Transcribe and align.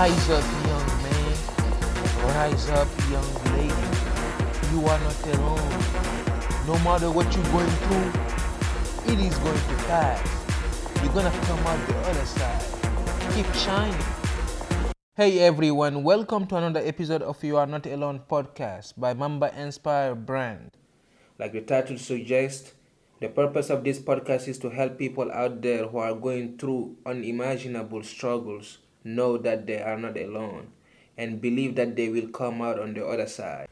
Rise 0.00 0.30
up, 0.30 0.44
young 0.64 0.86
man. 1.04 1.36
Rise 2.32 2.70
up, 2.70 2.88
young 3.12 3.30
lady. 3.52 3.88
You 4.72 4.80
are 4.88 4.98
not 4.98 5.26
alone. 5.28 5.72
No 6.64 6.78
matter 6.80 7.10
what 7.10 7.28
you're 7.36 7.52
going 7.52 7.68
through, 7.84 8.08
it 9.12 9.20
is 9.20 9.36
going 9.44 9.60
to 9.60 9.76
pass. 9.92 10.24
You're 11.04 11.12
gonna 11.12 11.30
come 11.44 11.58
out 11.66 11.86
the 11.86 11.98
other 12.08 12.24
side. 12.24 12.64
Keep 13.36 13.52
shining. 13.52 14.00
Hey 15.16 15.38
everyone, 15.40 16.02
welcome 16.02 16.46
to 16.46 16.56
another 16.56 16.80
episode 16.80 17.20
of 17.20 17.44
You 17.44 17.58
Are 17.58 17.66
Not 17.66 17.84
Alone 17.84 18.22
podcast 18.26 18.94
by 18.96 19.12
Mamba 19.12 19.52
Inspire 19.54 20.14
Brand. 20.14 20.78
Like 21.38 21.52
the 21.52 21.60
title 21.60 21.98
suggests, 21.98 22.72
the 23.20 23.28
purpose 23.28 23.68
of 23.68 23.84
this 23.84 23.98
podcast 23.98 24.48
is 24.48 24.58
to 24.60 24.70
help 24.70 24.96
people 24.96 25.30
out 25.30 25.60
there 25.60 25.88
who 25.88 25.98
are 25.98 26.14
going 26.14 26.56
through 26.56 26.96
unimaginable 27.04 28.02
struggles 28.02 28.78
know 29.04 29.36
that 29.38 29.66
they 29.66 29.80
are 29.82 29.98
not 29.98 30.16
alone 30.16 30.68
and 31.16 31.40
believe 31.40 31.76
that 31.76 31.96
they 31.96 32.08
will 32.08 32.28
come 32.28 32.62
out 32.62 32.78
on 32.78 32.94
the 32.94 33.06
other 33.06 33.26
side. 33.26 33.68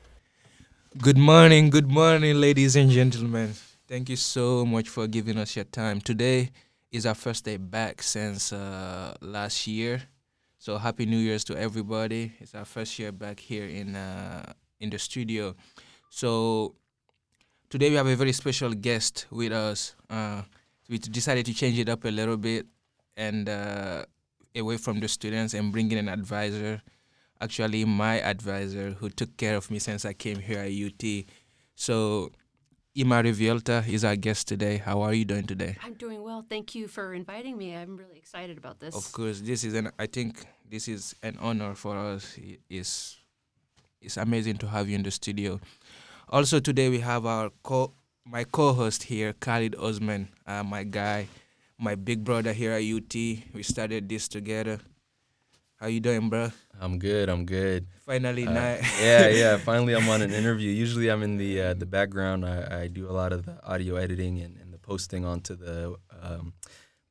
Good 1.01 1.19
morning, 1.19 1.71
good 1.71 1.91
morning, 1.91 2.41
ladies 2.41 2.77
and 2.77 2.91
gentlemen. 2.91 3.55
Thank 3.87 4.09
you 4.09 4.17
so 4.17 4.65
much 4.65 4.89
for 4.89 5.07
giving 5.07 5.39
us 5.39 5.57
your 5.57 5.65
time. 5.65 6.01
Today 6.01 6.51
is 6.91 7.07
our 7.07 7.15
first 7.15 7.45
day 7.45 7.57
back 7.57 8.03
since 8.03 8.53
uh, 8.53 9.15
last 9.21 9.67
year. 9.67 10.03
So 10.59 10.77
happy 10.77 11.07
New 11.07 11.19
Year's 11.19 11.45
to 11.45 11.57
everybody. 11.57 12.33
It's 12.41 12.55
our 12.55 12.65
first 12.65 12.99
year 12.99 13.13
back 13.13 13.39
here 13.39 13.67
in 13.67 13.95
uh, 13.95 14.53
in 14.81 14.91
the 14.91 14.99
studio. 14.99 15.55
So 16.11 16.75
today 17.71 17.91
we 17.91 17.97
have 17.97 18.07
a 18.07 18.17
very 18.17 18.33
special 18.33 18.73
guest 18.73 19.27
with 19.31 19.53
us. 19.53 19.95
Uh, 20.11 20.43
we 20.89 20.99
decided 20.99 21.47
to 21.47 21.55
change 21.55 21.79
it 21.79 21.89
up 21.89 22.05
a 22.05 22.09
little 22.11 22.37
bit 22.37 22.67
and 23.17 23.49
uh, 23.49 24.05
away 24.59 24.77
from 24.77 25.01
the 25.01 25.09
students 25.09 25.55
and 25.55 25.73
bring 25.73 25.91
in 25.93 25.99
an 25.99 26.09
advisor. 26.09 26.83
Actually, 27.41 27.85
my 27.85 28.21
advisor 28.21 28.91
who 28.99 29.09
took 29.09 29.37
care 29.37 29.57
of 29.57 29.71
me 29.71 29.79
since 29.79 30.05
I 30.05 30.13
came 30.13 30.41
here 30.41 30.59
at 30.59 30.71
UT. 30.73 31.25
So, 31.77 32.31
Ima 32.95 33.23
Rivielta 33.23 33.87
is 33.89 34.05
our 34.05 34.17
guest 34.17 34.49
today. 34.49 34.79
How 34.79 35.03
are 35.03 35.15
you 35.15 35.25
doing 35.25 35.47
today? 35.47 35.77
I'm 35.85 35.95
doing 35.95 36.23
well. 36.23 36.45
Thank 36.49 36.75
you 36.75 36.89
for 36.89 37.15
inviting 37.15 37.57
me. 37.57 37.77
I'm 37.77 37.97
really 37.97 38.19
excited 38.19 38.59
about 38.59 38.81
this. 38.81 38.97
Of 38.97 39.13
course, 39.13 39.41
this 39.41 39.63
is 39.63 39.75
an. 39.75 39.93
I 39.99 40.07
think 40.07 40.45
this 40.69 40.89
is 40.89 41.15
an 41.23 41.39
honor 41.41 41.75
for 41.75 41.97
us. 41.97 42.37
It's 42.69 43.19
it's 44.01 44.17
amazing 44.17 44.57
to 44.59 44.67
have 44.69 44.89
you 44.89 44.97
in 44.97 45.03
the 45.03 45.11
studio. 45.11 45.61
Also 46.29 46.59
today 46.61 46.89
we 46.89 47.01
have 47.01 47.25
our 47.25 47.51
co 47.63 47.93
my 48.25 48.45
co-host 48.45 49.05
here, 49.05 49.33
Khalid 49.33 49.75
Osman, 49.77 50.29
uh, 50.47 50.63
my 50.63 50.83
guy, 50.85 51.29
my 51.79 51.95
big 51.95 52.25
brother 52.25 52.53
here 52.53 52.73
at 52.73 52.83
UT. 52.83 53.15
We 53.15 53.63
started 53.63 54.09
this 54.09 54.29
together. 54.29 54.81
How 55.77 55.87
you 55.87 56.01
doing, 56.01 56.29
bro? 56.29 56.51
I'm 56.81 56.99
good. 56.99 57.29
I'm 57.29 57.47
good. 57.47 57.87
Finally, 58.05 58.49
uh, 58.49 58.53
night. 58.53 58.81
yeah, 59.01 59.29
yeah. 59.29 59.57
Finally, 59.71 59.95
I'm 59.95 60.09
on 60.09 60.23
an 60.23 60.33
interview. 60.33 60.71
Usually, 60.71 61.09
I'm 61.09 61.23
in 61.23 61.37
the 61.37 61.63
uh, 61.63 61.75
the 61.75 61.87
background. 61.87 62.45
I, 62.45 62.83
I 62.83 62.87
do 62.89 63.09
a 63.09 63.15
lot 63.15 63.33
of 63.33 63.47
the 63.47 63.65
audio 63.65 63.95
editing 63.95 64.41
and, 64.41 64.57
and 64.57 64.75
the 64.75 64.79
posting 64.79 65.25
onto 65.25 65.55
the 65.55 65.95
um, 66.21 66.53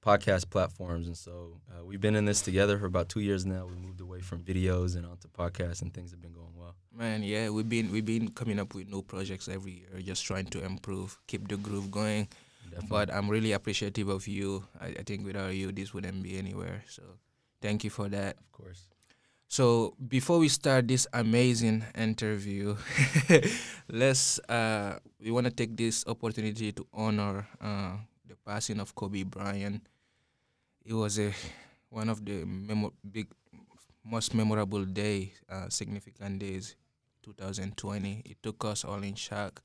podcast 0.03 0.49
platforms, 0.49 1.07
and 1.07 1.17
so 1.17 1.61
uh, 1.71 1.85
we've 1.85 2.01
been 2.01 2.15
in 2.15 2.25
this 2.25 2.41
together 2.41 2.77
for 2.77 2.87
about 2.87 3.07
two 3.07 3.21
years 3.21 3.45
now. 3.45 3.65
We 3.65 3.75
moved 3.75 4.01
away 4.01 4.19
from 4.19 4.39
videos 4.43 4.97
and 4.97 5.05
onto 5.05 5.29
podcasts, 5.29 5.81
and 5.81 5.93
things 5.93 6.11
have 6.11 6.21
been 6.21 6.33
going 6.33 6.55
well. 6.57 6.75
Man, 6.93 7.23
yeah, 7.23 7.47
we've 7.47 7.69
been 7.69 7.89
we've 7.89 8.05
been 8.05 8.27
coming 8.31 8.59
up 8.59 8.75
with 8.75 8.89
new 8.89 9.01
projects 9.01 9.47
every 9.47 9.71
year, 9.79 10.01
just 10.01 10.25
trying 10.25 10.47
to 10.47 10.65
improve, 10.65 11.17
keep 11.25 11.47
the 11.47 11.55
groove 11.55 11.89
going. 11.89 12.27
Definitely. 12.69 12.87
But 12.89 13.13
I'm 13.13 13.29
really 13.29 13.51
appreciative 13.53 14.09
of 14.09 14.27
you. 14.27 14.63
I, 14.79 14.87
I 14.99 15.03
think 15.03 15.25
without 15.25 15.53
you, 15.55 15.71
this 15.71 15.93
wouldn't 15.93 16.23
be 16.23 16.37
anywhere. 16.37 16.83
So 16.87 17.03
thank 17.61 17.83
you 17.83 17.89
for 17.89 18.09
that. 18.09 18.37
Of 18.39 18.51
course. 18.51 18.87
So 19.47 19.95
before 20.07 20.39
we 20.39 20.49
start 20.49 20.87
this 20.87 21.07
amazing 21.13 21.83
interview, 21.97 22.75
let's 23.89 24.39
uh, 24.49 24.99
we 25.21 25.31
want 25.31 25.45
to 25.47 25.51
take 25.53 25.75
this 25.77 26.03
opportunity 26.07 26.71
to 26.73 26.85
honor 26.93 27.47
uh, 27.61 27.97
the 28.27 28.35
passing 28.45 28.79
of 28.79 28.93
Kobe 28.95 29.23
Bryant. 29.23 29.87
It 30.85 30.93
was 30.93 31.19
a 31.19 31.33
one 31.89 32.09
of 32.09 32.25
the 32.25 32.45
memo- 32.45 32.93
big, 33.11 33.27
most 34.03 34.33
memorable 34.33 34.85
day, 34.85 35.33
uh, 35.49 35.69
significant 35.69 36.39
days, 36.39 36.75
2020. 37.23 38.21
It 38.25 38.37
took 38.43 38.63
us 38.65 38.83
all 38.85 39.03
in 39.03 39.15
shock. 39.15 39.61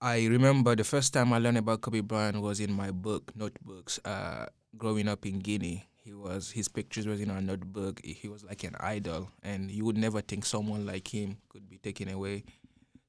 I 0.00 0.26
remember 0.26 0.76
the 0.76 0.84
first 0.84 1.12
time 1.12 1.32
I 1.32 1.38
learned 1.38 1.58
about 1.58 1.80
Kobe 1.80 2.00
Bryant 2.00 2.40
was 2.40 2.60
in 2.60 2.72
my 2.72 2.92
book, 2.92 3.32
notebooks. 3.34 3.98
Uh, 4.04 4.46
growing 4.76 5.08
up 5.08 5.26
in 5.26 5.40
Guinea, 5.40 5.88
he 6.04 6.14
was 6.14 6.52
his 6.52 6.68
pictures 6.68 7.04
was 7.06 7.20
in 7.20 7.30
our 7.30 7.40
notebook. 7.40 8.00
He 8.04 8.28
was 8.28 8.44
like 8.44 8.62
an 8.62 8.76
idol, 8.78 9.28
and 9.42 9.72
you 9.72 9.84
would 9.84 9.98
never 9.98 10.20
think 10.20 10.46
someone 10.46 10.86
like 10.86 11.12
him 11.12 11.38
could 11.48 11.68
be 11.68 11.78
taken 11.78 12.08
away 12.08 12.44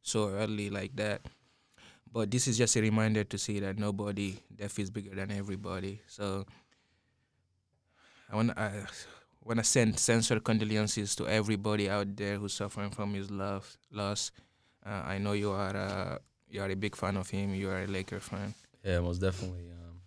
so 0.01 0.29
early 0.29 0.71
like 0.71 0.95
that. 0.95 1.21
But 2.11 2.31
this 2.31 2.47
is 2.47 2.57
just 2.57 2.75
a 2.75 2.81
reminder 2.81 3.23
to 3.23 3.37
see 3.37 3.59
that 3.59 3.77
nobody 3.77 4.39
death 4.55 4.79
is 4.79 4.89
bigger 4.89 5.13
than 5.13 5.29
everybody. 5.29 6.01
So 6.07 6.47
I 8.31 8.35
want 8.35 8.57
I 8.57 8.71
want 9.43 9.59
to 9.59 9.63
send 9.63 9.99
sincere 9.99 10.39
condolences 10.39 11.15
to 11.17 11.27
everybody 11.27 11.87
out 11.87 12.17
there 12.17 12.37
who's 12.37 12.53
suffering 12.53 12.89
from 12.89 13.13
his 13.13 13.29
love 13.29 13.77
loss. 13.91 14.31
Uh, 14.83 15.03
I 15.05 15.19
know 15.19 15.33
you 15.33 15.51
are. 15.51 15.77
Uh, 15.77 16.17
you 16.49 16.61
are 16.61 16.69
a 16.69 16.75
big 16.75 16.95
fan 16.95 17.17
of 17.17 17.29
him. 17.29 17.53
You 17.53 17.69
are 17.69 17.83
a 17.83 17.87
Laker 17.87 18.19
fan. 18.19 18.53
Yeah, 18.83 18.99
most 18.99 19.19
definitely. 19.19 19.69
Um, 19.71 20.01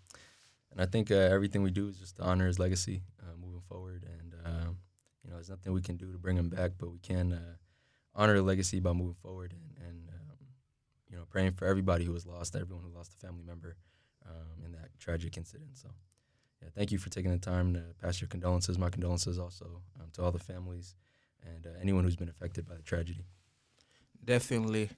and 0.73 0.81
I 0.81 0.87
think 0.87 1.11
uh, 1.11 1.15
everything 1.15 1.63
we 1.63 1.71
do 1.71 1.89
is 1.89 1.99
just 1.99 2.17
to 2.17 2.23
honor 2.23 2.47
his 2.47 2.59
legacy 2.59 3.03
uh, 3.21 3.37
moving 3.41 3.61
forward. 3.69 4.05
And 4.05 4.35
um, 4.45 4.77
you 5.23 5.31
know, 5.31 5.37
there's 5.37 5.51
nothing 5.51 5.73
we 5.73 5.83
can 5.83 5.97
do 5.97 6.11
to 6.13 6.19
bring 6.19 6.37
him 6.37 6.49
back, 6.49 6.73
but 6.79 6.91
we 6.91 6.99
can 6.99 7.33
uh, 7.33 7.57
honor 8.15 8.35
the 8.35 8.43
legacy 8.43 8.81
by 8.81 8.93
moving 8.93 9.15
forward 9.15 9.53
and, 9.53 9.87
and 9.87 10.09
um, 10.09 10.37
you 11.11 11.17
know, 11.17 11.25
praying 11.31 11.53
for 11.53 11.67
everybody 11.67 12.05
who 12.05 12.13
was 12.13 12.27
lost, 12.27 12.57
everyone 12.57 12.85
who 12.85 12.97
lost 12.97 13.15
a 13.15 13.27
family 13.27 13.45
member 13.45 13.77
um, 14.27 14.65
in 14.65 14.73
that 14.73 14.89
tragic 14.99 15.37
incident. 15.37 15.77
So, 15.77 15.89
yeah, 16.63 16.69
thank 16.75 16.91
you 16.91 16.99
for 16.99 17.11
taking 17.11 17.31
the 17.31 17.39
time 17.39 17.75
to 17.75 17.83
pass 18.01 18.21
your 18.21 18.29
condolences. 18.29 18.79
My 18.79 18.91
condolences 18.91 19.39
also 19.39 19.83
um, 20.01 20.09
to 20.15 20.23
all 20.23 20.33
the 20.33 20.39
families 20.39 20.97
and 21.45 21.67
uh, 21.67 21.71
anyone 21.81 22.05
who's 22.05 22.17
been 22.17 22.29
affected 22.29 22.67
by 22.67 22.77
the 22.77 22.83
tragedy. 22.83 23.27
Definitely. 24.25 24.91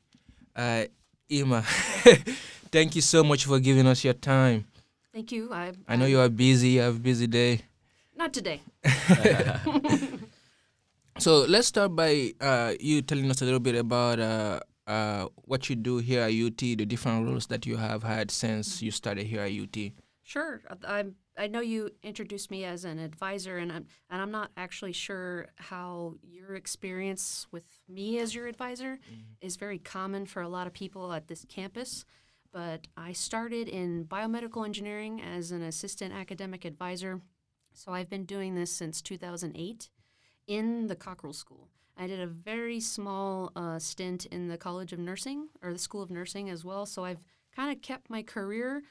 Uh, 0.55 0.85
Ima, 1.29 1.63
thank 2.71 2.95
you 2.95 3.01
so 3.01 3.25
much 3.25 3.47
for 3.47 3.59
giving 3.59 3.87
us 3.87 4.05
your 4.05 4.15
time. 4.15 4.67
Thank 5.13 5.33
you. 5.33 5.53
I, 5.53 5.73
I 5.89 5.97
know 5.97 6.07
you 6.07 6.21
are 6.21 6.29
busy. 6.29 6.71
You 6.71 6.81
have 6.81 6.97
a 6.97 7.01
busy 7.01 7.27
day. 7.27 7.63
Not 8.17 8.35
today. 8.35 8.61
so 11.19 11.45
let's 11.49 11.69
start 11.69 11.97
by 11.97 12.33
uh, 12.41 12.75
you 12.79 13.01
telling 13.01 13.31
us 13.31 13.41
a 13.41 13.45
little 13.45 13.61
bit 13.61 13.75
about 13.75 14.21
uh, 14.21 14.61
uh, 14.87 15.27
what 15.47 15.71
you 15.71 15.77
do 15.77 15.99
here 15.99 16.21
at 16.21 16.33
UT, 16.33 16.59
the 16.59 16.85
different 16.85 17.27
roles 17.27 17.47
that 17.47 17.65
you 17.65 17.77
have 17.77 18.03
had 18.03 18.31
since 18.31 18.83
you 18.83 18.91
started 18.91 19.27
here 19.27 19.41
at 19.41 19.53
UT. 19.53 19.93
Sure. 20.23 20.61
I'm 20.87 21.15
I 21.37 21.49
know 21.49 21.61
you 21.61 21.91
introduced 22.03 22.51
me 22.51 22.65
as 22.65 22.85
an 22.85 22.99
advisor, 22.99 23.59
and 23.59 23.73
I'm 23.73 23.87
and 24.11 24.23
I'm 24.23 24.31
not 24.31 24.51
actually 24.57 24.93
sure 24.93 25.49
how 25.57 26.15
your 26.23 26.55
experience 26.55 27.47
with 27.51 27.65
me 27.89 28.19
as 28.19 28.35
your 28.35 28.47
advisor 28.47 28.97
mm-hmm. 28.97 29.23
is 29.41 29.57
very 29.57 29.79
common 29.79 30.27
for 30.27 30.43
a 30.43 30.49
lot 30.49 30.67
of 30.67 30.73
people 30.73 31.13
at 31.13 31.29
this 31.29 31.45
campus. 31.49 32.05
But 32.53 32.87
I 32.97 33.13
started 33.13 33.69
in 33.69 34.05
biomedical 34.05 34.65
engineering 34.65 35.21
as 35.21 35.51
an 35.51 35.63
assistant 35.63 36.15
academic 36.15 36.65
advisor, 36.65 37.21
so 37.73 37.93
I've 37.93 38.09
been 38.09 38.27
doing 38.27 38.55
this 38.55 38.71
since 38.71 39.03
2008 39.03 39.89
in 40.47 40.87
the 40.87 40.95
Cockrell 40.95 41.33
School. 41.33 41.69
I 41.97 42.07
did 42.07 42.21
a 42.21 42.27
very 42.27 42.79
small 42.81 43.51
uh, 43.57 43.79
stint 43.81 44.27
in 44.27 44.49
the 44.49 44.59
College 44.59 44.93
of 44.93 45.01
Nursing 45.01 45.49
or 45.63 45.73
the 45.73 45.79
School 45.79 46.03
of 46.03 46.11
Nursing 46.11 46.49
as 46.49 46.65
well, 46.65 46.87
so 46.87 47.05
I've 47.05 47.23
kind 47.55 47.75
of 47.75 47.83
kept 47.83 48.09
my 48.09 48.23
career 48.23 48.83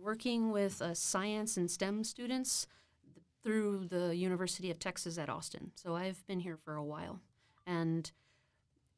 working 0.00 0.50
with 0.50 0.80
uh, 0.80 0.94
science 0.94 1.56
and 1.56 1.70
STEM 1.70 2.04
students 2.04 2.66
through 3.42 3.86
the 3.88 4.14
University 4.16 4.70
of 4.70 4.78
Texas 4.78 5.18
at 5.18 5.28
Austin. 5.28 5.72
So 5.74 5.94
I've 5.94 6.26
been 6.26 6.40
here 6.40 6.56
for 6.56 6.74
a 6.74 6.84
while. 6.84 7.20
And 7.66 8.10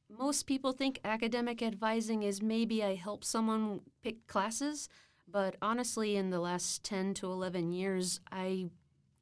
most 0.08 0.46
people 0.46 0.72
think 0.72 1.00
academic 1.04 1.62
advising 1.62 2.22
is 2.22 2.42
maybe 2.42 2.82
I 2.82 2.94
help 2.94 3.24
someone 3.24 3.80
pick 4.02 4.26
classes, 4.26 4.88
but 5.28 5.56
honestly, 5.62 6.16
in 6.16 6.30
the 6.30 6.40
last 6.40 6.82
10 6.84 7.14
to 7.14 7.30
11 7.30 7.72
years, 7.72 8.20
I 8.30 8.70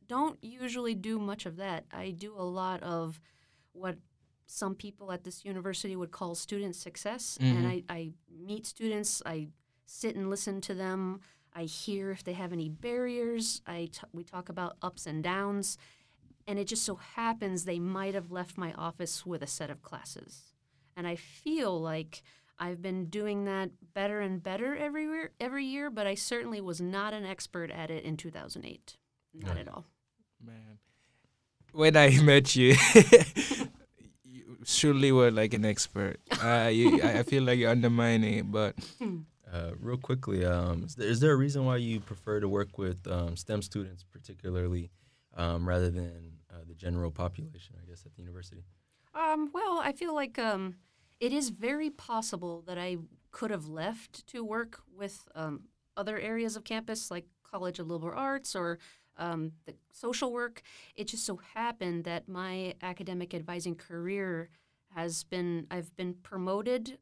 don't 0.06 0.38
usually 0.42 0.94
do 0.94 1.18
much 1.18 1.44
of 1.46 1.56
that. 1.56 1.84
I 1.92 2.10
do 2.10 2.34
a 2.36 2.42
lot 2.42 2.82
of 2.82 3.20
what 3.72 3.96
some 4.46 4.74
people 4.74 5.12
at 5.12 5.24
this 5.24 5.44
university 5.44 5.94
would 5.94 6.10
call 6.10 6.34
student 6.34 6.74
success. 6.74 7.38
Mm-hmm. 7.40 7.56
And 7.56 7.66
I, 7.66 7.82
I 7.88 8.12
meet 8.34 8.66
students, 8.66 9.22
I 9.26 9.48
sit 9.84 10.16
and 10.16 10.30
listen 10.30 10.60
to 10.62 10.74
them. 10.74 11.20
I 11.54 11.64
hear 11.64 12.10
if 12.10 12.22
they 12.24 12.34
have 12.34 12.52
any 12.52 12.68
barriers. 12.68 13.62
I 13.66 13.88
t- 13.92 14.00
we 14.12 14.24
talk 14.24 14.48
about 14.48 14.76
ups 14.82 15.06
and 15.06 15.22
downs, 15.22 15.78
and 16.46 16.58
it 16.58 16.66
just 16.66 16.84
so 16.84 16.96
happens 16.96 17.64
they 17.64 17.78
might 17.78 18.14
have 18.14 18.30
left 18.30 18.56
my 18.58 18.72
office 18.74 19.26
with 19.26 19.42
a 19.42 19.46
set 19.46 19.70
of 19.70 19.82
classes, 19.82 20.54
and 20.96 21.06
I 21.06 21.16
feel 21.16 21.80
like 21.80 22.22
I've 22.58 22.82
been 22.82 23.06
doing 23.06 23.44
that 23.44 23.70
better 23.94 24.20
and 24.20 24.42
better 24.42 24.76
every 24.76 25.04
year, 25.04 25.30
every 25.40 25.64
year, 25.64 25.90
but 25.90 26.06
I 26.06 26.14
certainly 26.14 26.60
was 26.60 26.80
not 26.80 27.12
an 27.14 27.24
expert 27.24 27.70
at 27.70 27.90
it 27.90 28.04
in 28.04 28.16
2008. 28.16 28.96
Not 29.34 29.56
at 29.58 29.68
all. 29.68 29.84
Man, 30.44 30.78
when 31.72 31.96
I 31.96 32.20
met 32.22 32.56
you, 32.56 32.74
you 34.24 34.58
surely 34.64 35.12
were 35.12 35.30
like 35.30 35.54
an 35.54 35.64
expert. 35.64 36.18
Uh, 36.40 36.68
you, 36.72 37.02
I 37.02 37.18
I 37.18 37.22
feel 37.24 37.42
like 37.42 37.58
you're 37.58 37.70
undermining 37.70 38.34
it, 38.34 38.50
but 38.50 38.76
Uh, 39.52 39.70
real 39.80 39.96
quickly, 39.96 40.44
um, 40.44 40.84
is, 40.84 40.94
there, 40.94 41.08
is 41.08 41.20
there 41.20 41.32
a 41.32 41.36
reason 41.36 41.64
why 41.64 41.76
you 41.76 42.00
prefer 42.00 42.38
to 42.40 42.48
work 42.48 42.76
with 42.76 43.06
um, 43.06 43.36
STEM 43.36 43.62
students, 43.62 44.04
particularly, 44.04 44.90
um, 45.36 45.66
rather 45.66 45.90
than 45.90 46.32
uh, 46.52 46.58
the 46.66 46.74
general 46.74 47.10
population? 47.10 47.76
I 47.82 47.88
guess 47.88 48.04
at 48.04 48.14
the 48.14 48.20
university. 48.20 48.62
Um, 49.14 49.50
well, 49.54 49.80
I 49.82 49.92
feel 49.92 50.14
like 50.14 50.38
um, 50.38 50.76
it 51.18 51.32
is 51.32 51.48
very 51.48 51.88
possible 51.88 52.62
that 52.66 52.78
I 52.78 52.98
could 53.30 53.50
have 53.50 53.68
left 53.68 54.26
to 54.28 54.44
work 54.44 54.80
with 54.94 55.26
um, 55.34 55.62
other 55.96 56.18
areas 56.18 56.56
of 56.56 56.64
campus, 56.64 57.10
like 57.10 57.24
College 57.42 57.78
of 57.78 57.88
Liberal 57.88 58.18
Arts 58.18 58.54
or 58.54 58.78
the 59.16 59.74
social 59.92 60.30
work. 60.30 60.62
It 60.94 61.08
just 61.08 61.24
so 61.24 61.40
happened 61.54 62.04
that 62.04 62.28
my 62.28 62.74
academic 62.82 63.34
advising 63.34 63.74
career 63.74 64.50
has 64.94 65.24
been 65.24 65.66
I've 65.70 65.94
been 65.96 66.14
promoted. 66.14 66.98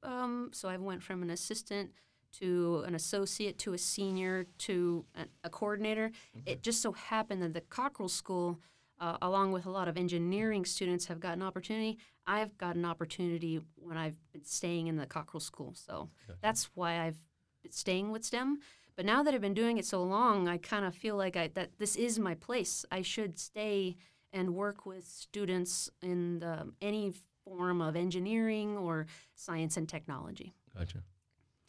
So 0.53 0.69
I 0.69 0.77
went 0.77 1.03
from 1.03 1.23
an 1.23 1.31
assistant 1.31 1.91
to 2.39 2.85
an 2.87 2.95
associate 2.95 3.59
to 3.59 3.73
a 3.73 3.79
senior 3.79 4.47
to 4.59 5.05
a, 5.15 5.27
a 5.45 5.51
coordinator. 5.51 6.11
It 6.45 6.63
just 6.63 6.83
so 6.83 6.93
happened 6.93 7.43
that 7.43 7.55
the 7.55 7.61
Cockrell 7.61 8.09
School, 8.09 8.61
uh, 9.01 9.17
along 9.23 9.53
with 9.53 9.67
a 9.67 9.71
lot 9.71 9.89
of 9.89 9.97
engineering 9.97 10.65
students, 10.65 11.07
have 11.07 11.21
gotten 11.21 11.43
opportunity. 11.43 11.99
I've 12.27 12.57
got 12.59 12.77
an 12.77 12.85
opportunity 12.85 13.61
when 13.77 13.97
I've 13.97 14.19
been 14.33 14.45
staying 14.45 14.89
in 14.89 14.97
the 14.97 15.07
Cockrell 15.07 15.41
School, 15.41 15.75
so 15.75 16.09
that's 16.41 16.71
why 16.75 17.01
I've 17.07 17.19
been 17.63 17.73
staying 17.73 18.11
with 18.11 18.25
STEM. 18.25 18.59
But 18.97 19.05
now 19.05 19.23
that 19.23 19.35
I've 19.35 19.43
been 19.43 19.55
doing 19.55 19.77
it 19.79 19.85
so 19.85 20.03
long, 20.03 20.49
I 20.49 20.57
kind 20.57 20.85
of 20.85 20.95
feel 20.95 21.17
like 21.17 21.37
I, 21.37 21.49
that 21.49 21.79
this 21.79 21.97
is 21.97 22.19
my 22.19 22.35
place. 22.35 22.85
I 22.91 23.03
should 23.03 23.39
stay 23.39 23.97
and 24.33 24.55
work 24.55 24.87
with 24.87 25.07
students 25.07 25.91
in 26.03 26.41
the, 26.41 26.73
any 26.81 27.13
form 27.45 27.81
of 27.81 27.95
engineering 27.95 28.77
or 28.77 29.07
science 29.35 29.77
and 29.77 29.89
technology. 29.89 30.55
Gotcha. 30.77 31.03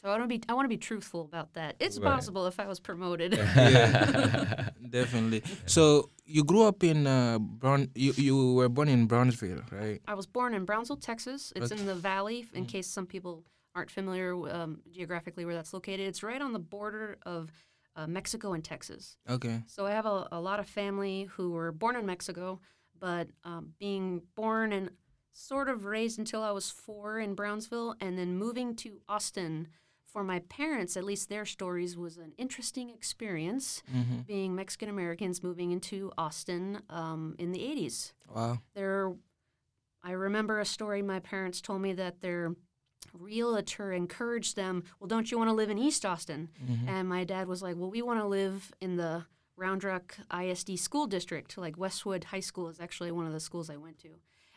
So 0.02 0.10
I 0.10 0.12
want 0.18 0.24
to 0.24 0.28
be 0.28 0.42
I 0.48 0.54
want 0.54 0.66
to 0.66 0.70
be 0.70 0.78
truthful 0.78 1.22
about 1.22 1.54
that. 1.54 1.76
It's 1.80 2.00
Right. 2.00 2.14
possible 2.14 2.46
if 2.46 2.60
I 2.60 2.68
was 2.68 2.80
promoted. 2.80 3.34
yeah, 3.34 4.70
definitely. 4.90 5.42
So 5.66 6.10
you 6.26 6.44
grew 6.44 6.64
up 6.64 6.84
in 6.84 7.08
uh, 7.08 7.40
Brown. 7.40 7.90
You 7.96 8.14
you 8.16 8.54
were 8.54 8.70
born 8.70 8.90
in 8.90 9.08
Brownsville, 9.08 9.64
right? 9.72 10.00
I 10.08 10.14
was 10.14 10.28
born 10.28 10.54
in 10.54 10.66
Brownsville, 10.66 10.98
Texas. 10.98 11.52
It's 11.56 11.72
in 11.72 11.86
the 11.86 11.96
valley. 11.96 12.48
In 12.54 12.66
case 12.66 12.88
some 12.88 13.06
people 13.08 13.44
aren't 13.76 13.92
familiar 13.92 14.34
um, 14.50 14.82
geographically 14.92 15.46
where 15.46 15.54
that's 15.56 15.74
located, 15.74 16.02
it's 16.08 16.24
right 16.24 16.42
on 16.42 16.52
the 16.54 16.60
border 16.60 17.18
of 17.26 17.52
uh, 17.96 18.08
Mexico 18.08 18.54
and 18.54 18.64
Texas. 18.64 19.18
Okay. 19.30 19.62
So 19.68 19.86
I 19.86 19.92
have 19.92 20.06
a, 20.06 20.28
a 20.32 20.40
lot 20.42 20.60
of 20.60 20.68
family 20.68 21.28
who 21.36 21.52
were 21.52 21.72
born 21.72 21.96
in 21.96 22.06
Mexico, 22.06 22.60
but 23.00 23.28
um, 23.44 23.74
being 23.80 24.22
born 24.36 24.74
and 24.74 24.90
sort 25.32 25.70
of 25.70 25.86
raised 25.86 26.18
until 26.18 26.42
I 26.42 26.52
was 26.52 26.70
four 26.72 27.20
in 27.20 27.36
Brownsville, 27.36 27.96
and 28.00 28.18
then 28.18 28.38
moving 28.38 28.76
to 28.78 29.02
Austin. 29.08 29.68
For 30.12 30.24
my 30.24 30.40
parents, 30.40 30.96
at 30.98 31.04
least 31.04 31.30
their 31.30 31.46
stories 31.46 31.98
was 31.98 32.18
an 32.18 32.34
interesting 32.38 32.90
experience. 32.90 33.84
Mm-hmm. 33.94 34.22
Being 34.22 34.56
Mexican 34.56 34.90
Americans 34.90 35.44
moving 35.44 35.72
into 35.72 36.12
Austin 36.18 36.82
um, 36.90 37.36
in 37.38 37.52
the 37.52 37.60
80s. 37.60 38.14
Wow. 38.34 38.60
There, 38.74 39.14
I 40.04 40.12
remember 40.12 40.60
a 40.60 40.66
story 40.66 41.02
my 41.02 41.20
parents 41.20 41.62
told 41.62 41.82
me 41.82 41.94
that 41.94 42.22
their 42.22 42.56
realtor 43.14 43.92
encouraged 43.92 44.56
them, 44.56 44.84
Well, 45.00 45.08
don't 45.08 45.30
you 45.30 45.38
want 45.38 45.50
to 45.50 45.54
live 45.54 45.70
in 45.70 45.78
East 45.78 46.06
Austin? 46.06 46.50
Mm-hmm. 46.64 46.90
And 46.90 47.10
my 47.10 47.24
dad 47.24 47.48
was 47.48 47.62
like, 47.62 47.76
Well, 47.76 47.92
we 47.92 48.02
want 48.02 48.20
to 48.20 48.28
live 48.28 48.72
in 48.80 48.96
the 48.96 49.26
Round 49.58 49.84
Rock 49.84 50.18
ISD 50.34 50.80
school 50.80 51.08
district. 51.08 51.58
Like 51.58 51.78
Westwood 51.78 52.26
High 52.26 52.40
School 52.40 52.70
is 52.70 52.80
actually 52.80 53.12
one 53.12 53.26
of 53.26 53.34
the 53.34 53.40
schools 53.40 53.70
I 53.70 53.78
went 53.78 54.00
to. 54.00 54.10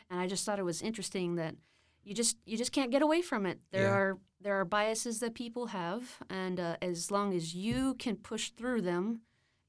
And 0.09 0.19
I 0.19 0.27
just 0.27 0.45
thought 0.45 0.59
it 0.59 0.65
was 0.65 0.81
interesting 0.81 1.35
that 1.35 1.55
you 2.03 2.13
just 2.13 2.37
you 2.45 2.57
just 2.57 2.71
can't 2.71 2.91
get 2.91 3.01
away 3.01 3.21
from 3.21 3.45
it. 3.45 3.59
There 3.71 3.83
Yeah. 3.83 3.89
are 3.93 4.17
there 4.41 4.59
are 4.59 4.65
biases 4.65 5.19
that 5.19 5.33
people 5.35 5.67
have, 5.67 6.17
and 6.29 6.59
uh, 6.59 6.75
as 6.81 7.11
long 7.11 7.33
as 7.33 7.53
you 7.53 7.93
can 7.95 8.15
push 8.15 8.49
through 8.51 8.81
them, 8.81 9.21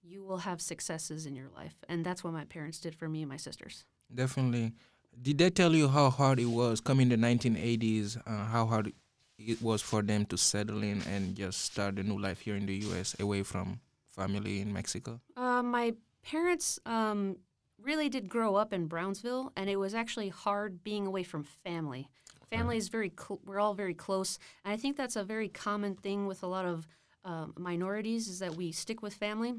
you 0.02 0.24
will 0.24 0.38
have 0.38 0.60
successes 0.60 1.26
in 1.26 1.36
your 1.36 1.50
life. 1.54 1.76
And 1.88 2.04
that's 2.06 2.24
what 2.24 2.32
my 2.32 2.44
parents 2.46 2.80
did 2.80 2.94
for 2.94 3.08
me 3.08 3.20
and 3.22 3.28
my 3.28 3.36
sisters. 3.36 3.84
Definitely. 4.14 4.72
Did 5.20 5.38
they 5.38 5.50
tell 5.50 5.74
you 5.74 5.88
how 5.88 6.08
hard 6.10 6.40
it 6.40 6.46
was 6.46 6.80
coming 6.80 7.10
the 7.10 7.16
1980s? 7.16 8.16
Uh, 8.26 8.44
how 8.46 8.64
hard 8.66 8.92
it 9.38 9.60
was 9.60 9.82
for 9.82 10.00
them 10.02 10.24
to 10.26 10.36
settle 10.38 10.82
in 10.82 11.02
and 11.02 11.34
just 11.36 11.60
start 11.60 11.98
a 11.98 12.02
new 12.02 12.18
life 12.18 12.40
here 12.40 12.56
in 12.56 12.64
the 12.66 12.76
U.S. 12.88 13.14
away 13.20 13.42
from 13.42 13.78
family 14.10 14.60
in 14.60 14.72
Mexico? 14.72 15.20
Uh, 15.36 15.62
my 15.62 15.92
parents 16.22 16.78
um, 16.86 17.36
really 17.84 18.08
did 18.08 18.28
grow 18.28 18.54
up 18.56 18.72
in 18.72 18.86
Brownsville, 18.86 19.52
and 19.56 19.68
it 19.68 19.76
was 19.76 19.94
actually 19.94 20.28
hard 20.28 20.82
being 20.84 21.06
away 21.06 21.22
from 21.22 21.42
family. 21.44 22.08
Family 22.50 22.76
is 22.76 22.88
very, 22.88 23.10
cl- 23.18 23.40
we're 23.44 23.58
all 23.60 23.74
very 23.74 23.94
close, 23.94 24.38
and 24.64 24.72
I 24.72 24.76
think 24.76 24.96
that's 24.96 25.16
a 25.16 25.24
very 25.24 25.48
common 25.48 25.94
thing 25.94 26.26
with 26.26 26.42
a 26.42 26.46
lot 26.46 26.66
of 26.66 26.86
um, 27.24 27.54
minorities 27.56 28.28
is 28.28 28.40
that 28.40 28.56
we 28.56 28.72
stick 28.72 29.00
with 29.02 29.14
family. 29.14 29.54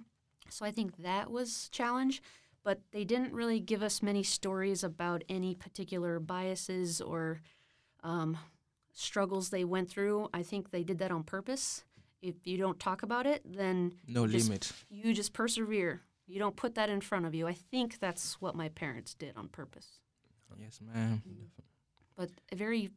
So 0.49 0.65
I 0.65 0.71
think 0.71 0.97
that 0.97 1.31
was 1.31 1.69
challenge, 1.69 2.21
but 2.63 2.81
they 2.91 3.03
didn't 3.03 3.33
really 3.33 3.59
give 3.59 3.81
us 3.81 4.03
many 4.03 4.21
stories 4.21 4.83
about 4.83 5.23
any 5.27 5.55
particular 5.55 6.19
biases 6.19 7.01
or 7.01 7.41
um, 8.03 8.37
struggles 8.93 9.49
they 9.49 9.63
went 9.63 9.89
through. 9.89 10.29
I 10.33 10.43
think 10.43 10.69
they 10.69 10.83
did 10.83 10.99
that 10.99 11.11
on 11.11 11.23
purpose. 11.23 11.83
If 12.21 12.35
you 12.45 12.57
don't 12.57 12.79
talk 12.79 13.01
about 13.03 13.25
it, 13.25 13.41
then 13.45 13.93
No 14.07 14.23
limit. 14.23 14.71
you 14.89 15.13
just 15.13 15.33
persevere. 15.33 16.01
You 16.27 16.39
don't 16.39 16.55
put 16.55 16.75
that 16.75 16.89
in 16.89 17.01
front 17.01 17.25
of 17.25 17.35
you. 17.35 17.47
I 17.47 17.53
think 17.53 17.99
that's 17.99 18.39
what 18.41 18.55
my 18.55 18.69
parents 18.69 19.13
did 19.13 19.35
on 19.35 19.49
purpose. 19.49 19.99
Yes, 20.59 20.79
ma'am. 20.81 21.21
But 22.15 22.29
very 22.53 22.91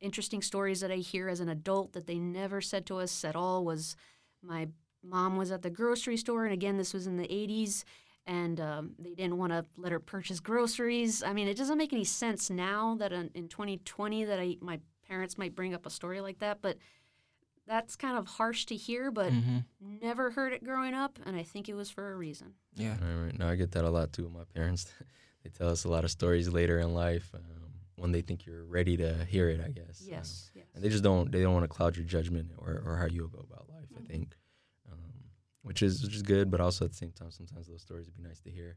interesting 0.00 0.42
stories 0.42 0.80
that 0.80 0.90
I 0.90 0.96
hear 0.96 1.28
as 1.28 1.40
an 1.40 1.48
adult 1.48 1.92
that 1.92 2.06
they 2.06 2.18
never 2.18 2.60
said 2.60 2.86
to 2.86 2.98
us 2.98 3.24
at 3.24 3.36
all 3.36 3.64
was 3.64 3.96
my 4.42 4.68
mom 5.02 5.36
was 5.36 5.50
at 5.50 5.62
the 5.62 5.70
grocery 5.70 6.16
store, 6.16 6.44
and 6.44 6.52
again, 6.52 6.76
this 6.76 6.94
was 6.94 7.06
in 7.06 7.16
the 7.16 7.28
80s, 7.28 7.84
and 8.26 8.60
um, 8.60 8.94
they 8.98 9.14
didn't 9.14 9.36
want 9.36 9.52
to 9.52 9.64
let 9.76 9.92
her 9.92 10.00
purchase 10.00 10.40
groceries. 10.40 11.22
I 11.22 11.32
mean, 11.32 11.48
it 11.48 11.56
doesn't 11.56 11.78
make 11.78 11.92
any 11.92 12.04
sense 12.04 12.50
now 12.50 12.96
that 12.96 13.12
in, 13.12 13.30
in 13.34 13.48
2020 13.48 14.24
that 14.24 14.40
I 14.40 14.56
my 14.60 14.80
parents 15.06 15.36
might 15.36 15.54
bring 15.54 15.74
up 15.74 15.84
a 15.84 15.90
story 15.90 16.20
like 16.20 16.38
that, 16.38 16.58
but 16.62 16.78
that's 17.66 17.96
kind 17.96 18.16
of 18.18 18.26
harsh 18.26 18.66
to 18.66 18.76
hear, 18.76 19.10
but 19.10 19.32
hmm 19.32 19.58
never 19.80 20.30
heard 20.30 20.52
it 20.52 20.64
growing 20.64 20.94
up, 20.94 21.18
and 21.26 21.36
I 21.36 21.42
think 21.42 21.68
it 21.68 21.74
was 21.74 21.90
for 21.90 22.12
a 22.12 22.16
reason. 22.16 22.54
Yeah. 22.74 22.96
Right, 23.00 23.24
right. 23.26 23.38
No, 23.38 23.48
I 23.48 23.54
get 23.56 23.72
that 23.72 23.84
a 23.84 23.90
lot 23.90 24.12
too 24.12 24.24
with 24.24 24.32
my 24.32 24.44
parents. 24.54 24.90
they 25.44 25.50
tell 25.50 25.68
us 25.68 25.84
a 25.84 25.88
lot 25.88 26.04
of 26.04 26.10
stories 26.10 26.48
later 26.48 26.78
in 26.78 26.94
life 26.94 27.30
um, 27.34 27.72
when 27.96 28.12
they 28.12 28.22
think 28.22 28.46
you're 28.46 28.64
ready 28.64 28.96
to 28.96 29.24
hear 29.26 29.48
it. 29.48 29.60
I 29.60 29.68
guess. 29.70 30.00
Um, 30.02 30.08
Yes, 30.08 30.50
yes. 30.54 30.64
and 30.74 30.82
they 30.84 30.88
just 30.88 31.04
don't. 31.04 31.30
They 31.30 31.42
don't 31.42 31.52
want 31.54 31.64
to 31.64 31.68
cloud 31.68 31.96
your 31.96 32.06
judgment 32.06 32.50
or, 32.58 32.82
or 32.84 32.96
how 32.96 33.06
you 33.06 33.28
go 33.32 33.40
about 33.40 33.68
life. 33.68 33.88
I 33.96 34.00
think, 34.06 34.34
um, 34.90 34.98
which 35.62 35.82
is 35.82 36.02
which 36.02 36.14
is 36.14 36.22
good, 36.22 36.50
but 36.50 36.60
also 36.60 36.84
at 36.84 36.90
the 36.92 36.96
same 36.96 37.12
time, 37.12 37.30
sometimes 37.30 37.66
those 37.68 37.82
stories 37.82 38.06
would 38.06 38.16
be 38.16 38.22
nice 38.28 38.40
to 38.40 38.50
hear 38.50 38.76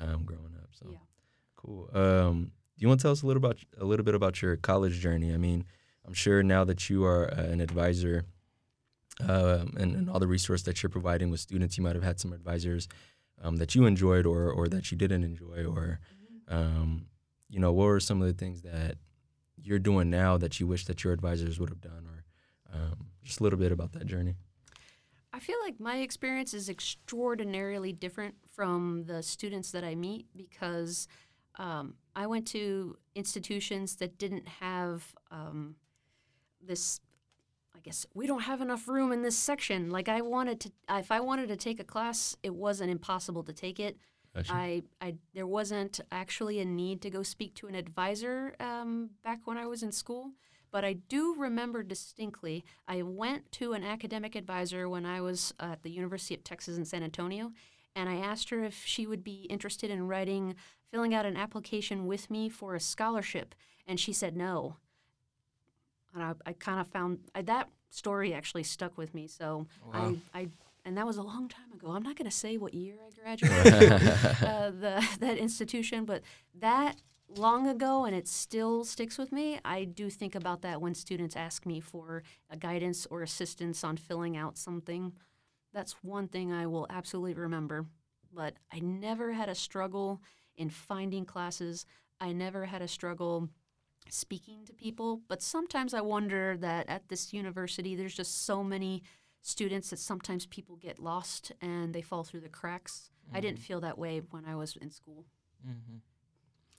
um, 0.00 0.24
growing 0.24 0.54
up. 0.62 0.70
So 0.72 0.86
Yeah. 0.90 0.98
cool. 1.56 1.90
Um, 1.94 2.52
do 2.76 2.82
you 2.82 2.88
want 2.88 3.00
to 3.00 3.04
tell 3.04 3.12
us 3.12 3.22
a 3.22 3.26
little 3.26 3.44
about 3.44 3.58
a 3.78 3.84
little 3.84 4.04
bit 4.04 4.14
about 4.14 4.40
your 4.42 4.56
college 4.56 4.98
journey? 5.00 5.32
I 5.32 5.36
mean, 5.36 5.64
I'm 6.06 6.14
sure 6.14 6.42
now 6.42 6.64
that 6.64 6.90
you 6.90 7.04
are 7.04 7.32
uh, 7.32 7.42
an 7.42 7.60
advisor. 7.60 8.24
Um, 9.20 9.74
and, 9.78 9.94
and 9.94 10.10
all 10.10 10.18
the 10.18 10.26
resource 10.26 10.62
that 10.62 10.82
you're 10.82 10.90
providing 10.90 11.30
with 11.30 11.38
students, 11.38 11.78
you 11.78 11.84
might 11.84 11.94
have 11.94 12.02
had 12.02 12.18
some 12.18 12.32
advisors 12.32 12.88
um, 13.40 13.56
that 13.56 13.74
you 13.76 13.86
enjoyed 13.86 14.26
or, 14.26 14.50
or 14.50 14.66
that 14.68 14.90
you 14.90 14.98
didn't 14.98 15.22
enjoy, 15.22 15.64
or 15.64 16.00
um, 16.48 17.06
you 17.48 17.60
know, 17.60 17.72
what 17.72 17.84
were 17.84 18.00
some 18.00 18.20
of 18.20 18.26
the 18.26 18.34
things 18.34 18.62
that 18.62 18.96
you're 19.56 19.78
doing 19.78 20.10
now 20.10 20.36
that 20.36 20.58
you 20.58 20.66
wish 20.66 20.84
that 20.86 21.04
your 21.04 21.12
advisors 21.12 21.60
would 21.60 21.68
have 21.68 21.80
done, 21.80 22.08
or 22.08 22.24
um, 22.74 23.06
just 23.22 23.38
a 23.38 23.42
little 23.44 23.58
bit 23.58 23.70
about 23.70 23.92
that 23.92 24.06
journey. 24.06 24.34
I 25.32 25.40
feel 25.40 25.56
like 25.64 25.80
my 25.80 25.98
experience 25.98 26.54
is 26.54 26.68
extraordinarily 26.68 27.92
different 27.92 28.34
from 28.50 29.04
the 29.06 29.22
students 29.22 29.70
that 29.72 29.84
I 29.84 29.94
meet 29.94 30.26
because 30.36 31.08
um, 31.58 31.94
I 32.14 32.26
went 32.26 32.46
to 32.48 32.96
institutions 33.14 33.96
that 33.96 34.18
didn't 34.18 34.46
have 34.60 35.14
um, 35.30 35.76
this. 36.66 37.00
I 37.76 37.80
guess 37.80 38.06
we 38.14 38.26
don't 38.26 38.42
have 38.42 38.60
enough 38.60 38.88
room 38.88 39.12
in 39.12 39.22
this 39.22 39.36
section. 39.36 39.90
Like 39.90 40.08
I 40.08 40.20
wanted 40.22 40.60
to, 40.60 40.72
if 40.90 41.10
I 41.10 41.20
wanted 41.20 41.48
to 41.48 41.56
take 41.56 41.80
a 41.80 41.84
class, 41.84 42.36
it 42.42 42.54
wasn't 42.54 42.90
impossible 42.90 43.42
to 43.44 43.52
take 43.52 43.80
it. 43.80 43.98
I, 44.50 44.82
I, 45.00 45.14
there 45.32 45.46
wasn't 45.46 46.00
actually 46.10 46.58
a 46.60 46.64
need 46.64 47.02
to 47.02 47.10
go 47.10 47.22
speak 47.22 47.54
to 47.56 47.68
an 47.68 47.74
advisor 47.74 48.54
um, 48.58 49.10
back 49.22 49.40
when 49.44 49.56
I 49.56 49.66
was 49.66 49.82
in 49.82 49.92
school, 49.92 50.32
but 50.72 50.84
I 50.84 50.94
do 50.94 51.36
remember 51.38 51.84
distinctly. 51.84 52.64
I 52.88 53.02
went 53.02 53.52
to 53.52 53.74
an 53.74 53.84
academic 53.84 54.34
advisor 54.34 54.88
when 54.88 55.06
I 55.06 55.20
was 55.20 55.54
at 55.60 55.82
the 55.84 55.90
University 55.90 56.34
of 56.34 56.42
Texas 56.42 56.76
in 56.76 56.84
San 56.84 57.04
Antonio, 57.04 57.52
and 57.94 58.08
I 58.08 58.16
asked 58.16 58.50
her 58.50 58.64
if 58.64 58.82
she 58.84 59.06
would 59.06 59.22
be 59.22 59.46
interested 59.48 59.88
in 59.88 60.08
writing, 60.08 60.56
filling 60.90 61.14
out 61.14 61.26
an 61.26 61.36
application 61.36 62.06
with 62.06 62.28
me 62.28 62.48
for 62.48 62.74
a 62.74 62.80
scholarship, 62.80 63.54
and 63.86 64.00
she 64.00 64.12
said 64.12 64.36
no. 64.36 64.78
And 66.14 66.22
I, 66.22 66.32
I 66.46 66.52
kind 66.52 66.80
of 66.80 66.86
found 66.88 67.18
I, 67.34 67.42
that 67.42 67.68
story 67.90 68.34
actually 68.34 68.62
stuck 68.64 68.96
with 68.98 69.14
me. 69.14 69.26
So 69.26 69.66
Wow. 69.92 70.14
I, 70.34 70.40
I 70.40 70.48
and 70.86 70.98
that 70.98 71.06
was 71.06 71.16
a 71.16 71.22
long 71.22 71.48
time 71.48 71.72
ago. 71.72 71.90
I'm 71.92 72.02
not 72.02 72.16
going 72.16 72.30
to 72.30 72.36
say 72.36 72.58
what 72.58 72.74
year 72.74 72.96
I 73.06 73.10
graduated 73.22 73.92
uh, 74.42 74.70
the 74.70 75.08
that 75.20 75.38
institution, 75.38 76.04
but 76.04 76.22
that 76.60 76.96
long 77.28 77.66
ago, 77.66 78.04
and 78.04 78.14
it 78.14 78.28
still 78.28 78.84
sticks 78.84 79.16
with 79.18 79.32
me. 79.32 79.58
I 79.64 79.84
do 79.84 80.10
think 80.10 80.34
about 80.34 80.62
that 80.62 80.80
when 80.80 80.94
students 80.94 81.36
ask 81.36 81.64
me 81.66 81.80
for 81.80 82.22
a 82.50 82.56
guidance 82.56 83.06
or 83.10 83.22
assistance 83.22 83.82
on 83.82 83.96
filling 83.96 84.36
out 84.36 84.58
something. 84.58 85.12
That's 85.72 85.92
one 86.02 86.28
thing 86.28 86.52
I 86.52 86.66
will 86.66 86.86
absolutely 86.90 87.34
remember. 87.34 87.86
But 88.32 88.54
I 88.72 88.78
never 88.80 89.32
had 89.32 89.48
a 89.48 89.54
struggle 89.54 90.20
in 90.56 90.70
finding 90.70 91.24
classes. 91.24 91.86
I 92.20 92.32
never 92.32 92.66
had 92.66 92.82
a 92.82 92.88
struggle 92.88 93.48
speaking 94.08 94.64
to 94.66 94.72
people. 94.72 95.20
But 95.28 95.42
sometimes 95.42 95.94
I 95.94 96.00
wonder 96.00 96.56
that 96.58 96.88
at 96.88 97.08
this 97.08 97.32
university, 97.32 97.94
there's 97.94 98.14
just 98.14 98.44
so 98.44 98.62
many 98.62 99.02
students 99.40 99.90
that 99.90 99.98
sometimes 99.98 100.46
people 100.46 100.76
get 100.76 100.98
lost 100.98 101.52
and 101.60 101.94
they 101.94 102.02
fall 102.02 102.24
through 102.24 102.40
the 102.40 102.48
cracks. 102.48 103.10
I 103.32 103.40
didn't 103.40 103.58
feel 103.60 103.80
that 103.80 103.98
way 103.98 104.20
when 104.30 104.44
I 104.44 104.54
was 104.54 104.76
in 104.76 104.90
school. 104.90 105.24
Mm-hmm. 105.66 105.96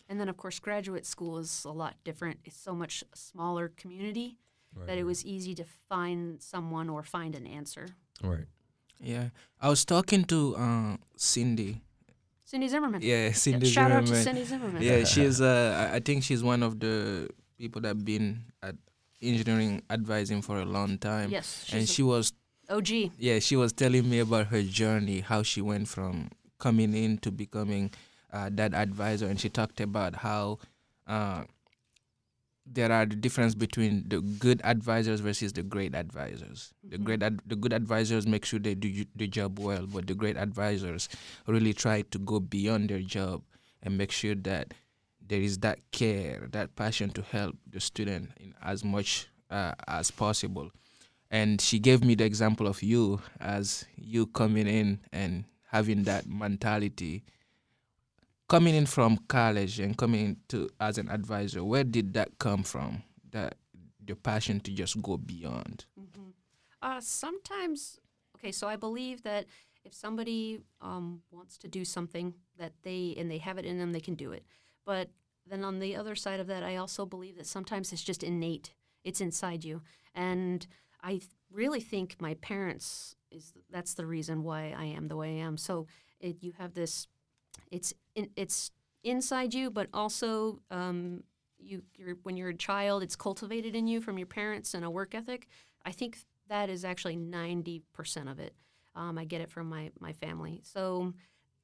And 0.08 0.20
then, 0.20 0.30
of 0.30 0.38
course, 0.38 0.60
graduate 0.60 1.06
school 1.06 1.40
is 1.40 1.66
a 1.66 1.72
lot 1.72 1.96
different. 2.04 2.40
It's 2.46 2.56
so 2.58 2.76
much 2.76 3.04
smaller 3.14 3.70
community 3.76 4.38
Right, 4.76 4.88
that 4.88 4.98
it 4.98 5.06
was 5.06 5.26
easy 5.26 5.56
to 5.56 5.64
find 5.90 6.42
someone 6.42 6.90
or 6.90 7.02
find 7.02 7.36
an 7.36 7.48
answer. 7.48 7.88
right. 8.22 8.46
Yeah, 9.00 9.30
I 9.62 9.70
was 9.70 9.84
talking 9.86 10.24
to 10.26 10.56
uh, 10.56 10.98
Cindy. 11.18 11.82
Cindy 12.46 12.68
Zimmerman. 12.68 13.02
Yeah, 13.02 13.32
Cindy 13.32 13.66
Shout 13.68 13.92
out 13.92 14.02
to 14.02 14.08
Zimmerman. 14.08 14.24
Cindy 14.24 14.44
Zimmerman. 14.46 14.82
Yeah, 14.82 15.04
she's. 15.04 15.42
Uh, 15.42 15.90
I- 15.94 16.00
think 16.00 16.24
she's 16.24 16.44
one 16.44 16.62
of 16.64 16.80
the 16.80 17.28
people 17.58 17.82
that 17.82 17.88
have 17.90 18.06
been 18.06 18.44
at 18.62 18.76
engineering 19.22 19.82
advising 19.90 20.42
for 20.42 20.60
a 20.62 20.66
long 20.66 20.98
time. 21.00 21.32
Yes. 21.32 21.70
and 21.74 21.90
she 21.90 22.04
was 22.04 22.32
OG. 22.70 23.12
yeah 23.18 23.40
she 23.40 23.56
was 23.56 23.72
telling 23.74 24.10
me 24.10 24.20
about 24.20 24.48
her 24.48 24.62
journey 24.62 25.20
how 25.22 25.42
she 25.44 25.62
went 25.62 25.88
from 25.88 26.30
coming 26.60 26.94
in 26.94 27.18
to 27.20 27.32
becoming 27.32 27.92
uh, 28.34 28.50
that 28.52 28.74
advisor 28.74 29.28
and 29.28 29.40
she 29.40 29.50
talked 29.50 29.80
about 29.80 30.16
how 30.16 30.58
uh, 31.08 31.44
there 32.66 32.92
are 32.92 33.06
the 33.06 33.16
difference 33.16 33.54
between 33.56 34.04
the 34.08 34.22
good 34.22 34.60
advisors 34.64 35.20
versus 35.20 35.54
the 35.54 35.62
great 35.64 35.94
advisors 35.96 36.74
the 36.84 36.98
Mhm. 36.98 37.04
great 37.04 37.24
ad- 37.24 37.42
the 37.46 37.56
good 37.56 37.74
advisors 37.74 38.26
make 38.28 38.44
sure 38.46 38.60
they 38.60 38.74
do 38.76 39.06
the 39.16 39.28
job 39.28 39.60
well 39.60 39.86
but 39.86 40.08
the 40.08 40.16
great 40.16 40.36
advisors 40.38 41.08
really 41.48 41.74
try 41.74 42.02
to 42.02 42.18
go 42.20 42.40
beyond 42.40 42.90
their 42.90 43.02
job 43.02 43.44
and 43.84 43.98
make 43.98 44.12
sure 44.12 44.36
that 44.36 44.74
there 45.28 45.42
is 45.42 45.60
that 45.60 45.80
care 45.92 46.48
that 46.52 46.76
passion 46.76 47.10
to 47.12 47.22
help 47.22 47.56
the 47.70 47.80
student 47.80 48.32
in 48.40 48.54
as 48.62 48.84
much 48.84 49.28
uh, 49.52 49.74
as 49.88 50.10
possible 50.12 50.72
and 51.32 51.62
she 51.62 51.78
gave 51.80 52.04
me 52.04 52.16
the 52.16 52.26
example 52.26 52.68
of 52.68 52.82
you 52.82 53.22
as 53.40 53.86
you 53.96 54.26
coming 54.28 54.68
in 54.68 55.00
and 55.12 55.46
having 55.70 56.04
that 56.04 56.26
mentality 56.28 57.24
coming 58.48 58.76
in 58.76 58.86
from 58.86 59.18
college 59.28 59.80
and 59.80 59.98
coming 59.98 60.38
to 60.48 60.70
as 60.80 60.98
an 60.98 61.10
advisor 61.10 61.64
where 61.64 61.84
did 61.84 62.14
that 62.14 62.30
come 62.40 62.64
from 62.64 63.04
that 63.32 63.56
the 64.04 64.16
passion 64.16 64.60
to 64.60 64.72
just 64.72 65.02
go 65.02 65.18
beyond 65.18 65.86
hmm 65.98 66.30
Uh, 66.82 67.02
sometimes, 67.02 68.00
okay, 68.36 68.52
so 68.52 68.68
I 68.68 68.76
believe 68.78 69.24
that 69.24 69.46
if 69.84 69.94
somebody 69.94 70.60
um, 70.82 71.22
wants 71.32 71.58
to 71.58 71.68
do 71.68 71.84
something 71.84 72.36
that 72.60 72.74
they 72.84 73.16
and 73.18 73.30
they 73.32 73.40
have 73.40 73.58
it 73.58 73.66
in 73.66 73.80
them, 73.80 73.92
they 73.92 74.00
can 74.02 74.16
do 74.16 74.32
it. 74.34 74.44
But 74.86 75.10
then 75.50 75.64
on 75.64 75.80
the 75.80 75.96
other 75.96 76.16
side 76.16 76.40
of 76.40 76.48
that, 76.48 76.64
I 76.64 76.76
also 76.76 77.06
believe 77.06 77.38
that 77.38 77.48
sometimes 77.48 77.92
it's 77.94 78.04
just 78.04 78.24
innate. 78.24 78.76
It's 79.04 79.22
inside 79.22 79.64
you, 79.64 79.82
and 80.14 80.68
I 81.02 81.12
th- 81.18 81.30
really 81.50 81.82
think 81.82 82.16
my 82.20 82.36
parents 82.36 83.16
is 83.32 83.54
that's 83.72 83.96
the 83.96 84.06
reason 84.06 84.44
why 84.44 84.76
I 84.78 84.86
am 84.98 85.08
the 85.08 85.18
way 85.18 85.30
I 85.42 85.46
am. 85.46 85.58
So 85.58 85.88
it, 86.20 86.36
you 86.42 86.54
have 86.58 86.74
this, 86.74 87.08
it's 87.76 87.94
in, 88.16 88.30
it's 88.36 88.72
inside 89.04 89.54
you, 89.54 89.70
but 89.70 89.88
also 89.94 90.60
um, 90.72 91.24
you 91.60 91.84
you're, 91.96 92.16
when 92.24 92.38
you're 92.38 92.50
a 92.50 92.56
child, 92.56 93.04
it's 93.04 93.16
cultivated 93.16 93.76
in 93.76 93.88
you 93.88 94.02
from 94.02 94.18
your 94.18 94.28
parents 94.28 94.74
and 94.74 94.86
a 94.86 94.90
work 94.90 95.14
ethic. 95.14 95.48
I 95.86 95.92
think 95.92 96.18
that 96.50 96.70
is 96.70 96.86
actually 96.86 97.18
90% 97.18 98.32
of 98.32 98.40
it. 98.40 98.54
Um, 98.96 99.18
I 99.18 99.26
get 99.26 99.42
it 99.42 99.52
from 99.52 99.68
my, 99.68 99.92
my 100.00 100.14
family. 100.14 100.62
So 100.64 101.14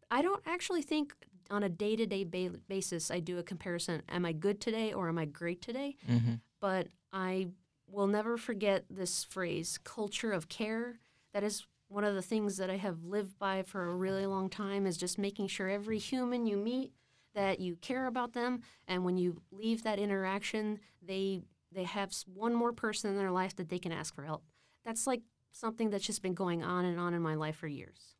I 0.10 0.22
don't 0.22 0.44
actually 0.46 0.82
think 0.82 1.14
on 1.50 1.64
a 1.64 1.70
day 1.70 1.96
to 1.96 2.06
day 2.06 2.24
basis 2.68 3.10
I 3.10 3.20
do 3.20 3.38
a 3.38 3.44
comparison. 3.44 4.02
Am 4.10 4.26
I 4.26 4.34
good 4.34 4.60
today 4.60 4.94
or 4.94 5.08
am 5.08 5.18
I 5.18 5.26
great 5.26 5.62
today? 5.62 5.96
mm-hmm. 6.10 6.36
But 6.60 6.88
I 7.14 7.48
will 7.88 8.08
never 8.08 8.38
forget 8.38 8.86
this 8.90 9.24
phrase 9.24 9.80
culture 9.84 10.32
of 10.32 10.50
care. 10.50 11.00
That 11.34 11.44
is 11.44 11.66
one 11.92 12.04
of 12.04 12.16
the 12.16 12.22
things 12.22 12.58
that 12.58 12.70
I 12.70 12.78
have 12.78 13.04
lived 13.04 13.38
by 13.38 13.64
for 13.64 13.90
a 13.90 13.96
really 13.96 14.26
long 14.26 14.50
time 14.50 14.88
is 14.88 14.98
just 14.98 15.18
making 15.18 15.48
sure 15.48 15.70
every 15.70 16.00
human 16.00 16.46
you 16.46 16.58
meet 16.58 16.94
that 17.34 17.60
you 17.60 17.76
care 17.76 18.08
about 18.08 18.34
them 18.34 18.62
and 18.88 19.06
when 19.06 19.18
you 19.18 19.42
leave 19.52 19.84
that 19.84 20.00
interaction 20.00 20.80
they 21.02 21.42
they 21.72 21.84
have 21.84 22.14
one 22.34 22.54
more 22.54 22.74
person 22.74 23.10
in 23.10 23.18
their 23.18 23.32
life 23.32 23.56
that 23.56 23.70
they 23.70 23.80
can 23.80 23.92
ask 23.92 24.14
for 24.14 24.24
help 24.24 24.44
that's 24.84 25.08
like 25.08 25.22
something 25.52 25.90
that's 25.90 26.06
just 26.06 26.22
been 26.22 26.34
going 26.34 26.64
on 26.64 26.86
and 26.86 27.00
on 27.00 27.14
in 27.14 27.22
my 27.22 27.36
life 27.36 27.56
for 27.56 27.68
years 27.68 28.16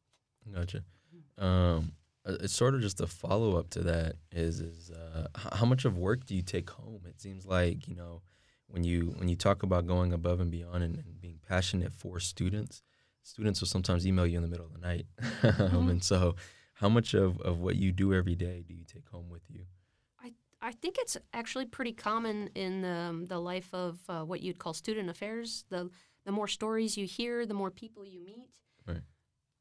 Gotcha. 0.54 0.84
Um, 1.38 1.94
uh, 2.26 2.38
it's 2.42 2.54
sort 2.54 2.76
of 2.76 2.82
just 2.82 3.02
a 3.02 3.08
follow 3.08 3.58
up 3.58 3.70
to 3.72 3.80
that. 3.84 4.16
Is 4.32 4.60
is 4.60 4.92
uh, 4.92 5.28
how 5.54 5.66
much 5.66 5.86
of 5.86 5.98
work 5.98 6.26
do 6.26 6.36
you 6.36 6.42
take 6.42 6.70
home? 6.70 7.02
It 7.08 7.20
seems 7.20 7.46
like 7.46 7.88
you 7.88 7.96
know 7.96 8.22
when 8.68 8.84
you 8.84 9.14
when 9.18 9.28
you 9.28 9.36
talk 9.36 9.64
about 9.64 9.88
going 9.88 10.14
above 10.14 10.40
and 10.40 10.52
beyond 10.52 10.84
and, 10.84 10.96
and 10.96 11.20
being 11.22 11.40
passionate 11.48 11.94
for 11.94 12.20
students, 12.20 12.82
students 13.24 13.62
will 13.62 13.68
sometimes 13.68 14.06
email 14.06 14.26
you 14.26 14.38
in 14.38 14.44
the 14.44 14.50
middle 14.50 14.66
of 14.66 14.74
the 14.74 14.80
night, 14.80 15.06
um, 15.60 15.90
and 15.90 16.04
so 16.04 16.36
how 16.74 16.90
much 16.90 17.14
of, 17.14 17.40
of 17.42 17.60
what 17.60 17.76
you 17.76 17.92
do 17.92 18.14
every 18.14 18.36
day 18.36 18.64
do 18.68 18.74
you 18.74 18.84
take 18.86 19.08
home 19.10 19.30
with 19.30 19.44
you? 19.50 19.66
I 20.24 20.34
I 20.62 20.72
think 20.72 20.98
it's 21.00 21.18
actually 21.34 21.66
pretty 21.66 21.94
common 21.94 22.50
in 22.56 22.82
the, 22.82 23.26
the 23.28 23.40
life 23.40 23.74
of 23.74 24.00
uh, 24.10 24.24
what 24.24 24.42
you'd 24.42 24.60
call 24.60 24.74
student 24.74 25.10
affairs. 25.10 25.66
The 25.70 25.90
the 26.26 26.32
more 26.32 26.48
stories 26.48 26.98
you 26.98 27.06
hear, 27.06 27.46
the 27.46 27.54
more 27.54 27.72
people 27.72 28.06
you 28.06 28.24
meet. 28.24 28.50
Right. 28.88 29.02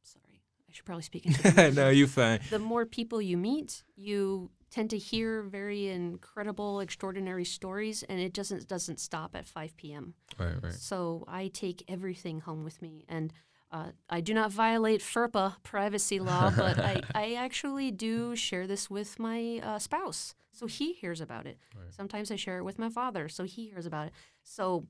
Sorry, 0.03 0.43
I 0.69 0.73
should 0.73 0.85
probably 0.85 1.03
speak 1.03 1.27
into 1.27 1.43
the 1.43 1.71
no 1.75 1.91
you 1.91 2.07
fine 2.07 2.41
the 2.51 2.59
more 2.59 2.87
people 2.87 3.21
you 3.21 3.37
meet, 3.37 3.83
you 3.97 4.51
tend 4.71 4.91
to 4.91 4.99
hear 4.99 5.43
very 5.43 5.89
incredible, 5.89 6.81
extraordinary 6.81 7.45
stories, 7.45 8.03
and 8.05 8.21
it 8.21 8.33
doesn't 8.33 8.69
doesn't 8.69 9.01
stop 9.01 9.35
at 9.35 9.47
5 9.47 9.77
p.m. 9.77 10.15
Right, 10.39 10.55
right. 10.63 10.73
So 10.73 11.25
I 11.29 11.49
take 11.49 11.85
everything 11.89 12.41
home 12.41 12.65
with 12.65 12.81
me, 12.81 13.05
and 13.09 13.33
uh, 13.73 13.91
I 14.09 14.21
do 14.21 14.35
not 14.35 14.51
violate 14.53 15.01
FERPA 15.01 15.57
privacy 15.63 16.19
law, 16.21 16.51
but 16.51 16.79
I, 16.79 17.03
I 17.15 17.35
actually 17.35 17.91
do 17.91 18.35
share 18.37 18.67
this 18.67 18.91
with 18.91 19.19
my 19.19 19.61
uh, 19.63 19.79
spouse, 19.79 20.35
so 20.53 20.67
he 20.67 20.93
hears 20.95 21.21
about 21.21 21.47
it. 21.47 21.59
Right. 21.77 21.93
Sometimes 21.93 22.31
I 22.31 22.37
share 22.37 22.59
it 22.59 22.65
with 22.65 22.79
my 22.79 22.89
father, 22.89 23.29
so 23.29 23.45
he 23.45 23.67
hears 23.67 23.87
about 23.87 24.09
it. 24.09 24.13
So 24.43 24.87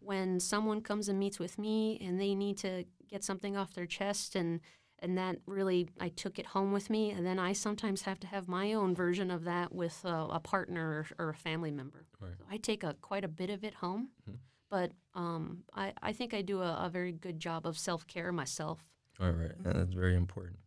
when 0.00 0.40
someone 0.40 0.80
comes 0.80 1.08
and 1.08 1.18
meets 1.18 1.38
with 1.38 1.58
me 1.58 1.98
and 2.00 2.20
they 2.20 2.34
need 2.34 2.56
to 2.58 2.84
get 3.08 3.24
something 3.24 3.56
off 3.56 3.74
their 3.74 3.86
chest 3.86 4.34
and 4.36 4.60
and 5.00 5.16
that 5.16 5.36
really 5.46 5.88
I 6.00 6.08
took 6.08 6.38
it 6.40 6.46
home 6.46 6.72
with 6.72 6.90
me 6.90 7.10
and 7.10 7.24
then 7.24 7.38
I 7.38 7.52
sometimes 7.52 8.02
have 8.02 8.18
to 8.20 8.26
have 8.26 8.48
my 8.48 8.72
own 8.72 8.94
version 8.96 9.30
of 9.30 9.44
that 9.44 9.72
with 9.72 10.04
uh, 10.04 10.26
a 10.30 10.40
partner 10.40 11.06
or, 11.18 11.26
or 11.26 11.30
a 11.30 11.34
family 11.34 11.70
member. 11.70 12.06
Right. 12.20 12.32
So 12.36 12.44
I 12.50 12.56
take 12.56 12.82
a 12.82 12.94
quite 13.00 13.24
a 13.24 13.28
bit 13.28 13.48
of 13.50 13.62
it 13.62 13.74
home, 13.74 14.08
Mhm. 14.28 14.38
But 14.70 14.92
um, 15.14 15.64
I, 15.74 15.92
I 16.02 16.12
think 16.12 16.34
I 16.34 16.42
do 16.42 16.60
a, 16.62 16.84
a 16.84 16.90
very 16.90 17.12
good 17.12 17.40
job 17.40 17.66
of 17.66 17.78
self 17.78 18.06
care 18.06 18.32
myself. 18.32 18.84
All 19.20 19.30
right, 19.30 19.52
and 19.64 19.74
that's 19.74 19.94
very 19.94 20.14
important. 20.14 20.58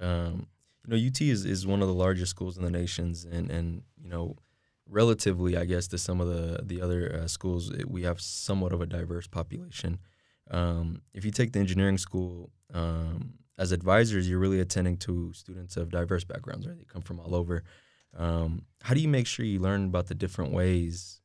Um, 0.00 0.46
you 0.86 0.90
know, 0.96 1.06
UT 1.06 1.20
is, 1.20 1.44
is 1.44 1.66
one 1.66 1.82
of 1.82 1.88
the 1.88 1.94
largest 1.94 2.30
schools 2.30 2.56
in 2.56 2.64
the 2.64 2.70
nations, 2.70 3.24
and 3.24 3.50
and 3.50 3.82
you 4.00 4.08
know, 4.08 4.36
relatively, 4.88 5.56
I 5.56 5.64
guess, 5.64 5.88
to 5.88 5.98
some 5.98 6.20
of 6.20 6.28
the 6.28 6.60
the 6.62 6.80
other 6.80 7.20
uh, 7.22 7.26
schools, 7.26 7.70
it, 7.70 7.90
we 7.90 8.02
have 8.02 8.20
somewhat 8.20 8.72
of 8.72 8.80
a 8.80 8.86
diverse 8.86 9.26
population. 9.26 9.98
Um, 10.50 11.02
if 11.14 11.24
you 11.24 11.30
take 11.30 11.52
the 11.52 11.60
engineering 11.60 11.98
school 11.98 12.50
um, 12.72 13.34
as 13.58 13.72
advisors, 13.72 14.28
you're 14.28 14.38
really 14.38 14.60
attending 14.60 14.96
to 14.98 15.32
students 15.32 15.76
of 15.76 15.90
diverse 15.90 16.24
backgrounds, 16.24 16.66
right? 16.66 16.76
They 16.76 16.84
come 16.84 17.02
from 17.02 17.20
all 17.20 17.34
over. 17.34 17.62
Um, 18.16 18.66
how 18.82 18.94
do 18.94 19.00
you 19.00 19.08
make 19.08 19.26
sure 19.26 19.44
you 19.44 19.58
learn 19.58 19.86
about 19.86 20.06
the 20.06 20.14
different 20.14 20.52
ways 20.52 21.20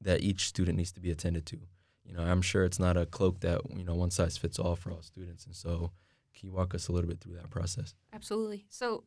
that 0.00 0.22
each 0.22 0.46
student 0.46 0.78
needs 0.78 0.92
to 0.92 1.00
be 1.00 1.10
attended 1.10 1.46
to? 1.46 1.58
You 2.04 2.14
know, 2.14 2.22
I'm 2.22 2.42
sure 2.42 2.64
it's 2.64 2.80
not 2.80 2.96
a 2.96 3.06
cloak 3.06 3.40
that 3.40 3.60
you 3.76 3.84
know 3.84 3.94
one 3.94 4.10
size 4.10 4.36
fits 4.36 4.58
all 4.58 4.76
for 4.76 4.90
all 4.90 5.02
students, 5.02 5.46
and 5.46 5.54
so 5.54 5.92
can 6.34 6.48
you 6.48 6.54
walk 6.54 6.74
us 6.74 6.88
a 6.88 6.92
little 6.92 7.08
bit 7.08 7.20
through 7.20 7.34
that 7.34 7.50
process? 7.50 7.94
Absolutely. 8.12 8.66
So 8.68 9.04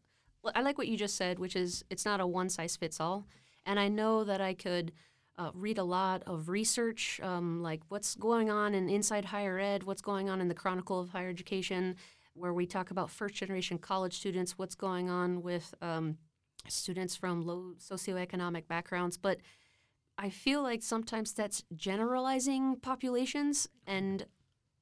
I 0.53 0.61
like 0.61 0.77
what 0.77 0.87
you 0.87 0.97
just 0.97 1.15
said, 1.15 1.39
which 1.39 1.55
is 1.55 1.83
it's 1.89 2.05
not 2.05 2.19
a 2.19 2.27
one 2.27 2.49
size 2.49 2.75
fits 2.75 2.99
all. 2.99 3.27
And 3.65 3.79
I 3.79 3.87
know 3.87 4.23
that 4.23 4.41
I 4.41 4.53
could 4.53 4.91
uh, 5.37 5.51
read 5.53 5.77
a 5.77 5.83
lot 5.83 6.23
of 6.27 6.49
research, 6.49 7.19
um, 7.23 7.63
like 7.63 7.81
what's 7.87 8.15
going 8.15 8.49
on 8.49 8.75
in 8.75 8.89
inside 8.89 9.25
higher 9.25 9.57
ed, 9.57 9.83
what's 9.83 10.01
going 10.01 10.29
on 10.29 10.41
in 10.41 10.47
the 10.47 10.53
Chronicle 10.53 10.99
of 10.99 11.09
Higher 11.09 11.29
Education, 11.29 11.95
where 12.33 12.53
we 12.53 12.65
talk 12.65 12.91
about 12.91 13.09
first 13.09 13.35
generation 13.35 13.77
college 13.77 14.13
students, 14.13 14.57
what's 14.57 14.75
going 14.75 15.09
on 15.09 15.41
with 15.41 15.73
um, 15.81 16.17
students 16.67 17.15
from 17.15 17.45
low 17.45 17.73
socioeconomic 17.79 18.67
backgrounds. 18.67 19.17
But 19.17 19.39
I 20.17 20.29
feel 20.29 20.61
like 20.61 20.83
sometimes 20.83 21.33
that's 21.33 21.63
generalizing 21.75 22.77
populations, 22.81 23.67
and 23.87 24.25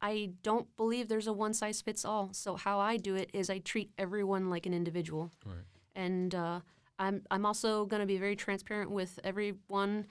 I 0.02 0.32
don't 0.44 0.68
believe 0.78 1.08
there's 1.08 1.28
a 1.28 1.34
one 1.34 1.54
size 1.54 1.82
fits 1.82 2.04
all. 2.06 2.30
So 2.34 2.56
how 2.56 2.80
I 2.80 2.98
do 2.98 3.16
it 3.16 3.30
is 3.34 3.50
I 3.50 3.60
treat 3.60 3.92
everyone 3.98 4.50
like 4.50 4.66
an 4.66 4.74
individual, 4.74 5.32
Right. 5.46 5.64
and 5.96 6.34
uh, 6.36 6.60
I'm 7.00 7.24
I'm 7.32 7.46
also 7.46 7.86
going 7.86 8.02
to 8.02 8.06
be 8.08 8.18
very 8.18 8.36
transparent 8.36 8.92
with 8.92 9.20
everyone 9.24 10.06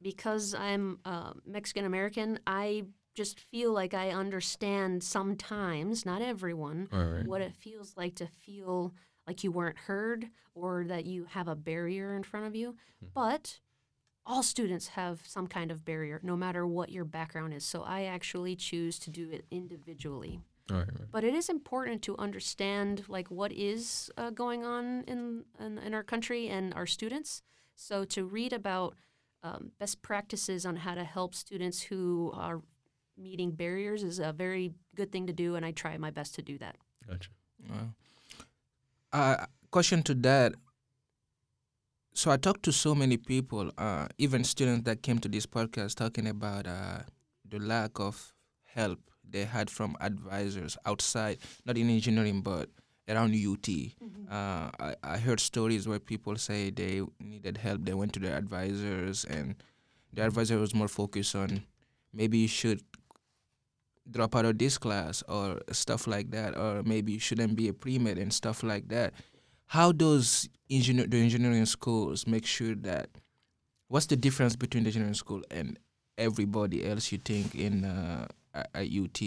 because 0.00 0.54
I'm 0.54 0.98
uh, 1.04 1.32
Mexican 1.46 1.84
American. 1.84 2.38
I 2.46 2.84
just 3.14 3.38
feel 3.40 3.72
like 3.72 3.94
I 3.94 4.10
understand 4.10 5.02
sometimes, 5.02 6.04
not 6.06 6.22
everyone, 6.22 6.88
Right, 6.90 7.26
what 7.26 7.40
it 7.40 7.54
feels 7.54 7.94
like 7.96 8.14
to 8.16 8.26
feel 8.26 8.94
like 9.26 9.44
you 9.44 9.52
weren't 9.52 9.78
heard 9.78 10.28
or 10.54 10.84
that 10.88 11.04
you 11.06 11.24
have 11.26 11.46
a 11.48 11.54
barrier 11.54 12.14
in 12.16 12.22
front 12.22 12.46
of 12.46 12.56
you. 12.56 12.74
But 13.14 13.60
all 14.24 14.42
students 14.42 14.88
have 14.88 15.20
some 15.26 15.46
kind 15.46 15.70
of 15.70 15.84
barrier, 15.84 16.20
no 16.22 16.36
matter 16.36 16.66
what 16.66 16.90
your 16.90 17.04
background 17.04 17.54
is. 17.54 17.64
So 17.64 17.82
I 17.82 18.04
actually 18.04 18.56
choose 18.56 18.98
to 19.00 19.10
do 19.10 19.28
it 19.30 19.44
individually. 19.50 20.40
All 20.70 20.78
right, 20.78 20.86
right. 20.86 21.10
But 21.10 21.24
it 21.24 21.34
is 21.34 21.48
important 21.48 22.02
to 22.02 22.16
understand 22.18 23.04
like 23.08 23.30
what 23.30 23.52
is 23.52 24.10
uh, 24.16 24.30
going 24.30 24.64
on 24.64 25.04
in, 25.08 25.44
in 25.58 25.78
in 25.78 25.92
our 25.94 26.04
country 26.04 26.48
and 26.48 26.72
our 26.74 26.86
students. 26.86 27.42
So 27.74 28.04
to 28.04 28.24
read 28.24 28.52
about 28.52 28.94
um, 29.42 29.72
best 29.78 30.02
practices 30.02 30.64
on 30.64 30.76
how 30.76 30.94
to 30.94 31.04
help 31.04 31.34
students 31.34 31.82
who 31.82 32.32
are 32.34 32.62
meeting 33.18 33.50
barriers 33.50 34.02
is 34.02 34.18
a 34.18 34.32
very 34.32 34.72
good 34.94 35.10
thing 35.10 35.26
to 35.26 35.32
do, 35.32 35.56
and 35.56 35.66
I 35.66 35.72
try 35.72 35.96
my 35.98 36.10
best 36.10 36.34
to 36.36 36.42
do 36.42 36.58
that. 36.58 36.76
Gotcha. 37.08 37.30
Wow. 37.68 37.88
Uh, 39.12 39.46
question 39.70 40.02
to 40.04 40.14
that. 40.14 40.54
So 42.14 42.30
I 42.30 42.36
talked 42.36 42.62
to 42.64 42.72
so 42.72 42.94
many 42.94 43.16
people, 43.16 43.70
uh, 43.78 44.06
even 44.18 44.44
students 44.44 44.84
that 44.84 45.02
came 45.02 45.18
to 45.20 45.28
this 45.28 45.46
podcast, 45.46 45.94
talking 45.96 46.26
about 46.28 46.66
uh, 46.66 46.98
the 47.48 47.58
lack 47.58 47.98
of 47.98 48.34
help 48.64 48.98
they 49.28 49.44
had 49.44 49.70
from 49.70 49.96
advisors 50.00 50.76
outside, 50.84 51.38
not 51.64 51.78
in 51.78 51.88
engineering, 51.88 52.42
but 52.42 52.68
around 53.08 53.34
UT. 53.34 53.68
Uh, 54.30 54.70
I, 54.78 54.94
I 55.02 55.18
heard 55.18 55.40
stories 55.40 55.88
where 55.88 55.98
people 55.98 56.36
say 56.36 56.70
they 56.70 57.02
needed 57.18 57.56
help. 57.56 57.84
They 57.84 57.94
went 57.94 58.12
to 58.14 58.20
their 58.20 58.36
advisors, 58.36 59.24
and 59.24 59.54
the 60.12 60.22
advisor 60.22 60.58
was 60.58 60.74
more 60.74 60.88
focused 60.88 61.34
on 61.34 61.62
maybe 62.12 62.38
you 62.38 62.48
should 62.48 62.82
drop 64.10 64.34
out 64.34 64.44
of 64.44 64.58
this 64.58 64.78
class 64.78 65.22
or 65.28 65.60
stuff 65.70 66.06
like 66.06 66.30
that, 66.32 66.56
or 66.56 66.82
maybe 66.82 67.12
you 67.12 67.18
shouldn't 67.18 67.56
be 67.56 67.68
a 67.68 67.72
pre 67.72 67.98
med 67.98 68.18
and 68.18 68.32
stuff 68.32 68.62
like 68.62 68.88
that. 68.88 69.14
How 69.72 69.90
does 69.90 70.50
engineer 70.68 71.06
the 71.06 71.16
engineering 71.16 71.64
schools 71.64 72.26
make 72.26 72.44
sure 72.44 72.74
that? 72.74 73.08
What's 73.88 74.04
the 74.04 74.16
difference 74.16 74.54
between 74.54 74.84
the 74.84 74.88
engineering 74.88 75.14
school 75.14 75.42
and 75.50 75.78
everybody 76.18 76.86
else 76.86 77.10
you 77.10 77.16
think 77.16 77.54
in 77.54 77.86
uh, 77.86 78.28
at 78.52 78.68
at 78.74 78.88
UT? 78.92 79.18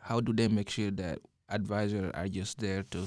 How 0.00 0.18
do 0.18 0.32
they 0.32 0.48
make 0.48 0.70
sure 0.70 0.90
that 0.90 1.20
advisors 1.48 2.10
are 2.14 2.26
just 2.26 2.58
there 2.58 2.82
to 2.90 3.06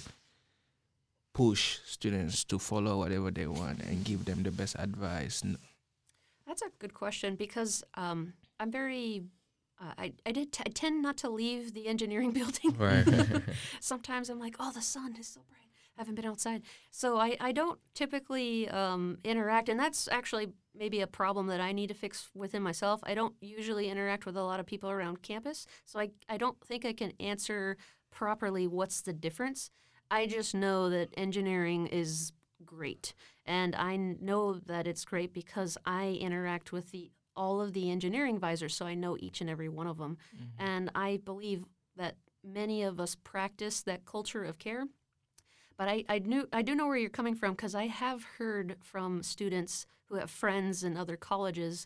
push 1.34 1.80
students 1.84 2.46
to 2.46 2.58
follow 2.58 3.00
whatever 3.00 3.30
they 3.30 3.48
want 3.48 3.82
and 3.82 4.06
give 4.06 4.24
them 4.24 4.44
the 4.44 4.52
best 4.52 4.78
advice? 4.80 5.44
That's 6.48 6.62
a 6.62 6.72
good 6.80 6.94
question 6.94 7.36
because 7.36 7.84
um, 7.96 8.32
I'm 8.58 8.72
very. 8.72 9.25
Uh, 9.82 9.92
I 9.98 10.14
I 10.25 10.32
did 10.32 10.54
t- 10.54 10.64
I 10.66 10.70
tend 10.70 11.02
not 11.02 11.18
to 11.18 11.30
leave 11.30 11.74
the 11.74 11.88
engineering 11.88 12.32
building. 12.40 12.72
Right. 12.80 13.04
Sometimes 13.82 14.30
I'm 14.30 14.40
like, 14.40 14.56
oh, 14.62 14.72
the 14.72 14.82
sun 14.82 15.18
is 15.20 15.28
so 15.28 15.42
bright. 15.50 15.65
Haven't 15.98 16.16
been 16.16 16.25
outside, 16.25 16.64
so 16.92 17.18
I 17.18 17.38
I 17.40 17.54
don't 17.54 17.80
typically 17.94 18.68
um, 18.68 19.18
interact, 19.24 19.70
and 19.70 19.80
that's 19.80 20.10
actually 20.10 20.50
maybe 20.78 21.00
a 21.00 21.08
problem 21.08 21.48
that 21.48 21.62
I 21.62 21.72
need 21.72 21.88
to 21.88 21.94
fix 21.94 22.28
within 22.36 22.62
myself. 22.62 23.00
I 23.04 23.14
don't 23.14 23.34
usually 23.40 23.88
interact 23.90 24.25
with 24.25 24.36
a 24.36 24.44
lot 24.44 24.60
of 24.60 24.66
people 24.66 24.90
around 24.90 25.22
campus, 25.22 25.66
so 25.86 26.00
I 26.00 26.10
I 26.28 26.36
don't 26.38 26.60
think 26.66 26.86
I 26.86 26.92
can 26.92 27.14
answer 27.20 27.78
properly 28.12 28.68
what's 28.68 29.02
the 29.02 29.14
difference. 29.14 29.70
I 30.12 30.28
just 30.28 30.54
know 30.54 30.90
that 30.90 31.14
engineering 31.16 31.88
is 31.88 32.34
great, 32.66 33.14
and 33.46 33.74
I 33.74 33.96
know 33.96 34.60
that 34.66 34.88
it's 34.88 35.06
great 35.06 35.32
because 35.34 35.78
I 35.86 36.18
interact 36.20 36.74
with 36.74 36.92
the 36.92 37.10
all 37.38 37.62
of 37.62 37.72
the 37.72 37.90
engineering 37.90 38.36
advisors, 38.36 38.75
so 38.75 38.86
I 38.86 38.96
know 38.96 39.16
each 39.18 39.40
and 39.40 39.50
every 39.50 39.70
one 39.70 39.88
of 39.88 39.98
them, 39.98 40.18
and 40.60 40.92
I 40.94 41.22
believe 41.24 41.64
that 41.96 42.18
many 42.44 42.84
of 42.84 43.00
us 43.00 43.16
practice 43.16 43.81
that 43.84 44.05
culture 44.05 44.44
of 44.44 44.60
care. 44.60 44.88
But 45.77 45.90
I, 45.90 46.05
I 46.07 46.20
knew 46.20 46.48
I 46.53 46.61
do 46.61 46.74
know 46.75 46.88
where 46.88 46.98
you're 46.98 47.09
coming 47.09 47.35
from 47.35 47.51
because 47.51 47.75
I 47.75 47.88
have 47.88 48.24
heard 48.38 48.77
from 48.81 49.24
students 49.24 49.85
who 50.09 50.16
have 50.16 50.29
friends 50.31 50.83
in 50.83 50.96
other 50.98 51.18
colleges, 51.18 51.85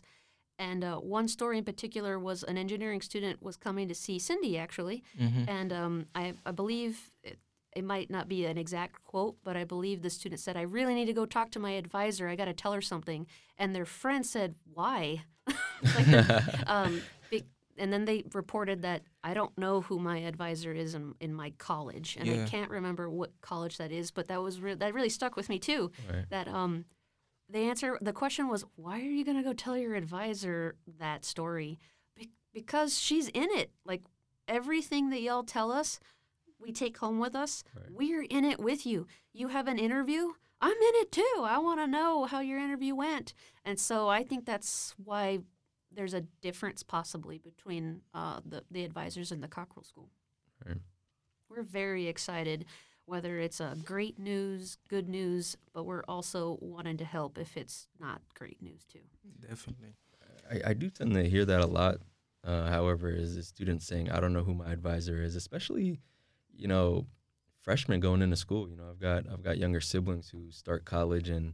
and 0.58 0.84
uh, 0.84 0.96
one 0.96 1.26
story 1.26 1.58
in 1.58 1.64
particular 1.64 2.18
was 2.18 2.42
an 2.44 2.56
engineering 2.56 3.00
student 3.00 3.42
was 3.42 3.56
coming 3.56 3.88
to 3.88 3.94
see 3.94 4.18
Cindy 4.18 4.58
actually, 4.58 5.02
and 5.48 5.72
um, 5.72 6.06
I, 6.14 6.34
I 6.46 6.52
believe 6.52 7.10
it, 7.24 7.38
it 7.74 7.84
might 7.84 8.10
not 8.10 8.28
be 8.28 8.44
an 8.46 8.58
exact 8.58 9.02
quote, 9.04 9.36
but 9.42 9.56
I 9.56 9.64
believe 9.64 10.02
the 10.02 10.10
student 10.10 10.40
said, 10.40 10.56
"I 10.56 10.62
really 10.62 10.94
need 10.94 11.06
to 11.06 11.12
go 11.12 11.26
talk 11.26 11.50
to 11.52 11.58
my 11.58 11.72
advisor. 11.72 12.28
I 12.28 12.36
got 12.36 12.44
to 12.46 12.52
tell 12.52 12.72
her 12.72 12.82
something." 12.82 13.26
And 13.58 13.74
their 13.74 13.86
friend 13.86 14.24
said, 14.24 14.54
"Why?" 14.72 15.24
like, 15.96 16.28
um, 16.68 17.02
be, 17.30 17.44
and 17.78 17.92
then 17.92 18.04
they 18.04 18.24
reported 18.34 18.82
that 18.82 19.02
I 19.22 19.34
don't 19.34 19.56
know 19.58 19.82
who 19.82 19.98
my 19.98 20.18
advisor 20.18 20.72
is 20.72 20.94
in, 20.94 21.14
in 21.20 21.34
my 21.34 21.52
college, 21.58 22.16
and 22.18 22.28
I 22.28 22.46
can't 22.46 22.70
remember 22.70 23.10
what 23.10 23.32
college 23.42 23.76
that 23.78 23.92
is. 23.92 24.10
But 24.10 24.28
that 24.28 24.42
was 24.42 24.60
re- 24.60 24.74
that 24.74 24.94
really 24.94 25.10
stuck 25.10 25.36
with 25.36 25.48
me 25.48 25.58
too. 25.58 25.90
Right. 26.10 26.24
That 26.30 26.48
um, 26.48 26.86
the 27.48 27.58
answer, 27.58 27.98
the 28.00 28.12
question 28.12 28.48
was, 28.48 28.64
why 28.76 28.98
are 28.98 29.02
you 29.02 29.24
gonna 29.24 29.42
go 29.42 29.52
tell 29.52 29.76
your 29.76 29.94
advisor 29.94 30.76
that 30.98 31.24
story? 31.24 31.78
Be- 32.16 32.30
because 32.54 32.98
she's 32.98 33.28
in 33.28 33.48
it. 33.50 33.70
Like 33.84 34.02
everything 34.48 35.10
that 35.10 35.20
y'all 35.20 35.44
tell 35.44 35.70
us, 35.70 36.00
we 36.58 36.72
take 36.72 36.96
home 36.98 37.18
with 37.18 37.34
us. 37.34 37.62
Right. 37.76 37.86
We're 37.90 38.22
in 38.22 38.44
it 38.44 38.58
with 38.58 38.86
you. 38.86 39.06
You 39.32 39.48
have 39.48 39.68
an 39.68 39.78
interview. 39.78 40.30
I'm 40.62 40.72
in 40.72 40.94
it 40.96 41.12
too. 41.12 41.42
I 41.42 41.58
want 41.58 41.80
to 41.80 41.86
know 41.86 42.24
how 42.24 42.40
your 42.40 42.58
interview 42.58 42.94
went. 42.94 43.32
And 43.64 43.78
so 43.78 44.08
I 44.08 44.22
think 44.22 44.44
that's 44.44 44.94
why 45.02 45.40
there's 45.92 46.14
a 46.14 46.22
difference 46.42 46.82
possibly 46.82 47.38
between 47.38 48.02
uh, 48.14 48.40
the, 48.44 48.62
the 48.70 48.84
advisors 48.84 49.32
and 49.32 49.42
the 49.42 49.48
Cockrell 49.48 49.84
School. 49.84 50.10
Right. 50.66 50.78
We're 51.48 51.62
very 51.62 52.06
excited, 52.06 52.64
whether 53.06 53.38
it's 53.38 53.60
a 53.60 53.76
great 53.84 54.18
news, 54.18 54.78
good 54.88 55.08
news, 55.08 55.56
but 55.72 55.84
we're 55.84 56.04
also 56.06 56.58
wanting 56.60 56.96
to 56.98 57.04
help 57.04 57.38
if 57.38 57.56
it's 57.56 57.88
not 57.98 58.20
great 58.34 58.62
news 58.62 58.84
too. 58.84 59.00
Definitely. 59.40 59.94
I, 60.50 60.70
I 60.70 60.74
do 60.74 60.90
tend 60.90 61.14
to 61.14 61.28
hear 61.28 61.44
that 61.44 61.60
a 61.60 61.66
lot. 61.66 61.98
Uh, 62.42 62.68
however, 62.70 63.10
is 63.10 63.36
the 63.36 63.42
students 63.42 63.86
saying, 63.86 64.10
"I 64.10 64.18
don't 64.18 64.32
know 64.32 64.42
who 64.42 64.54
my 64.54 64.72
advisor 64.72 65.22
is," 65.22 65.36
especially, 65.36 66.00
you 66.56 66.68
know, 66.68 67.06
freshmen 67.60 68.00
going 68.00 68.22
into 68.22 68.36
school. 68.36 68.68
You 68.68 68.76
know, 68.76 68.88
I've 68.90 68.98
got 68.98 69.26
I've 69.30 69.42
got 69.42 69.58
younger 69.58 69.80
siblings 69.80 70.30
who 70.30 70.50
start 70.50 70.86
college, 70.86 71.28
and 71.28 71.52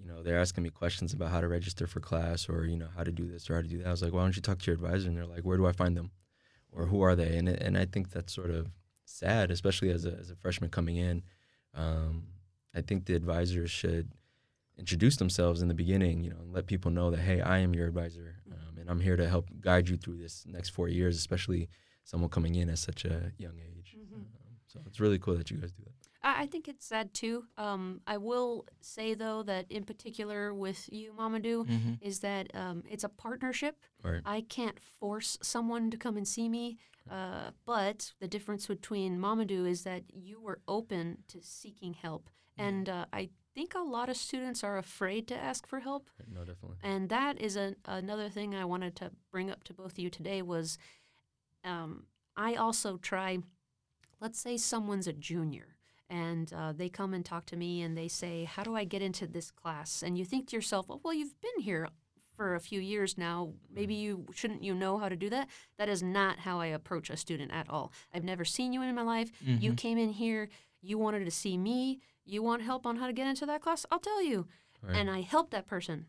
you 0.00 0.06
know, 0.06 0.22
they're 0.22 0.38
asking 0.38 0.64
me 0.64 0.70
questions 0.70 1.12
about 1.12 1.30
how 1.30 1.40
to 1.40 1.48
register 1.48 1.86
for 1.86 2.00
class, 2.00 2.48
or 2.48 2.64
you 2.66 2.76
know, 2.76 2.88
how 2.96 3.04
to 3.04 3.12
do 3.12 3.28
this 3.28 3.48
or 3.50 3.56
how 3.56 3.62
to 3.62 3.68
do 3.68 3.78
that. 3.78 3.88
I 3.88 3.90
was 3.90 4.02
like, 4.02 4.12
"Why 4.12 4.22
don't 4.22 4.36
you 4.36 4.42
talk 4.42 4.58
to 4.60 4.66
your 4.66 4.74
advisor?" 4.74 5.08
And 5.08 5.16
they're 5.16 5.26
like, 5.26 5.44
"Where 5.44 5.56
do 5.56 5.66
I 5.66 5.72
find 5.72 5.96
them?" 5.96 6.10
Or 6.70 6.86
who 6.86 7.00
are 7.02 7.16
they? 7.16 7.36
And 7.36 7.48
and 7.48 7.76
I 7.76 7.84
think 7.86 8.10
that's 8.10 8.32
sort 8.32 8.50
of 8.50 8.68
sad, 9.04 9.50
especially 9.50 9.90
as 9.90 10.04
a 10.04 10.12
as 10.12 10.30
a 10.30 10.36
freshman 10.36 10.70
coming 10.70 10.96
in. 10.96 11.22
Um, 11.74 12.28
I 12.74 12.82
think 12.82 13.06
the 13.06 13.14
advisors 13.14 13.70
should 13.70 14.12
introduce 14.78 15.16
themselves 15.16 15.60
in 15.62 15.68
the 15.68 15.74
beginning, 15.74 16.22
you 16.22 16.30
know, 16.30 16.36
and 16.40 16.52
let 16.52 16.66
people 16.66 16.90
know 16.90 17.10
that 17.10 17.20
hey, 17.20 17.40
I 17.40 17.58
am 17.58 17.74
your 17.74 17.86
advisor, 17.88 18.36
um, 18.52 18.78
and 18.78 18.88
I'm 18.90 19.00
here 19.00 19.16
to 19.16 19.28
help 19.28 19.48
guide 19.60 19.88
you 19.88 19.96
through 19.96 20.18
this 20.18 20.44
next 20.46 20.70
four 20.70 20.88
years, 20.88 21.16
especially 21.16 21.68
someone 22.04 22.30
coming 22.30 22.54
in 22.54 22.68
at 22.70 22.78
such 22.78 23.04
a 23.04 23.32
young 23.38 23.58
age. 23.58 23.96
Um, 24.16 24.56
so 24.66 24.80
it's 24.86 25.00
really 25.00 25.18
cool 25.18 25.36
that 25.36 25.50
you 25.50 25.56
guys 25.56 25.72
do 25.72 25.82
that. 25.84 25.97
I, 26.22 26.42
I 26.42 26.46
think 26.46 26.68
it's 26.68 26.86
sad 26.86 27.14
too. 27.14 27.44
Um, 27.56 28.00
I 28.06 28.16
will 28.16 28.66
say 28.80 29.14
though 29.14 29.42
that 29.44 29.70
in 29.70 29.84
particular 29.84 30.52
with 30.54 30.88
you, 30.92 31.12
Mamadou, 31.18 31.66
Mm-hmm. 31.66 31.92
is 32.00 32.20
that 32.20 32.54
um, 32.54 32.82
it's 32.88 33.04
a 33.04 33.08
partnership. 33.08 33.76
Right. 34.02 34.22
I 34.24 34.42
can't 34.42 34.78
force 35.00 35.38
someone 35.42 35.90
to 35.90 35.96
come 35.96 36.16
and 36.16 36.26
see 36.26 36.48
me, 36.48 36.78
uh, 37.10 37.50
but 37.64 38.12
the 38.20 38.28
difference 38.28 38.66
between 38.66 39.18
Mamadou 39.18 39.68
is 39.68 39.82
that 39.84 40.02
you 40.12 40.40
were 40.40 40.60
open 40.68 41.18
to 41.28 41.40
seeking 41.42 41.94
help, 41.94 42.30
and 42.56 42.88
uh, 42.88 43.06
I 43.12 43.30
think 43.54 43.74
a 43.74 43.80
lot 43.80 44.08
of 44.08 44.16
students 44.16 44.62
are 44.62 44.78
afraid 44.78 45.26
to 45.28 45.36
ask 45.36 45.66
for 45.66 45.80
help. 45.80 46.08
No, 46.32 46.40
definitely. 46.44 46.76
And 46.82 47.08
that 47.08 47.40
is 47.40 47.56
a, 47.56 47.74
another 47.86 48.28
thing 48.28 48.54
I 48.54 48.64
wanted 48.64 48.94
to 48.96 49.10
bring 49.32 49.50
up 49.50 49.64
to 49.64 49.74
both 49.74 49.92
of 49.92 49.98
you 49.98 50.10
today 50.10 50.42
was 50.42 50.78
um, 51.64 52.04
I 52.36 52.54
also 52.54 52.98
try, 52.98 53.38
let's 54.20 54.38
say 54.40 54.56
someone's 54.58 55.08
a 55.08 55.12
junior 55.12 55.76
and 56.10 56.52
uh, 56.52 56.72
they 56.72 56.88
come 56.88 57.14
and 57.14 57.24
talk 57.24 57.46
to 57.46 57.56
me 57.56 57.82
and 57.82 57.96
they 57.96 58.08
say, 58.08 58.44
How 58.44 58.62
do 58.62 58.76
I 58.76 58.84
get 58.84 59.02
into 59.02 59.26
this 59.26 59.50
class? 59.50 60.02
And 60.02 60.16
you 60.16 60.24
think 60.24 60.48
to 60.48 60.56
yourself, 60.56 60.86
oh, 60.88 61.00
Well, 61.02 61.14
you've 61.14 61.40
been 61.40 61.62
here 61.62 61.88
for 62.36 62.54
a 62.54 62.60
few 62.60 62.80
years 62.80 63.18
now. 63.18 63.52
Maybe 63.70 63.94
you 63.94 64.26
shouldn't 64.34 64.62
you 64.62 64.74
know 64.74 64.98
how 64.98 65.08
to 65.08 65.16
do 65.16 65.28
that? 65.30 65.48
That 65.76 65.88
is 65.88 66.02
not 66.02 66.38
how 66.38 66.60
I 66.60 66.66
approach 66.66 67.10
a 67.10 67.16
student 67.16 67.52
at 67.52 67.68
all. 67.68 67.92
I've 68.14 68.24
never 68.24 68.44
seen 68.44 68.72
you 68.72 68.82
in 68.82 68.94
my 68.94 69.02
life. 69.02 69.30
You 69.40 69.74
came 69.74 69.98
in 69.98 70.10
here, 70.10 70.48
you 70.80 70.98
wanted 70.98 71.24
to 71.24 71.30
see 71.30 71.58
me, 71.58 72.00
you 72.24 72.42
want 72.42 72.62
help 72.62 72.86
on 72.86 72.96
how 72.96 73.06
to 73.06 73.12
get 73.12 73.26
into 73.26 73.44
that 73.46 73.60
class? 73.60 73.84
I'll 73.90 73.98
tell 73.98 74.22
you. 74.22 74.46
Right. 74.82 74.96
And 74.96 75.10
I 75.10 75.22
help 75.22 75.50
that 75.50 75.66
person. 75.66 76.06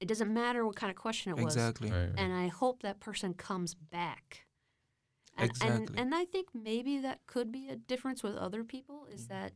It 0.00 0.08
doesn't 0.08 0.32
matter 0.32 0.64
what 0.64 0.76
kind 0.76 0.90
of 0.90 0.96
question 0.96 1.32
it 1.32 1.42
was. 1.42 1.56
Exactly. 1.56 1.90
Right, 1.90 2.06
right. 2.06 2.12
And 2.16 2.32
I 2.32 2.48
hope 2.48 2.82
that 2.82 3.00
person 3.00 3.34
comes 3.34 3.74
back. 3.74 4.46
And, 5.36 5.50
Exactly. 5.50 5.86
and 5.86 5.98
and 5.98 6.14
I 6.14 6.24
think 6.26 6.48
maybe 6.54 6.98
that 7.00 7.20
could 7.26 7.50
be 7.50 7.68
a 7.68 7.76
difference 7.76 8.22
with 8.22 8.36
other 8.36 8.62
people 8.64 9.06
is 9.10 9.22
Mm-hmm. 9.26 9.34
that 9.34 9.52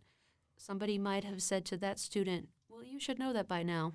somebody 0.56 0.98
might 0.98 1.24
have 1.24 1.42
said 1.42 1.64
to 1.66 1.76
that 1.78 1.98
student, 1.98 2.48
"Well, 2.68 2.82
you 2.84 2.98
should 2.98 3.18
know 3.18 3.32
that 3.32 3.46
by 3.46 3.62
now." 3.62 3.92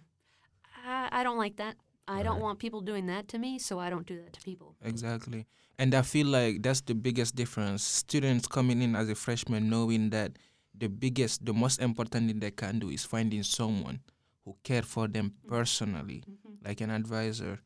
I, 0.86 1.10
I 1.12 1.24
don't 1.24 1.38
like 1.38 1.58
that. 1.58 1.76
I 2.08 2.24
don't 2.24 2.40
want 2.42 2.60
people 2.60 2.82
doing 2.82 3.06
that 3.08 3.28
to 3.30 3.38
me, 3.40 3.58
so 3.60 3.80
I 3.80 3.90
don't 3.90 4.06
do 4.06 4.18
that 4.22 4.34
to 4.34 4.42
people. 4.42 4.76
Exactly. 4.84 5.46
And 5.80 5.94
I 5.96 6.02
feel 6.02 6.28
like 6.28 6.62
that's 6.62 6.82
the 6.82 6.94
biggest 6.96 7.36
difference. 7.36 7.84
Students 7.84 8.48
coming 8.48 8.82
in 8.82 8.96
as 8.96 9.10
a 9.10 9.16
freshman 9.16 9.70
knowing 9.70 10.10
that 10.10 10.38
the 10.78 10.88
biggest, 10.90 11.46
the 11.46 11.54
most 11.54 11.80
important 11.80 12.28
thing 12.28 12.40
they 12.40 12.52
can 12.52 12.80
do 12.80 12.90
is 12.90 13.06
finding 13.06 13.44
someone 13.44 14.00
who 14.46 14.56
cared 14.64 14.86
for 14.86 15.08
them 15.08 15.34
personally, 15.48 16.24
Mhm. 16.28 16.58
like 16.66 16.82
an 16.82 16.90
advisor. 16.90 17.60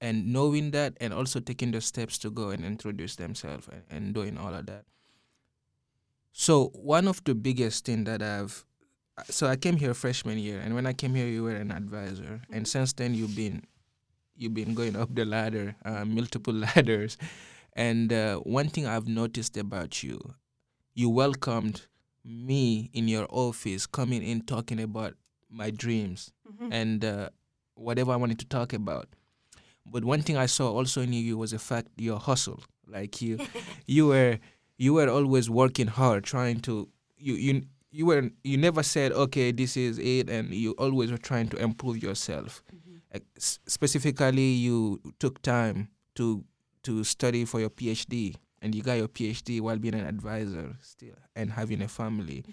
And 0.00 0.32
knowing 0.32 0.70
that 0.70 0.96
and 1.00 1.12
also 1.12 1.40
taking 1.40 1.72
the 1.72 1.80
steps 1.80 2.16
to 2.18 2.30
go 2.30 2.50
and 2.50 2.64
introduce 2.64 3.16
themselves 3.16 3.68
and, 3.68 3.82
and 3.90 4.14
doing 4.14 4.38
all 4.38 4.54
of 4.54 4.66
that. 4.66 4.84
So 6.32 6.68
one 6.74 7.08
of 7.08 7.22
the 7.24 7.34
biggest 7.34 7.84
thing 7.84 8.04
that 8.04 8.22
I've 8.22 8.64
so 9.28 9.46
I 9.46 9.56
came 9.56 9.76
here 9.76 9.92
freshman 9.92 10.38
year 10.38 10.60
and 10.60 10.74
when 10.74 10.86
I 10.86 10.94
came 10.94 11.14
here 11.14 11.26
you 11.26 11.42
were 11.42 11.54
an 11.56 11.70
advisor 11.70 12.40
and 12.50 12.66
since 12.66 12.94
then 12.94 13.12
you've 13.14 13.36
been 13.36 13.62
you've 14.36 14.54
been 14.54 14.72
going 14.74 14.96
up 14.96 15.14
the 15.14 15.26
ladder, 15.26 15.76
uh, 15.84 16.04
multiple 16.06 16.54
ladders. 16.66 17.18
And 17.74 18.10
uh, 18.12 18.36
one 18.38 18.68
thing 18.70 18.86
I've 18.86 19.06
noticed 19.06 19.58
about 19.58 20.02
you, 20.02 20.18
you 20.94 21.10
welcomed 21.10 21.82
me 22.24 22.88
in 22.94 23.06
your 23.06 23.26
office, 23.30 23.86
coming 23.86 24.22
in 24.22 24.40
talking 24.42 24.80
about 24.80 25.14
my 25.50 25.70
dreams 25.70 26.32
Mhm. 26.50 26.68
and 26.72 27.04
uh, 27.04 27.28
whatever 27.74 28.12
I 28.12 28.16
wanted 28.16 28.38
to 28.38 28.46
talk 28.46 28.72
about. 28.72 29.08
But 29.86 30.04
one 30.04 30.22
thing 30.22 30.36
I 30.36 30.46
saw 30.46 30.70
also 30.72 31.00
in 31.02 31.12
you 31.12 31.36
was 31.38 31.50
the 31.50 31.58
fact 31.58 31.88
your 31.96 32.18
hustle. 32.18 32.60
Like 32.86 33.20
you, 33.22 33.38
you 33.86 34.06
were 34.08 34.38
you 34.78 34.94
were 34.94 35.08
always 35.08 35.48
working 35.50 35.86
hard, 35.88 36.24
trying 36.24 36.60
to 36.60 36.88
you 37.18 37.34
you 37.34 37.62
you 37.90 38.06
were 38.06 38.30
you 38.44 38.56
never 38.56 38.82
said 38.82 39.12
okay 39.12 39.52
this 39.52 39.76
is 39.76 39.98
it, 39.98 40.28
and 40.30 40.52
you 40.54 40.72
always 40.72 41.10
were 41.10 41.18
trying 41.18 41.48
to 41.48 41.56
improve 41.56 42.02
yourself 42.02 42.62
Mhm. 42.72 43.00
like, 43.12 43.24
s- 43.36 43.58
specifically 43.66 44.52
you 44.52 45.00
took 45.18 45.42
time 45.42 45.88
to 46.14 46.44
to 46.82 47.04
study 47.04 47.44
for 47.44 47.60
your 47.60 47.70
PhD 47.70 48.36
and 48.62 48.74
you 48.74 48.82
got 48.82 48.94
your 48.98 49.08
PhD 49.08 49.60
while 49.60 49.76
being 49.78 49.94
an 49.94 50.06
advisor 50.06 50.76
still 50.80 51.16
and 51.34 51.52
having 51.52 51.82
a 51.82 51.88
family. 51.88 52.44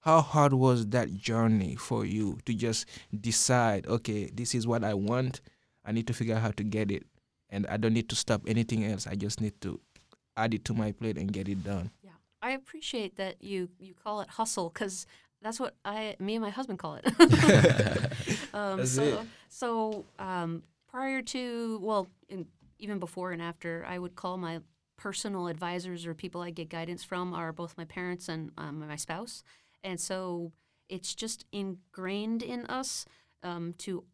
How 0.00 0.20
hard 0.20 0.52
was 0.54 0.86
that 0.88 1.14
journey 1.16 1.74
for 1.76 2.04
you 2.04 2.38
to 2.46 2.54
just 2.54 2.86
decide, 3.20 3.86
okay, 3.86 4.30
this 4.32 4.54
is 4.54 4.66
what 4.66 4.84
I 4.84 4.94
want. 4.94 5.40
I 5.86 5.92
need 5.92 6.06
to 6.08 6.12
figure 6.12 6.34
out 6.34 6.42
how 6.42 6.50
to 6.50 6.64
get 6.64 6.90
it. 6.90 7.04
And 7.48 7.66
I 7.68 7.76
don't 7.76 7.94
need 7.94 8.08
to 8.08 8.16
stop 8.16 8.42
anything 8.46 8.84
else. 8.84 9.06
I 9.06 9.14
just 9.14 9.40
need 9.40 9.60
to 9.60 9.80
add 10.36 10.52
it 10.52 10.64
to 10.66 10.74
my 10.74 10.92
plate 10.92 11.16
and 11.16 11.32
get 11.32 11.48
it 11.48 11.62
done. 11.62 11.90
Yeah, 12.02 12.10
I 12.42 12.50
appreciate 12.52 13.16
that 13.16 13.42
you 13.42 13.68
you 13.78 13.94
call 13.94 14.20
it 14.20 14.28
hustle 14.30 14.68
because 14.68 15.06
that's 15.42 15.60
what 15.60 15.74
I 15.84 16.16
me 16.18 16.34
and 16.34 16.42
my 16.42 16.50
husband 16.50 16.78
call 16.78 16.96
it. 16.96 17.06
um, 18.54 18.78
That's 18.78 18.90
so 18.90 19.02
it. 19.02 19.18
so 19.48 20.04
um, 20.18 20.62
prior 20.88 21.22
to 21.22 21.78
well, 21.82 22.08
in, 22.28 22.46
even 22.78 22.98
before 22.98 23.32
and 23.32 23.40
after, 23.40 23.84
I 23.88 23.98
would 23.98 24.16
call 24.16 24.36
my 24.38 24.60
personal 24.96 25.46
advisors 25.46 26.06
or 26.06 26.14
people 26.14 26.40
I 26.40 26.50
get 26.50 26.68
guidance 26.68 27.04
from 27.04 27.32
are 27.34 27.52
both 27.52 27.76
my 27.76 27.84
parents 27.84 28.28
and 28.28 28.50
um, 28.58 28.80
my 28.80 28.96
spouse, 28.96 29.42
and 29.84 30.00
so 30.00 30.52
it's 30.88 31.14
just 31.14 31.44
ingrained 31.52 32.42
in 32.42 32.64
us 32.66 33.06
um, 33.42 33.74
to 33.78 34.04
just 34.04 34.06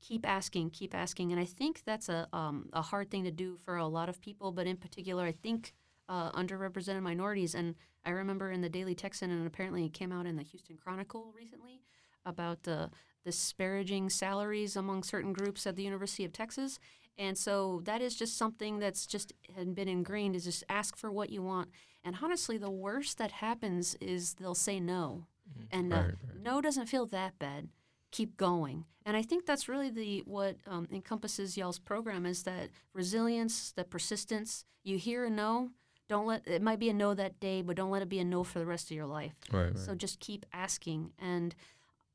keep 0.00 0.26
asking, 0.28 0.70
keep 0.70 0.94
asking, 0.94 1.32
and 1.32 1.40
I 1.40 1.44
think 1.44 1.82
that's 1.84 2.08
a 2.08 2.28
um, 2.32 2.68
a 2.72 2.82
hard 2.82 3.10
thing 3.10 3.24
to 3.24 3.30
do 3.30 3.56
for 3.56 3.76
a 3.76 3.86
lot 3.86 4.08
of 4.08 4.20
people, 4.20 4.52
but 4.52 4.66
in 4.66 4.76
particular, 4.76 5.24
I 5.24 5.32
think 5.32 5.72
uh, 6.08 6.30
underrepresented 6.32 7.02
minorities. 7.02 7.54
And 7.54 7.74
I 8.04 8.10
remember 8.10 8.50
in 8.50 8.60
the 8.60 8.68
Daily 8.68 8.94
Texan, 8.94 9.30
and 9.30 9.46
apparently 9.46 9.84
it 9.86 9.92
came 9.92 10.12
out 10.12 10.26
in 10.26 10.36
the 10.36 10.42
Houston 10.42 10.76
Chronicle 10.76 11.32
recently 11.36 11.82
about 12.26 12.66
uh, 12.66 12.88
disparaging 13.24 14.10
salaries 14.10 14.76
among 14.76 15.02
certain 15.02 15.32
groups 15.32 15.66
at 15.66 15.76
the 15.76 15.82
University 15.82 16.24
of 16.24 16.32
Texas. 16.32 16.78
And 17.18 17.36
so 17.36 17.82
that 17.84 18.00
is 18.00 18.16
just 18.16 18.38
something 18.38 18.78
that's 18.78 19.06
just 19.06 19.32
had 19.54 19.74
been 19.74 19.88
ingrained 19.88 20.34
is 20.34 20.44
just 20.44 20.64
ask 20.68 20.96
for 20.96 21.12
what 21.12 21.30
you 21.30 21.42
want. 21.42 21.68
And 22.02 22.16
honestly, 22.22 22.56
the 22.56 22.70
worst 22.70 23.18
that 23.18 23.30
happens 23.32 23.94
is 24.00 24.34
they'll 24.34 24.54
say 24.54 24.80
no. 24.80 25.26
And 25.70 25.92
uh, 25.92 25.96
Right, 25.96 26.04
right. 26.06 26.42
no 26.42 26.60
doesn't 26.60 26.86
feel 26.86 27.06
that 27.06 27.38
bad. 27.38 27.68
Keep 28.12 28.36
going. 28.36 28.84
And 29.06 29.16
I 29.16 29.22
think 29.22 29.46
that's 29.46 29.68
really 29.68 29.90
the 29.90 30.22
what 30.26 30.56
um, 30.66 30.86
encompasses 30.92 31.56
y'all's 31.56 31.78
program 31.78 32.26
is 32.26 32.42
that 32.44 32.70
resilience, 32.92 33.72
that 33.72 33.90
persistence. 33.90 34.64
You 34.84 34.98
hear 34.98 35.24
a 35.24 35.30
no, 35.30 35.70
don't 36.08 36.26
let 36.26 36.46
it 36.46 36.60
might 36.62 36.78
be 36.78 36.90
a 36.90 36.94
no 36.94 37.14
that 37.14 37.40
day, 37.40 37.62
but 37.62 37.76
don't 37.76 37.90
let 37.90 38.02
it 38.02 38.08
be 38.08 38.18
a 38.18 38.24
no 38.24 38.44
for 38.44 38.58
the 38.58 38.66
rest 38.66 38.90
of 38.90 38.96
your 38.96 39.06
life. 39.06 39.34
Right, 39.52 39.64
right. 39.66 39.78
So 39.78 39.94
just 39.94 40.20
keep 40.20 40.44
asking, 40.52 41.12
and 41.18 41.54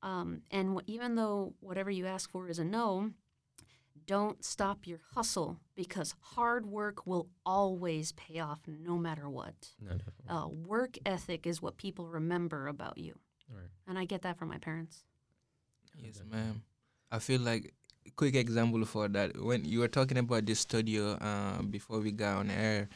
um, 0.04 0.42
and 0.52 0.76
wh- 0.78 0.84
even 0.88 1.16
though 1.16 1.54
whatever 1.60 1.90
you 1.90 2.06
ask 2.06 2.30
for 2.30 2.50
is 2.50 2.60
a 2.60 2.66
no, 2.66 3.12
don't 4.06 4.44
stop 4.46 4.86
your 4.86 5.00
hustle 5.14 5.60
because 5.76 6.14
hard 6.20 6.66
work 6.68 7.08
will 7.08 7.28
always 7.46 8.12
pay 8.12 8.40
off 8.40 8.60
no 8.68 8.98
matter 8.98 9.28
what. 9.30 9.70
no. 9.82 9.98
Uh, 10.30 10.48
work 10.48 10.98
ethic 11.06 11.48
is 11.48 11.62
what 11.62 11.78
people 11.78 12.08
remember 12.08 12.68
about 12.68 12.98
you, 12.98 13.18
Right. 13.50 13.70
and 13.88 13.98
I 13.98 14.06
get 14.06 14.22
that 14.24 14.38
from 14.38 14.50
my 14.50 14.58
parents. 14.60 15.04
Yes, 16.02 16.22
ma'am. 16.30 16.62
I 17.12 17.20
feel 17.20 17.42
like 17.42 17.74
quick 18.16 18.36
example 18.36 18.86
for 18.86 19.08
that 19.10 19.36
when 19.42 19.66
you 19.66 19.80
were 19.80 19.88
talking 19.88 20.18
about 20.18 20.46
this 20.46 20.60
studio 20.60 21.14
uh, 21.20 21.62
before 21.64 22.00
we 22.00 22.12
got 22.12 22.38
on 22.38 22.50
air. 22.52 22.88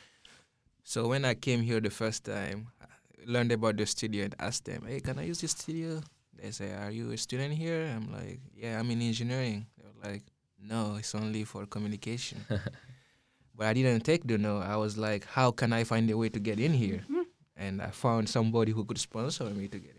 So 0.84 1.08
when 1.08 1.26
I 1.26 1.34
came 1.36 1.62
here 1.62 1.80
the 1.80 1.90
first 1.90 2.24
time, 2.26 2.68
I 2.82 2.86
learned 3.26 3.52
about 3.52 3.78
the 3.78 3.86
studio 3.86 4.26
and 4.26 4.36
asked 4.40 4.66
them, 4.66 4.86
"Hey, 4.88 5.00
can 5.00 5.20
I 5.20 5.24
use 5.26 5.42
this 5.42 5.52
studio?" 5.52 6.02
They 6.34 6.52
say, 6.52 6.72
"Are 6.74 6.92
you 6.92 7.12
a 7.12 7.18
student 7.18 7.54
here?" 7.54 7.86
I'm 7.96 8.12
like, 8.12 8.40
"Yeah, 8.56 8.80
I'm 8.80 8.90
in 8.92 9.02
engineering." 9.02 9.68
They 9.78 9.86
were 9.86 10.12
like, 10.12 10.24
"No, 10.60 10.96
it's 10.98 11.14
only 11.16 11.44
for 11.44 11.66
communication." 11.66 12.46
but 13.56 13.68
I 13.68 13.74
didn't 13.74 14.02
take 14.04 14.26
the 14.26 14.38
no. 14.38 14.58
I 14.60 14.78
was 14.78 14.98
like, 14.98 15.26
"How 15.26 15.52
can 15.52 15.74
I 15.74 15.84
find 15.84 16.10
a 16.10 16.18
way 16.18 16.30
to 16.30 16.40
get 16.40 16.60
in 16.60 16.74
here?" 16.74 17.04
Mhm. 17.10 17.26
And 17.58 17.82
I 17.82 17.92
found 17.92 18.30
somebody 18.30 18.72
who 18.72 18.86
could 18.86 18.98
sponsor 18.98 19.46
me 19.52 19.68
to 19.68 19.78
get 19.80 19.92
in. 19.92 19.96
There 19.96 19.99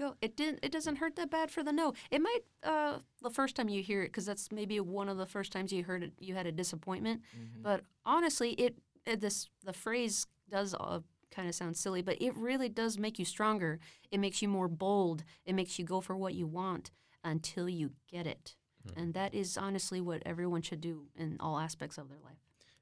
go. 0.00 0.16
It 0.20 0.36
didn't. 0.36 0.60
It 0.62 0.72
doesn't 0.72 0.96
hurt 0.96 1.16
that 1.16 1.30
bad 1.30 1.50
for 1.50 1.62
the 1.62 1.72
no. 1.72 1.94
It 2.10 2.20
might 2.20 2.40
uh, 2.64 2.98
the 3.22 3.30
first 3.30 3.54
time 3.54 3.68
you 3.68 3.82
hear 3.82 4.02
it 4.02 4.08
because 4.08 4.26
that's 4.26 4.50
maybe 4.50 4.80
one 4.80 5.08
of 5.08 5.18
the 5.18 5.26
first 5.26 5.52
times 5.52 5.72
you 5.72 5.84
heard 5.84 6.02
it. 6.02 6.12
You 6.18 6.34
had 6.34 6.46
a 6.46 6.52
disappointment. 6.52 7.22
But 7.62 7.84
honestly, 8.04 8.52
it, 8.52 8.76
it 9.06 9.20
this 9.20 9.48
the 9.64 9.72
phrase 9.72 10.26
does 10.50 10.74
uh, 10.74 11.00
kind 11.30 11.48
of 11.48 11.54
sound 11.54 11.76
silly, 11.76 12.02
but 12.02 12.20
it 12.20 12.36
really 12.36 12.68
does 12.68 12.98
make 12.98 13.18
you 13.18 13.24
stronger. 13.24 13.78
It 14.10 14.18
makes 14.18 14.42
you 14.42 14.48
more 14.48 14.68
bold. 14.68 15.22
It 15.44 15.54
makes 15.54 15.78
you 15.78 15.84
go 15.84 16.00
for 16.00 16.16
what 16.16 16.34
you 16.34 16.46
want 16.46 16.90
until 17.22 17.68
you 17.68 17.92
get 18.10 18.26
it. 18.26 18.56
And 18.96 19.14
that 19.14 19.34
is 19.34 19.58
honestly 19.58 20.00
what 20.00 20.22
everyone 20.24 20.62
should 20.62 20.80
do 20.80 21.08
in 21.14 21.36
all 21.38 21.58
aspects 21.58 21.98
of 21.98 22.08
their 22.08 22.18
life. 22.24 22.38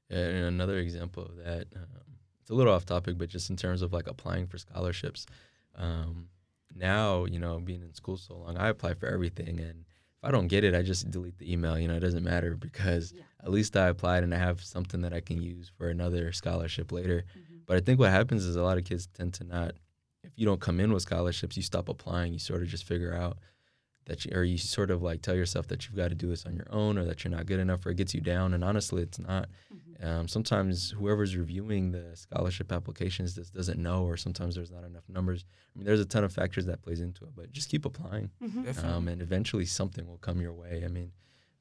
And 0.09 0.45
another 0.45 0.79
example 0.79 1.23
of 1.23 1.35
that, 1.35 1.67
um, 1.75 2.15
it's 2.41 2.49
a 2.49 2.53
little 2.53 2.73
off 2.73 2.85
topic, 2.85 3.17
but 3.17 3.29
just 3.29 3.49
in 3.49 3.57
terms 3.57 3.81
of 3.81 3.91
like 3.91 4.07
applying 4.07 4.47
for 4.47 4.57
scholarships. 4.57 5.25
Um, 5.75 6.29
now, 6.75 7.25
you 7.25 7.39
know, 7.39 7.59
being 7.59 7.81
in 7.81 7.93
school 7.93 8.17
so 8.17 8.35
long, 8.37 8.57
I 8.57 8.69
apply 8.69 8.93
for 8.93 9.07
everything, 9.07 9.59
and 9.59 9.81
if 9.81 10.23
I 10.23 10.31
don't 10.31 10.47
get 10.47 10.63
it, 10.63 10.75
I 10.75 10.81
just 10.81 11.09
delete 11.09 11.37
the 11.37 11.51
email. 11.51 11.77
You 11.79 11.87
know, 11.87 11.95
it 11.95 11.99
doesn't 12.01 12.23
matter 12.23 12.55
because 12.55 13.13
Yeah. 13.13 13.23
at 13.43 13.51
least 13.51 13.75
I 13.77 13.87
applied 13.87 14.23
and 14.23 14.33
I 14.33 14.37
have 14.37 14.61
something 14.61 15.01
that 15.01 15.13
I 15.13 15.21
can 15.21 15.41
use 15.41 15.69
for 15.77 15.89
another 15.89 16.31
scholarship 16.31 16.91
later. 16.91 17.23
Mhm. 17.37 17.61
But 17.65 17.77
I 17.77 17.79
think 17.81 17.99
what 17.99 18.11
happens 18.11 18.45
is 18.45 18.55
a 18.55 18.63
lot 18.63 18.77
of 18.77 18.83
kids 18.85 19.07
tend 19.07 19.33
to 19.35 19.43
not. 19.43 19.75
If 20.23 20.31
you 20.35 20.45
don't 20.45 20.59
come 20.61 20.79
in 20.79 20.91
with 20.91 21.03
scholarships, 21.03 21.55
you 21.55 21.63
stop 21.63 21.87
applying. 21.89 22.33
You 22.33 22.39
sort 22.39 22.61
of 22.61 22.67
just 22.67 22.83
figure 22.83 23.13
out 23.13 23.37
that 24.05 24.25
you, 24.25 24.31
or 24.35 24.43
you 24.43 24.57
sort 24.57 24.89
of 24.91 25.01
like 25.03 25.21
tell 25.21 25.35
yourself 25.35 25.67
that 25.67 25.85
you've 25.85 25.95
got 25.95 26.09
to 26.09 26.15
do 26.15 26.27
this 26.27 26.45
on 26.45 26.55
your 26.55 26.67
own, 26.71 26.97
or 26.97 27.05
that 27.05 27.23
you're 27.23 27.31
not 27.31 27.45
good 27.45 27.59
enough, 27.59 27.85
or 27.85 27.91
it 27.91 27.97
gets 27.97 28.13
you 28.13 28.21
down. 28.21 28.53
And 28.53 28.63
honestly, 28.63 29.01
it's 29.03 29.19
not. 29.19 29.49
Mhm. 29.73 29.79
Um, 30.01 30.27
sometimes 30.29 30.91
whoever's 30.91 31.35
reviewing 31.35 31.91
the 31.91 32.15
scholarship 32.15 32.71
applications 32.71 33.35
just 33.35 33.53
doesn't 33.53 33.77
know, 33.81 34.05
or 34.05 34.15
sometimes 34.15 34.55
there's 34.55 34.71
not 34.71 34.85
enough 34.85 35.03
numbers. 35.09 35.43
I 35.75 35.79
mean, 35.79 35.85
there's 35.85 35.99
a 35.99 36.05
ton 36.05 36.23
of 36.23 36.31
factors 36.31 36.65
that 36.67 36.81
plays 36.81 37.01
into 37.01 37.25
it, 37.25 37.31
but 37.35 37.51
just 37.51 37.69
keep 37.69 37.83
applying, 37.85 38.31
Mhm. 38.41 38.83
Um, 38.83 39.07
and 39.09 39.21
eventually 39.21 39.65
something 39.65 40.07
will 40.07 40.17
come 40.19 40.39
your 40.39 40.53
way. 40.53 40.83
I 40.85 40.87
mean, 40.87 41.11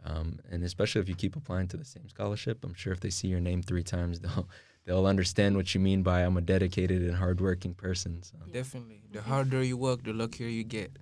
um, 0.04 0.38
and 0.48 0.62
especially 0.62 1.00
if 1.00 1.08
you 1.08 1.16
keep 1.16 1.34
applying 1.34 1.66
to 1.68 1.76
the 1.76 1.84
same 1.84 2.08
scholarship, 2.08 2.64
I'm 2.64 2.74
sure 2.74 2.92
if 2.92 3.00
they 3.00 3.10
see 3.10 3.26
your 3.26 3.40
name 3.40 3.60
three 3.62 3.82
times, 3.82 4.20
they'll 4.24 4.48
they'll 4.84 5.06
understand 5.06 5.56
what 5.56 5.74
you 5.74 5.80
mean 5.80 6.02
by 6.04 6.20
I'm 6.24 6.36
a 6.36 6.40
dedicated 6.40 7.02
and 7.02 7.16
hardworking 7.16 7.74
person. 7.74 8.22
So. 8.22 8.36
Definitely. 8.52 9.02
The 9.12 9.20
harder 9.22 9.62
you 9.64 9.76
work, 9.76 10.04
the 10.04 10.12
luckier 10.14 10.46
you 10.48 10.62
get. 10.64 10.96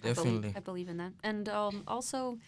Mhm. 0.00 0.04
I 0.04 0.08
Definitely. 0.08 0.40
believe, 0.40 0.56
I 0.56 0.60
believe 0.60 0.88
in 0.88 0.96
that. 0.98 1.12
And 1.22 1.48
um, 1.48 1.84
also, 1.86 2.38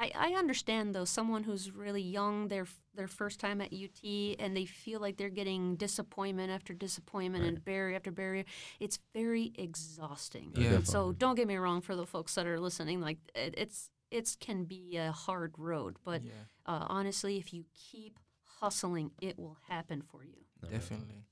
I 0.00 0.34
understand 0.34 0.94
though 0.94 1.04
someone 1.04 1.42
who's 1.42 1.72
really 1.72 2.02
young, 2.02 2.48
their 2.48 2.66
their 2.94 3.08
first 3.08 3.40
time 3.40 3.60
at 3.60 3.72
UT, 3.72 4.36
and 4.38 4.56
they 4.56 4.64
feel 4.64 5.00
like 5.00 5.16
they're 5.16 5.28
getting 5.28 5.76
disappointment 5.76 6.50
after 6.50 6.72
disappointment 6.72 7.44
and 7.44 7.64
barrier 7.64 7.96
after 7.96 8.12
barrier. 8.12 8.44
It's 8.78 8.98
very 9.12 9.52
exhausting. 9.56 10.52
Yeah. 10.56 10.82
So 10.84 11.12
don't 11.12 11.34
get 11.34 11.48
me 11.48 11.56
wrong 11.56 11.80
for 11.80 11.96
the 11.96 12.06
folks 12.06 12.34
that 12.36 12.46
are 12.46 12.60
listening. 12.60 13.00
Like 13.00 13.18
it, 13.34 13.54
it's 13.56 13.90
it's 14.10 14.36
can 14.36 14.64
be 14.64 14.96
a 14.96 15.10
hard 15.10 15.54
road, 15.58 15.96
but 16.04 16.22
yeah. 16.24 16.30
uh, 16.66 16.86
honestly, 16.88 17.38
if 17.38 17.52
you 17.52 17.64
keep 17.74 18.18
hustling, 18.60 19.10
it 19.20 19.38
will 19.38 19.58
happen 19.68 20.02
for 20.02 20.24
you. 20.24 20.44
Definitely. 20.70 21.24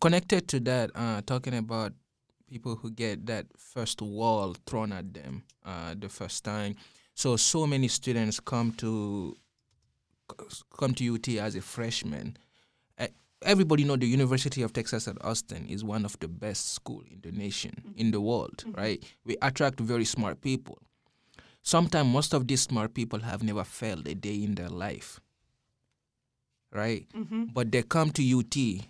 Connected 0.00 0.48
to 0.48 0.60
that, 0.60 0.90
uh, 0.94 1.22
talking 1.26 1.54
about 1.54 1.92
people 2.50 2.76
who 2.76 2.90
get 2.90 3.26
that 3.26 3.46
first 3.56 4.00
wall 4.00 4.56
thrown 4.66 4.92
at 4.92 5.12
them 5.12 5.42
uh, 5.64 5.94
the 5.98 6.08
first 6.08 6.44
time. 6.44 6.76
So 7.14 7.36
so 7.36 7.66
many 7.66 7.88
students 7.88 8.40
come 8.40 8.72
to 8.72 9.36
come 10.78 10.94
to 10.94 11.14
UT 11.14 11.28
as 11.28 11.54
a 11.54 11.60
freshman. 11.60 12.36
Uh, 12.98 13.06
everybody 13.42 13.84
know 13.84 13.96
the 13.96 14.06
University 14.06 14.62
of 14.62 14.72
Texas 14.72 15.08
at 15.08 15.22
Austin 15.24 15.66
is 15.68 15.84
one 15.84 16.04
of 16.04 16.18
the 16.20 16.28
best 16.28 16.72
school 16.74 17.02
in 17.10 17.20
the 17.22 17.32
nation, 17.32 17.94
in 17.96 18.10
the 18.10 18.20
world, 18.20 18.64
right? 18.76 19.02
We 19.24 19.36
attract 19.42 19.80
very 19.80 20.04
smart 20.04 20.40
people. 20.40 20.78
Sometimes 21.62 22.08
most 22.12 22.32
of 22.32 22.46
these 22.46 22.62
smart 22.62 22.94
people 22.94 23.20
have 23.20 23.42
never 23.42 23.64
failed 23.64 24.06
a 24.06 24.14
day 24.14 24.42
in 24.42 24.54
their 24.54 24.68
life, 24.68 25.20
right? 26.72 27.06
Mm-hmm. 27.16 27.44
But 27.52 27.72
they 27.72 27.82
come 27.82 28.10
to 28.10 28.38
UT 28.38 28.86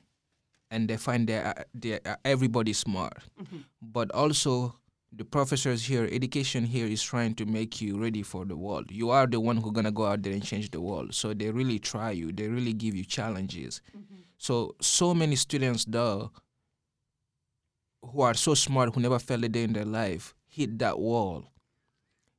and 0.77 0.89
they 0.89 0.99
find 0.99 1.27
that 1.29 1.69
they 1.75 1.99
everybody 2.25 2.75
smart. 2.75 3.15
Mm-hmm. 3.41 3.61
But 3.81 4.11
also 4.13 4.77
the 5.11 5.25
professors 5.25 5.87
here, 5.87 6.07
education 6.13 6.65
here 6.65 6.87
is 6.87 7.03
trying 7.03 7.35
to 7.37 7.47
make 7.47 7.81
you 7.81 7.99
ready 7.99 8.23
for 8.23 8.45
the 8.45 8.57
world. 8.57 8.91
You 8.91 9.09
are 9.09 9.27
the 9.27 9.41
one 9.41 9.57
who 9.57 9.73
gonna 9.73 9.91
go 9.91 10.05
out 10.05 10.23
there 10.23 10.35
and 10.35 10.45
change 10.45 10.71
the 10.71 10.81
world. 10.83 11.15
So 11.15 11.33
they 11.33 11.51
really 11.51 11.79
try 11.79 12.11
you. 12.11 12.31
They 12.31 12.49
really 12.49 12.75
give 12.75 12.95
you 12.95 13.05
challenges. 13.05 13.81
Mm-hmm. 13.97 14.17
So 14.37 14.77
so 14.83 15.15
many 15.15 15.37
students 15.37 15.87
though 15.87 16.31
who 18.03 18.21
are 18.21 18.35
so 18.35 18.53
smart 18.53 18.95
who 18.95 19.01
never 19.01 19.19
failed 19.19 19.45
a 19.45 19.49
day 19.49 19.63
in 19.63 19.73
their 19.73 19.87
life 19.87 20.35
hit 20.47 20.79
that 20.81 20.99
wall. 20.99 21.47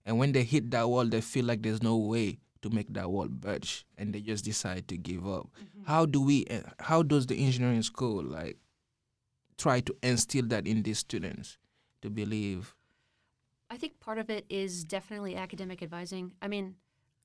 And 0.06 0.20
when 0.20 0.32
they 0.32 0.44
hit 0.44 0.70
that 0.72 0.88
wall, 0.88 1.06
they 1.06 1.22
feel 1.22 1.46
like 1.46 1.64
there's 1.64 1.82
no 1.82 1.98
way 1.98 2.38
to 2.62 2.70
make 2.70 2.94
that 2.94 3.10
wall 3.10 3.28
budge, 3.28 3.86
and 3.98 4.14
they 4.14 4.22
just 4.22 4.46
decide 4.46 4.88
to 4.90 4.98
give 4.98 5.28
up. 5.28 5.48
How 5.86 6.06
do 6.06 6.22
we? 6.22 6.46
eh, 6.50 6.62
How 6.80 7.04
does 7.04 7.28
the 7.28 7.36
engineering 7.44 7.82
school 7.84 8.24
like 8.24 8.58
try 9.58 9.80
to 9.82 9.96
instill 10.04 10.46
that 10.48 10.68
in 10.68 10.84
these 10.84 11.00
students 11.00 11.58
to 12.02 12.10
believe? 12.10 12.76
I 13.70 13.78
think 13.78 14.00
part 14.00 14.18
of 14.18 14.30
it 14.30 14.46
is 14.50 14.84
definitely 14.86 15.36
academic 15.36 15.82
advising. 15.84 16.34
I 16.42 16.48
mean, 16.48 16.76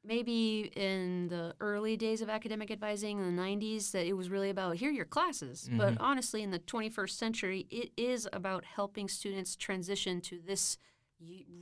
maybe 0.04 0.72
in 0.74 1.28
the 1.28 1.54
early 1.60 1.96
days 1.96 2.20
of 2.20 2.28
academic 2.28 2.70
advising 2.70 3.18
in 3.18 3.36
the 3.36 3.42
90s 3.42 3.92
that 3.92 4.06
it 4.06 4.14
was 4.14 4.28
really 4.30 4.50
about 4.50 4.76
here 4.76 4.90
are 4.90 4.92
your 4.92 5.04
classes. 5.04 5.68
But 5.72 5.96
honestly, 6.00 6.42
in 6.42 6.50
the 6.50 6.58
21st 6.58 7.10
century, 7.10 7.66
it 7.70 7.92
is 7.96 8.28
about 8.32 8.64
helping 8.64 9.08
students 9.08 9.54
transition 9.54 10.20
to 10.22 10.40
this 10.44 10.78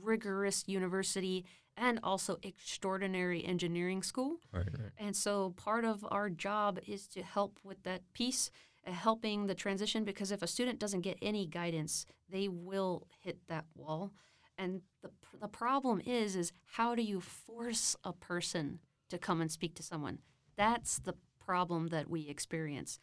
rigorous 0.01 0.63
university 0.67 1.45
and 1.77 1.99
also 2.03 2.37
extraordinary 2.43 3.43
engineering 3.45 4.03
school. 4.03 4.37
Right, 4.51 4.67
right. 4.77 4.91
And 4.97 5.15
so 5.15 5.53
part 5.57 5.85
of 5.85 6.05
our 6.09 6.29
job 6.29 6.79
is 6.87 7.07
to 7.09 7.23
help 7.23 7.59
with 7.63 7.83
that 7.83 8.01
piece, 8.13 8.51
uh, 8.85 8.91
helping 8.91 9.47
the 9.47 9.55
transition 9.55 10.03
because 10.03 10.31
if 10.31 10.41
a 10.41 10.47
student 10.47 10.79
doesn't 10.79 11.01
get 11.01 11.17
any 11.21 11.45
guidance, 11.45 12.05
they 12.29 12.47
will 12.47 13.07
hit 13.23 13.39
that 13.47 13.65
wall. 13.75 14.11
And 14.57 14.81
the, 15.01 15.09
pr- 15.09 15.37
the 15.41 15.47
problem 15.47 16.01
is 16.05 16.35
is 16.35 16.51
how 16.65 16.93
do 16.93 17.01
you 17.01 17.19
force 17.19 17.95
a 18.03 18.13
person 18.13 18.79
to 19.09 19.17
come 19.17 19.41
and 19.41 19.51
speak 19.51 19.75
to 19.75 19.83
someone? 19.83 20.19
That's 20.55 20.99
the 20.99 21.15
problem 21.39 21.87
that 21.87 22.09
we 22.09 22.27
experience. 22.27 22.99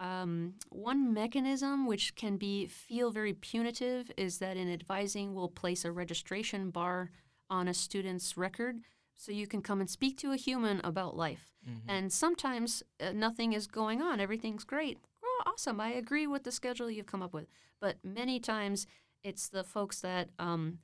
Um, 0.00 0.54
one 0.70 1.14
mechanism 1.14 1.86
which 1.86 2.16
can 2.16 2.36
be 2.36 2.66
feel 2.66 3.10
very 3.10 3.32
punitive 3.32 4.10
is 4.16 4.38
that 4.38 4.56
in 4.56 4.72
advising 4.72 5.34
we'll 5.34 5.48
place 5.48 5.84
a 5.84 5.92
registration 5.92 6.70
bar 6.70 7.10
on 7.54 7.68
a 7.68 7.74
student's 7.74 8.36
record 8.36 8.80
so 9.14 9.32
you 9.32 9.46
can 9.46 9.62
come 9.62 9.80
and 9.80 9.88
speak 9.88 10.18
to 10.18 10.32
a 10.32 10.36
human 10.36 10.80
about 10.82 11.16
life. 11.16 11.44
And 11.88 12.12
sometimes 12.12 12.82
uh, 13.00 13.12
nothing 13.12 13.54
is 13.54 13.66
going 13.66 14.02
on, 14.02 14.20
everything's 14.20 14.64
great. 14.64 14.98
Oh, 15.24 15.42
awesome, 15.46 15.80
I 15.80 15.90
agree 15.92 16.26
with 16.26 16.42
the 16.44 16.52
schedule 16.52 16.90
you've 16.90 17.12
come 17.12 17.22
up 17.22 17.32
with. 17.32 17.46
But 17.80 17.96
many 18.02 18.38
times 18.38 18.86
it's 19.22 19.48
the 19.48 19.64
folks 19.64 20.00
that 20.00 20.28
um, 20.38 20.78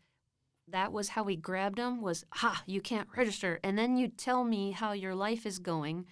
that 0.69 0.93
was 0.93 1.11
how 1.11 1.25
we 1.25 1.37
grabbed 1.37 1.79
them 1.79 2.01
was 2.01 2.25
ha 2.33 2.63
you 2.67 2.81
can't 2.81 3.09
register. 3.17 3.61
And 3.63 3.77
then 3.77 3.97
you 3.97 4.09
tell 4.09 4.45
me 4.45 4.71
how 4.71 4.93
your 4.93 5.15
life 5.15 5.45
is 5.45 5.59
going. 5.59 6.07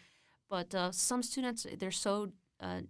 But 0.50 0.74
uh, 0.74 0.92
some 0.92 1.22
students 1.22 1.66
they're 1.78 1.90
so 1.90 2.32
uh, 2.60 2.82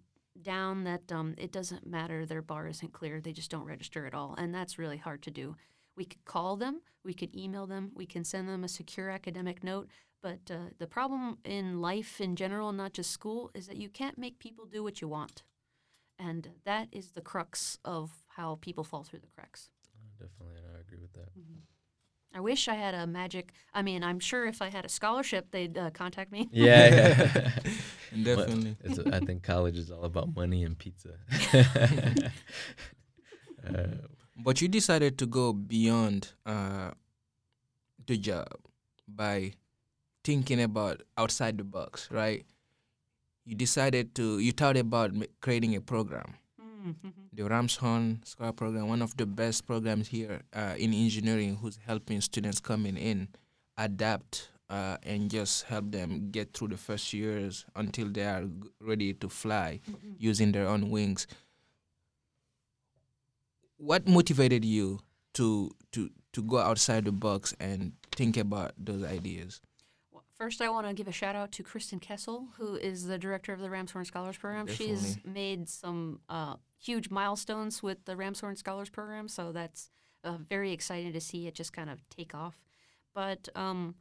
down 0.43 0.85
that 0.85 1.13
um, 1.13 1.35
it 1.39 1.53
doesn't 1.53 1.87
matter. 1.87 2.27
Their 2.27 2.43
bar 2.43 2.67
isn't 2.69 2.93
clear. 2.93 3.21
They 3.21 3.33
just 3.33 3.51
don't 3.51 3.67
register 3.67 4.07
at 4.07 4.15
all. 4.15 4.35
And 4.39 4.55
that's 4.55 4.79
really 4.79 4.97
hard 4.97 5.23
to 5.23 5.31
do 5.31 5.57
we 5.99 6.05
could 6.05 6.25
call 6.25 6.57
them 6.57 6.81
we 7.05 7.13
could 7.13 7.35
email 7.37 7.67
them 7.67 7.91
we 7.95 8.07
can 8.07 8.25
send 8.25 8.49
them 8.49 8.65
a 8.65 8.69
secure 8.69 9.11
academic 9.11 9.63
note 9.63 9.89
but 10.23 10.51
uh, 10.51 10.71
the 10.79 10.87
problem 10.87 11.39
in 11.45 11.81
life 11.81 12.21
in 12.21 12.37
general 12.37 12.73
not 12.73 12.93
just 12.93 13.11
school 13.11 13.51
is 13.55 13.67
that 13.67 13.77
you 13.77 13.89
can't 13.89 14.17
make 14.17 14.39
people 14.39 14.65
do 14.65 14.83
what 14.83 15.01
you 15.03 15.09
want 15.09 15.43
and 16.19 16.51
that 16.65 16.89
is 16.93 17.11
the 17.11 17.21
crux 17.21 17.79
of 17.85 18.11
how 18.37 18.59
people 18.61 18.85
fall 18.85 19.03
through 19.03 19.21
the 19.21 19.35
cracks 19.37 19.71
Uh, 19.95 20.25
definitely, 20.25 20.57
and 20.59 20.77
I 20.77 20.81
agree 20.81 21.01
with 21.01 21.13
that. 21.15 21.29
I 22.35 22.41
wish 22.41 22.69
I 22.69 22.75
had 22.75 22.95
a 22.95 23.07
magic. 23.07 23.53
I 23.73 23.81
mean, 23.83 24.05
I'm 24.05 24.21
sure 24.21 24.45
if 24.47 24.61
I 24.61 24.69
had 24.69 24.85
a 24.85 24.89
scholarship, 24.89 25.51
they'd 25.51 25.77
uh, 25.79 25.91
contact 25.91 26.31
me. 26.31 26.49
Yeah, 26.53 26.89
yeah. 26.95 27.51
Definitely. 28.23 28.77
it's, 28.85 28.99
I 28.99 29.21
think 29.21 29.43
college 29.43 29.79
is 29.79 29.91
all 29.91 30.05
about 30.05 30.35
money 30.37 30.63
and 30.63 30.79
pizza. 30.79 31.15
uh, 33.67 33.87
But 34.39 34.61
you 34.63 34.69
decided 34.69 35.19
to 35.19 35.27
go 35.27 35.53
beyond 35.53 36.33
uh, 36.47 36.93
the 38.07 38.17
job 38.17 38.49
by 39.07 39.53
thinking 40.25 40.63
about 40.63 41.03
outside 41.17 41.59
the 41.59 41.65
box, 41.65 42.09
right? 42.11 42.45
You 43.45 43.55
decided 43.55 44.15
to, 44.17 44.39
you 44.39 44.53
thought 44.53 44.77
about 44.77 45.13
creating 45.41 45.75
a 45.75 45.81
program. 45.81 46.35
Mhm. 46.61 47.13
The 47.33 47.43
Ramshorn 47.43 48.25
Scholar 48.27 48.53
Program, 48.53 48.89
one 48.89 49.03
of 49.03 49.17
the 49.17 49.27
best 49.27 49.67
programs 49.67 50.09
here 50.09 50.43
uh, 50.53 50.75
in 50.79 50.93
engineering, 50.95 51.57
who's 51.57 51.79
helping 51.85 52.21
students 52.21 52.61
coming 52.61 52.97
in 52.97 53.29
adapt 53.77 54.51
uh, 54.71 54.97
and 55.03 55.31
just 55.31 55.65
help 55.65 55.91
them 55.91 56.31
get 56.31 56.53
through 56.53 56.69
the 56.69 56.77
first 56.77 57.13
years 57.13 57.65
until 57.75 58.09
they 58.09 58.25
are 58.25 58.45
ready 58.81 59.13
to 59.15 59.29
fly 59.29 59.81
using 60.19 60.53
their 60.53 60.67
own 60.69 60.91
wings. 60.91 61.27
What 63.79 64.07
motivated 64.07 64.65
you 64.65 65.01
to 65.35 65.71
to 65.93 66.11
to 66.33 66.43
go 66.43 66.59
outside 66.59 67.05
the 67.05 67.13
box 67.13 67.55
and 67.59 67.93
think 68.13 68.37
about 68.37 68.73
those 68.77 69.03
ideas? 69.03 69.61
Well, 70.13 70.25
First, 70.37 70.61
I 70.61 70.69
want 70.69 70.87
to 70.87 70.93
give 70.93 71.09
a 71.09 71.13
shout 71.13 71.35
out 71.35 71.53
to 71.53 71.63
Kristen 71.63 71.99
Kessel, 71.99 72.49
who 72.59 72.75
is 72.75 73.07
the 73.07 73.19
director 73.19 73.53
of 73.53 73.61
the 73.61 73.69
Ramshorn 73.69 74.07
Scholars 74.07 74.37
Program. 74.37 74.67
She's 74.67 75.19
made 75.25 75.69
some 75.69 76.21
uh, 76.29 76.57
huge 76.79 77.11
milestones 77.11 77.83
with 77.83 78.05
the 78.05 78.15
Ramshorn 78.15 78.59
Scholars 78.59 78.91
Program, 78.91 79.29
so 79.29 79.53
that's 79.53 79.91
uh, 80.25 80.37
very 80.37 80.73
exciting 80.73 81.13
to 81.13 81.21
see 81.21 81.47
it 81.47 81.55
just 81.55 81.73
kind 81.73 81.91
of 81.91 82.01
take 82.11 82.35
off. 82.35 82.61
But 83.15 83.49
um, 83.55 83.95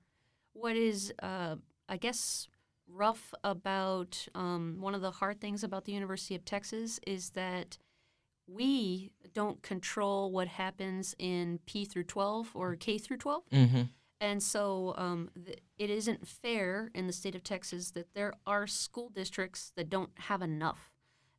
what 0.54 0.76
is, 0.76 1.14
uh, 1.22 1.56
I 1.88 1.98
guess, 1.98 2.48
rough 2.88 3.34
about 3.44 4.28
um, 4.36 4.78
one 4.80 4.96
of 4.96 5.02
the 5.02 5.12
hard 5.12 5.40
things 5.40 5.64
about 5.64 5.86
the 5.86 5.92
University 5.92 6.36
of 6.36 6.46
Texas 6.46 7.00
is 7.06 7.32
that 7.32 7.78
we 8.48 9.12
don't 9.34 9.62
control 9.62 10.32
what 10.32 10.48
happens 10.48 11.16
in 11.20 11.60
P 11.66 11.86
through 11.86 12.06
12 12.06 12.52
or 12.54 12.76
K 12.76 12.98
through 12.98 13.18
12. 13.18 13.44
Mm-hmm. 13.52 13.82
And 14.20 14.42
so 14.42 14.96
um, 14.98 15.30
th- 15.46 15.60
it 15.78 15.90
isn't 15.90 16.28
fair 16.28 16.90
in 16.96 17.06
the 17.08 17.14
state 17.14 17.36
of 17.36 17.44
Texas 17.44 17.92
that 17.92 18.14
there 18.16 18.34
are 18.48 18.66
school 18.66 19.10
districts 19.10 19.72
that 19.76 19.90
don't 19.90 20.10
have 20.16 20.42
enough. 20.42 20.92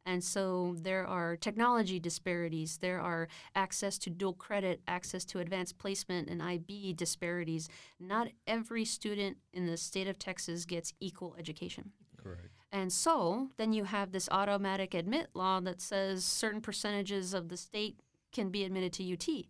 And 0.07 0.25
so 0.25 0.75
there 0.79 1.07
are 1.07 1.37
technology 1.37 2.01
disparities, 2.01 2.79
there 2.79 2.99
are 2.99 3.29
access 3.55 3.99
to 3.99 4.11
dual 4.11 4.33
credit, 4.33 4.81
access 4.89 5.25
to 5.27 5.41
advanced 5.41 5.77
placement, 5.77 6.31
and 6.31 6.43
IB 6.43 6.95
disparities. 6.95 7.69
Not 8.01 8.29
every 8.47 8.87
student 8.87 9.37
in 9.53 9.67
the 9.67 9.77
state 9.77 10.09
of 10.09 10.19
Texas 10.19 10.65
gets 10.65 10.95
equal 10.99 11.37
education. 11.39 11.93
correct. 12.17 12.58
And 12.71 12.93
so 12.93 13.49
then 13.57 13.73
you 13.73 13.85
have 13.85 14.13
this 14.13 14.29
automatic 14.31 14.95
admit 14.95 15.29
law 15.35 15.61
that 15.61 15.81
says 15.81 16.25
certain 16.25 16.61
percentages 16.61 17.33
of 17.33 17.49
the 17.49 17.57
state 17.57 18.01
can 18.33 18.51
be 18.51 18.65
admitted 18.65 18.93
to 18.95 19.13
UT. 19.13 19.47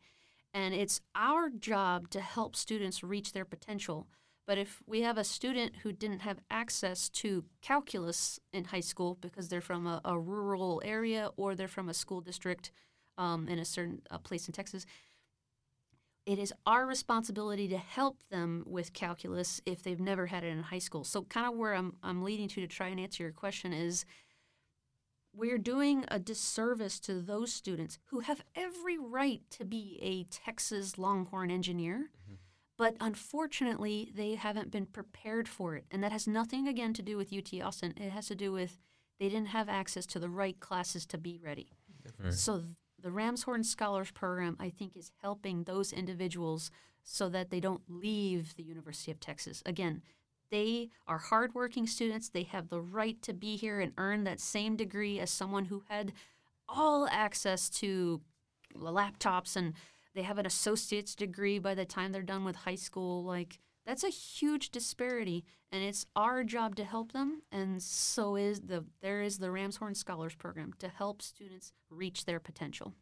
And 0.54 0.74
it's 0.74 1.00
our 1.14 1.50
job 1.50 2.10
to 2.10 2.20
help 2.20 2.54
students 2.56 3.02
reach 3.02 3.32
their 3.32 3.44
potential. 3.44 4.06
But 4.46 4.56
if 4.56 4.82
we 4.86 5.02
have 5.02 5.18
a 5.18 5.24
student 5.24 5.76
who 5.82 5.92
didn't 5.92 6.20
have 6.20 6.40
access 6.50 7.10
to 7.10 7.44
calculus 7.60 8.40
in 8.52 8.64
high 8.64 8.80
school 8.80 9.18
because 9.20 9.48
they're 9.48 9.60
from 9.60 9.86
a, 9.86 10.00
a 10.04 10.18
rural 10.18 10.80
area 10.84 11.30
or 11.36 11.54
they're 11.54 11.68
from 11.68 11.88
a 11.88 11.94
school 11.94 12.20
district 12.20 12.70
um, 13.18 13.48
in 13.48 13.58
a 13.58 13.64
certain 13.64 14.00
uh, 14.10 14.18
place 14.18 14.46
in 14.46 14.52
Texas, 14.52 14.86
it 16.28 16.38
is 16.38 16.52
our 16.66 16.86
responsibility 16.86 17.68
to 17.68 17.78
help 17.78 18.18
them 18.30 18.62
with 18.66 18.92
calculus 18.92 19.62
if 19.64 19.82
they've 19.82 19.98
never 19.98 20.26
had 20.26 20.44
it 20.44 20.48
in 20.48 20.62
high 20.62 20.78
school. 20.78 21.02
So, 21.02 21.22
kind 21.22 21.46
of 21.46 21.54
where 21.56 21.74
I'm, 21.74 21.96
I'm 22.02 22.22
leading 22.22 22.48
to 22.48 22.60
to 22.60 22.66
try 22.66 22.88
and 22.88 23.00
answer 23.00 23.22
your 23.22 23.32
question 23.32 23.72
is 23.72 24.04
we're 25.34 25.56
doing 25.56 26.04
a 26.08 26.18
disservice 26.18 27.00
to 27.00 27.14
those 27.14 27.50
students 27.52 27.98
who 28.06 28.20
have 28.20 28.42
every 28.54 28.98
right 28.98 29.40
to 29.52 29.64
be 29.64 29.98
a 30.02 30.24
Texas 30.24 30.98
Longhorn 30.98 31.50
engineer, 31.50 32.10
mm-hmm. 32.22 32.34
But 32.76 32.94
unfortunately, 33.00 34.12
they 34.14 34.36
haven't 34.36 34.70
been 34.70 34.86
prepared 34.86 35.48
for 35.48 35.74
it. 35.74 35.84
And 35.90 36.02
that 36.04 36.12
has 36.12 36.28
nothing, 36.28 36.68
again, 36.68 36.94
to 36.94 37.02
do 37.02 37.16
with 37.16 37.32
UT 37.32 37.52
Austin. 37.60 37.92
It 37.96 38.10
has 38.10 38.28
to 38.28 38.36
do 38.36 38.52
with 38.52 38.78
they 39.18 39.28
didn't 39.28 39.48
have 39.48 39.68
access 39.68 40.06
to 40.06 40.20
the 40.20 40.28
right 40.28 40.58
classes 40.60 41.04
to 41.06 41.18
be 41.18 41.40
ready. 41.44 41.72
Right. 42.22 42.32
So 42.32 42.62
the 43.00 43.10
Ramshorn 43.10 43.64
Scholars 43.64 44.10
Program, 44.10 44.56
I 44.58 44.70
think, 44.70 44.96
is 44.96 45.12
helping 45.22 45.64
those 45.64 45.92
individuals 45.92 46.70
so 47.02 47.28
that 47.28 47.50
they 47.50 47.60
don't 47.60 47.82
leave 47.88 48.56
the 48.56 48.62
University 48.62 49.10
of 49.10 49.20
Texas. 49.20 49.62
Again, 49.64 50.02
they 50.50 50.90
are 51.06 51.18
hardworking 51.18 51.86
students. 51.86 52.28
They 52.28 52.42
have 52.44 52.68
the 52.68 52.80
right 52.80 53.20
to 53.22 53.32
be 53.32 53.56
here 53.56 53.80
and 53.80 53.92
earn 53.98 54.24
that 54.24 54.40
same 54.40 54.76
degree 54.76 55.20
as 55.20 55.30
someone 55.30 55.66
who 55.66 55.84
had 55.88 56.12
all 56.68 57.08
access 57.10 57.68
to 57.70 58.20
laptops 58.74 59.56
and 59.56 59.74
they 60.14 60.22
have 60.22 60.38
an 60.38 60.46
associate's 60.46 61.14
degree 61.14 61.58
by 61.58 61.74
the 61.74 61.84
time 61.84 62.12
they're 62.12 62.22
done 62.22 62.44
with 62.44 62.56
high 62.56 62.74
school. 62.74 63.24
Like, 63.24 63.58
that's 63.88 64.04
a 64.04 64.10
huge 64.10 64.68
disparity, 64.68 65.46
and 65.72 65.82
it's 65.82 66.04
our 66.14 66.44
job 66.44 66.76
to 66.76 66.84
help 66.84 67.12
them. 67.12 67.40
And 67.50 67.82
so 67.82 68.36
is 68.36 68.60
the 68.60 68.84
there 69.00 69.22
is 69.22 69.38
the 69.38 69.46
Ramshorn 69.46 69.96
Scholars 69.96 70.34
Program 70.34 70.74
to 70.78 70.88
help 70.88 71.22
students 71.22 71.72
reach 71.88 72.26
their 72.26 72.38
potential. 72.38 72.92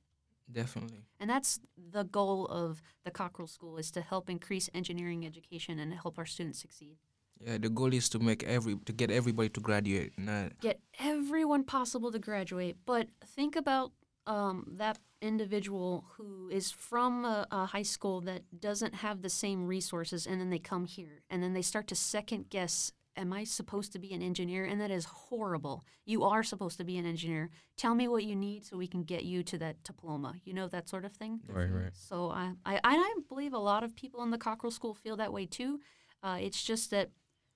Definitely. 0.51 1.03
And 1.18 1.29
that's 1.29 1.59
the 1.77 2.05
goal 2.05 2.46
of 2.46 2.81
the 3.05 3.11
Cockrell 3.11 3.49
School 3.49 3.79
is 3.79 3.90
to 3.90 4.01
help 4.01 4.31
increase 4.31 4.70
engineering 4.75 5.27
education 5.27 5.81
and 5.81 5.92
help 5.92 6.18
our 6.18 6.27
students 6.27 6.61
succeed. 6.61 6.99
Yeah, 7.44 7.59
the 7.59 7.68
goal 7.68 7.92
is 7.92 8.09
to 8.11 8.20
make 8.20 8.44
every 8.44 8.77
to 8.85 8.92
get 8.92 9.11
everybody 9.11 9.49
to 9.49 9.61
graduate. 9.61 10.12
Not 10.16 10.61
Get 10.61 10.81
everyone 11.01 11.64
possible 11.64 12.12
to 12.12 12.20
graduate, 12.20 12.77
but 12.87 13.09
think 13.35 13.57
about 13.57 13.90
um, 14.27 14.67
that 14.77 14.99
individual 15.23 16.05
who 16.17 16.49
is 16.51 16.71
from 16.71 17.25
a, 17.25 17.47
a 17.51 17.67
high 17.67 17.83
school 17.83 18.21
that 18.23 18.43
doesn't 18.59 18.97
have 18.97 19.23
the 19.23 19.31
same 19.31 19.67
resources, 19.67 20.27
and 20.27 20.41
then 20.41 20.51
they 20.51 20.59
come 20.59 20.85
here, 20.85 21.23
and 21.31 21.43
then 21.43 21.53
they 21.53 21.62
start 21.62 21.87
to 21.89 21.95
second 21.95 22.51
guess. 22.51 22.93
Am 23.19 23.33
I 23.33 23.45
supposed 23.45 23.95
to 23.95 23.99
be 23.99 24.12
an 24.12 24.21
engineer? 24.21 24.67
And 24.67 24.79
that 24.79 24.91
is 24.91 25.07
horrible. 25.07 25.87
You 26.05 26.25
are 26.25 26.43
supposed 26.43 26.77
to 26.77 26.85
be 26.85 26.99
an 26.99 27.07
engineer. 27.07 27.49
Tell 27.79 27.95
me 27.95 28.09
what 28.09 28.25
you 28.25 28.37
need 28.37 28.67
so 28.67 28.77
we 28.77 28.87
can 28.87 29.05
get 29.05 29.25
you 29.25 29.43
to 29.45 29.57
that 29.57 29.83
diploma. 29.85 30.35
You 30.45 30.53
know 30.53 30.69
that 30.69 30.87
sort 30.87 31.07
of 31.07 31.12
thing. 31.12 31.41
Right, 31.49 31.73
right. 31.73 31.93
So 31.95 32.29
I, 32.29 32.53
I, 32.67 32.79
I 32.85 33.15
believe 33.27 33.55
a 33.55 33.59
lot 33.59 33.85
of 33.85 33.97
people 33.97 34.23
in 34.23 34.31
the 34.31 34.37
Cockrell 34.37 34.71
School 34.71 34.93
feel 34.93 35.17
that 35.17 35.33
way 35.33 35.47
too. 35.47 35.81
Uh, 36.23 36.37
it's 36.39 36.62
just 36.62 36.91
that 36.91 37.09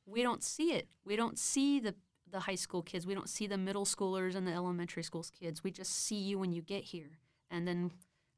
we 0.06 0.22
don't 0.22 0.42
see 0.42 0.72
it. 0.72 0.88
We 1.04 1.14
don't 1.14 1.38
see 1.38 1.78
the 1.78 1.94
the 2.30 2.40
high 2.40 2.54
school 2.54 2.82
kids. 2.82 3.06
We 3.06 3.14
don't 3.14 3.28
see 3.28 3.46
the 3.46 3.58
middle 3.58 3.84
schoolers 3.84 4.34
and 4.34 4.46
the 4.46 4.52
elementary 4.52 5.02
schools 5.02 5.30
kids. 5.30 5.64
We 5.64 5.70
just 5.70 5.92
see 5.92 6.16
you 6.16 6.38
when 6.38 6.52
you 6.52 6.62
get 6.62 6.84
here, 6.84 7.18
and 7.50 7.66
then 7.66 7.92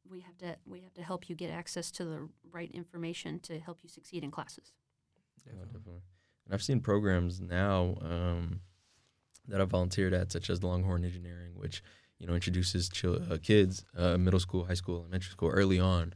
we 0.08 0.20
have 0.20 0.36
to 0.38 0.56
we 0.66 0.80
have 0.80 0.94
to 0.94 1.02
help 1.02 1.28
you 1.28 1.36
get 1.36 1.50
access 1.50 1.90
to 1.92 2.04
the 2.04 2.28
right 2.50 2.70
information 2.72 3.40
to 3.40 3.58
help 3.58 3.78
you 3.82 3.88
succeed 3.88 4.24
in 4.24 4.30
classes. 4.30 4.72
Yeah, 5.46 5.64
definitely. 5.64 6.02
And 6.44 6.54
I've 6.54 6.62
seen 6.62 6.80
programs 6.80 7.40
now 7.40 7.96
um, 8.00 8.60
that 9.48 9.60
I've 9.60 9.70
volunteered 9.70 10.12
at, 10.12 10.32
such 10.32 10.50
as 10.50 10.62
Longhorn 10.62 11.04
Engineering, 11.04 11.52
which 11.54 11.82
you 12.18 12.26
know 12.26 12.34
introduces 12.34 12.88
chil- 12.88 13.22
uh, 13.30 13.38
kids, 13.42 13.84
uh, 13.96 14.16
middle 14.18 14.40
school, 14.40 14.64
high 14.64 14.74
school, 14.74 15.00
elementary 15.00 15.30
school, 15.30 15.50
early 15.50 15.78
on, 15.78 16.14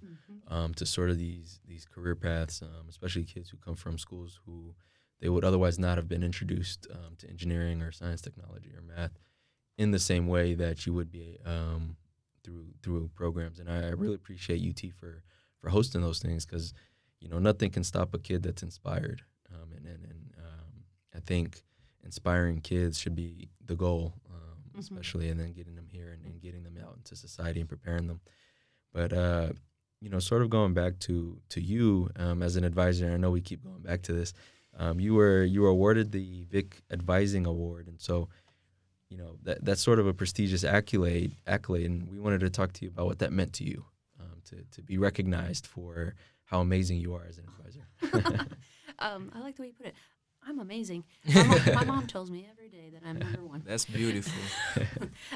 um, 0.48 0.74
to 0.74 0.86
sort 0.86 1.10
of 1.10 1.18
these 1.18 1.60
these 1.66 1.84
career 1.84 2.14
paths, 2.14 2.62
um, 2.62 2.86
especially 2.88 3.24
kids 3.24 3.50
who 3.50 3.56
come 3.56 3.76
from 3.76 3.98
schools 3.98 4.40
who 4.46 4.74
they 5.20 5.29
would 5.29 5.44
otherwise 5.44 5.79
not 5.79 5.96
have 5.98 6.09
been 6.09 6.22
introduced 6.22 6.87
um, 6.92 7.16
to 7.18 7.29
engineering 7.29 7.83
or 7.83 7.90
science, 7.92 8.20
technology, 8.20 8.70
or 8.74 8.83
math 8.83 9.12
in 9.79 9.90
the 9.90 9.98
same 9.98 10.26
way 10.26 10.55
that 10.55 10.87
you 10.87 10.92
would 10.94 11.11
be 11.11 11.38
um, 11.44 11.96
through 12.44 12.66
through 12.83 13.11
programs. 13.14 13.59
And 13.59 13.70
I, 13.70 13.87
I 13.87 13.90
really 13.90 14.14
appreciate 14.14 14.61
UT 14.66 14.92
for 14.92 15.22
for 15.61 15.70
hosting 15.70 16.00
those 16.02 16.18
things 16.18 16.44
because 16.46 16.72
you 17.20 17.29
know 17.29 17.38
nothing 17.38 17.70
can 17.70 17.85
stop 17.85 18.14
a 18.14 18.18
kid 18.18 18.42
that's 18.42 18.62
inspired, 18.62 19.22
um, 19.55 19.72
and 19.76 19.87
and, 19.87 20.05
and 20.05 20.33
um, 20.38 20.85
I 21.14 21.20
think 21.20 21.62
inspiring 22.05 22.61
kids 22.61 22.98
should 22.98 23.16
be 23.16 23.48
the 23.64 23.74
goal, 23.74 24.14
um, 24.31 24.42
Mhm. 24.74 24.79
especially 24.81 25.29
and 25.31 25.40
then 25.40 25.52
getting 25.52 25.74
them 25.74 25.88
here 25.90 26.11
and, 26.12 26.22
and 26.24 26.40
getting 26.40 26.62
them 26.62 26.76
out 26.83 26.94
into 26.96 27.16
society 27.16 27.61
and 27.61 27.68
preparing 27.68 28.07
them. 28.07 28.20
But 28.92 29.12
uh, 29.12 29.52
you 30.00 30.11
know, 30.11 30.18
sort 30.20 30.42
of 30.42 30.50
going 30.50 30.74
back 30.74 30.98
to 31.00 31.40
to 31.48 31.61
you 31.61 32.11
um, 32.16 32.42
as 32.42 32.57
an 32.57 32.64
advisor. 32.64 33.11
I 33.11 33.16
know 33.16 33.31
we 33.31 33.40
keep 33.40 33.64
going 33.64 33.81
back 33.83 34.02
to 34.02 34.12
this. 34.12 34.33
Um, 34.78 35.00
you 35.00 35.14
were 35.14 35.42
you 35.42 35.62
were 35.62 35.68
awarded 35.68 36.12
the 36.12 36.44
Vic 36.50 36.82
Advising 36.90 37.46
Award, 37.46 37.88
and 37.88 38.00
so 38.00 38.28
you 39.08 39.16
know 39.16 39.36
that 39.42 39.64
that's 39.64 39.80
sort 39.80 39.98
of 39.98 40.06
a 40.06 40.14
prestigious 40.14 40.64
accolade. 40.64 41.32
Accolade, 41.46 41.86
and 41.86 42.10
we 42.10 42.18
wanted 42.18 42.40
to 42.40 42.50
talk 42.50 42.72
to 42.74 42.84
you 42.84 42.90
about 42.90 43.06
what 43.06 43.18
that 43.20 43.32
meant 43.32 43.52
to 43.54 43.64
you, 43.64 43.84
um, 44.20 44.42
to 44.44 44.56
to 44.72 44.82
be 44.82 44.98
recognized 44.98 45.66
for 45.66 46.14
how 46.44 46.60
amazing 46.60 46.98
you 46.98 47.14
are 47.14 47.24
as 47.28 47.38
an 47.38 47.44
advisor. 47.48 48.46
um, 48.98 49.30
I 49.34 49.40
like 49.40 49.56
the 49.56 49.62
way 49.62 49.68
you 49.68 49.74
put 49.74 49.86
it. 49.86 49.94
I'm 50.46 50.61
amazing. 50.61 51.04
My 51.35 51.42
mom, 51.42 51.61
my 51.74 51.85
mom 51.85 52.06
tells 52.06 52.30
me 52.30 52.46
every 52.50 52.68
day 52.68 52.90
that 52.92 53.02
I'm 53.06 53.18
number 53.18 53.42
one. 53.44 53.62
That's 53.66 53.85
beautiful. 53.85 54.32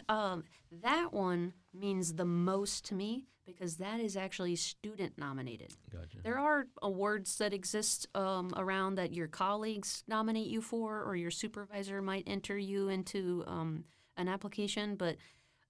Um, 0.08 0.44
that 0.82 1.12
one 1.12 1.54
means 1.72 2.14
the 2.14 2.24
most 2.24 2.84
to 2.86 2.94
me 2.94 3.24
because 3.46 3.76
that 3.76 3.98
is 3.98 4.16
actually 4.16 4.54
student 4.56 5.16
nominated. 5.16 5.72
gotcha. 5.90 6.18
There 6.22 6.38
are 6.38 6.66
awards 6.82 7.38
that 7.38 7.52
exist 7.52 8.06
um, 8.14 8.52
around 8.56 8.96
that 8.96 9.12
your 9.12 9.26
colleagues 9.26 10.04
nominate 10.06 10.46
you 10.46 10.60
for, 10.60 11.02
or 11.02 11.16
your 11.16 11.30
supervisor 11.30 12.02
might 12.02 12.24
enter 12.26 12.58
you 12.58 12.88
into 12.88 13.42
um, 13.46 13.84
an 14.16 14.28
application. 14.28 14.96
But 14.96 15.16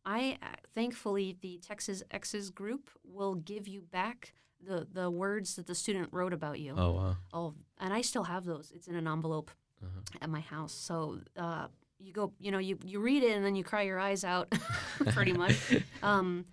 I, 0.04 0.38
uh, 0.42 0.46
thankfully, 0.74 1.36
the 1.40 1.58
Texas 1.58 2.02
Exes 2.10 2.50
group 2.50 2.90
will 3.04 3.34
give 3.36 3.68
you 3.68 3.80
back 3.80 4.34
the, 4.66 4.86
the 4.92 5.10
words 5.10 5.56
that 5.56 5.66
the 5.66 5.74
student 5.74 6.08
wrote 6.12 6.32
about 6.32 6.60
you. 6.60 6.74
Oh 6.76 6.92
wow. 6.92 7.16
Oh, 7.32 7.54
and 7.78 7.92
I 7.92 8.02
still 8.02 8.24
have 8.24 8.44
those. 8.44 8.72
It's 8.74 8.88
in 8.88 8.94
an 8.96 9.06
envelope 9.08 9.50
Uh-huh. 9.82 10.00
at 10.20 10.28
my 10.30 10.40
house. 10.40 10.72
So 10.74 11.18
uh, 11.36 11.68
you 11.98 12.12
go, 12.12 12.32
you 12.38 12.50
know, 12.50 12.58
you, 12.58 12.78
you 12.84 13.00
read 13.00 13.22
it 13.22 13.34
and 13.36 13.44
then 13.44 13.54
you 13.56 13.64
cry 13.64 13.82
your 13.82 13.98
eyes 13.98 14.24
out, 14.24 14.50
pretty 15.12 15.32
much. 15.32 15.56
Um, 16.02 16.44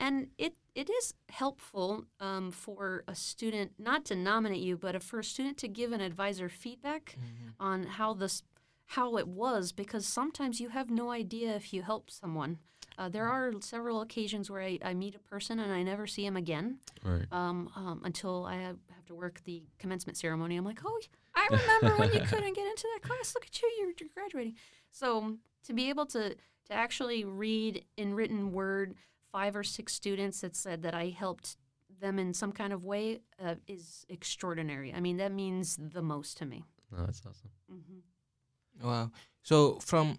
and 0.00 0.28
it 0.38 0.54
it 0.74 0.88
is 0.90 1.14
helpful 1.28 2.04
um, 2.18 2.50
for 2.50 3.04
a 3.06 3.14
student 3.14 3.72
not 3.78 4.04
to 4.06 4.14
nominate 4.16 4.62
you, 4.62 4.76
but 4.76 5.00
for 5.02 5.18
a 5.20 5.24
student 5.24 5.58
to 5.58 5.68
give 5.68 5.92
an 5.92 6.00
advisor 6.00 6.48
feedback 6.48 7.16
on 7.60 7.84
how 7.84 8.14
this 8.14 8.42
how 8.86 9.16
it 9.18 9.28
was, 9.28 9.72
because 9.72 10.04
sometimes 10.06 10.60
you 10.60 10.70
have 10.70 10.90
no 10.90 11.10
idea 11.10 11.54
if 11.54 11.72
you 11.72 11.82
help 11.82 12.10
someone. 12.10 12.58
Uh, 12.98 13.08
there 13.08 13.26
are 13.26 13.52
several 13.60 14.00
occasions 14.02 14.50
where 14.50 14.62
I, 14.62 14.78
I 14.84 14.94
meet 14.94 15.14
a 15.14 15.18
person 15.18 15.58
and 15.58 15.72
I 15.72 15.82
never 15.82 16.06
see 16.06 16.24
him 16.26 16.36
again 16.36 16.78
Right. 17.04 17.26
um, 17.32 17.70
um, 17.76 18.02
until 18.04 18.44
I 18.46 18.56
have, 18.56 18.76
have 18.94 19.04
to 19.06 19.14
work 19.14 19.40
the 19.44 19.62
commencement 19.78 20.16
ceremony. 20.16 20.56
I'm 20.56 20.64
like, 20.64 20.80
oh, 20.84 21.00
I 21.34 21.48
remember 21.50 21.96
when 21.98 22.12
you 22.12 22.20
couldn't 22.28 22.54
get 22.54 22.66
into 22.66 22.86
that 22.94 23.02
class. 23.08 23.34
Look 23.34 23.46
at 23.46 23.60
you, 23.62 23.68
you're, 23.78 23.92
you're 23.98 24.08
graduating. 24.14 24.54
So 24.90 25.36
to 25.66 25.72
be 25.72 25.88
able 25.88 26.06
to 26.06 26.34
to 26.66 26.72
actually 26.74 27.24
read 27.24 27.84
in 27.96 28.14
written 28.14 28.52
word 28.52 28.94
five 29.32 29.56
or 29.56 29.64
six 29.64 29.92
students 29.94 30.42
that 30.42 30.54
said 30.54 30.82
that 30.82 30.94
I 30.94 31.08
helped 31.08 31.56
them 32.00 32.18
in 32.18 32.34
some 32.34 32.52
kind 32.52 32.72
of 32.72 32.84
way 32.84 33.20
uh, 33.44 33.56
is 33.66 34.04
extraordinary. 34.08 34.92
I 34.94 35.00
mean, 35.00 35.16
that 35.16 35.32
means 35.32 35.76
the 35.80 36.02
most 36.02 36.36
to 36.38 36.46
me. 36.46 36.64
No, 36.90 37.04
that's 37.06 37.20
awesome. 37.26 37.50
hmm 37.68 38.86
Wow. 38.86 39.10
So 39.42 39.78
from 39.80 40.18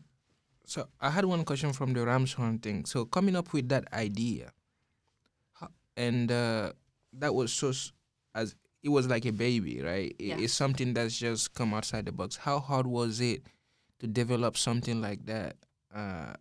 so 0.66 0.88
I 1.00 1.10
had 1.10 1.26
one 1.26 1.44
question 1.46 1.74
from 1.74 1.94
the 1.94 2.02
Ramshorn 2.02 2.62
thing. 2.62 2.86
So 2.86 3.06
coming 3.06 3.36
up 3.36 3.54
with 3.54 3.70
that 3.70 3.92
idea, 3.94 4.52
and 5.96 6.32
uh, 6.32 6.74
that 7.14 7.34
was 7.36 7.54
so 7.54 7.72
as 8.36 8.56
it 8.82 8.90
was 8.90 9.08
like 9.08 9.26
a 9.26 9.32
baby, 9.32 9.82
right? 9.82 10.16
It- 10.20 10.26
Yeah. 10.26 10.38
It's 10.40 10.54
something 10.54 10.94
that's 10.94 11.18
just 11.18 11.54
come 11.54 11.74
outside 11.74 12.06
the 12.06 12.12
box. 12.12 12.36
How 12.38 12.60
hard 12.60 12.88
was 12.88 13.22
it 13.22 13.44
to 14.00 14.08
develop 14.08 14.58
something 14.58 15.00
like 15.02 15.26
that 15.28 15.56
uh, 15.96 16.34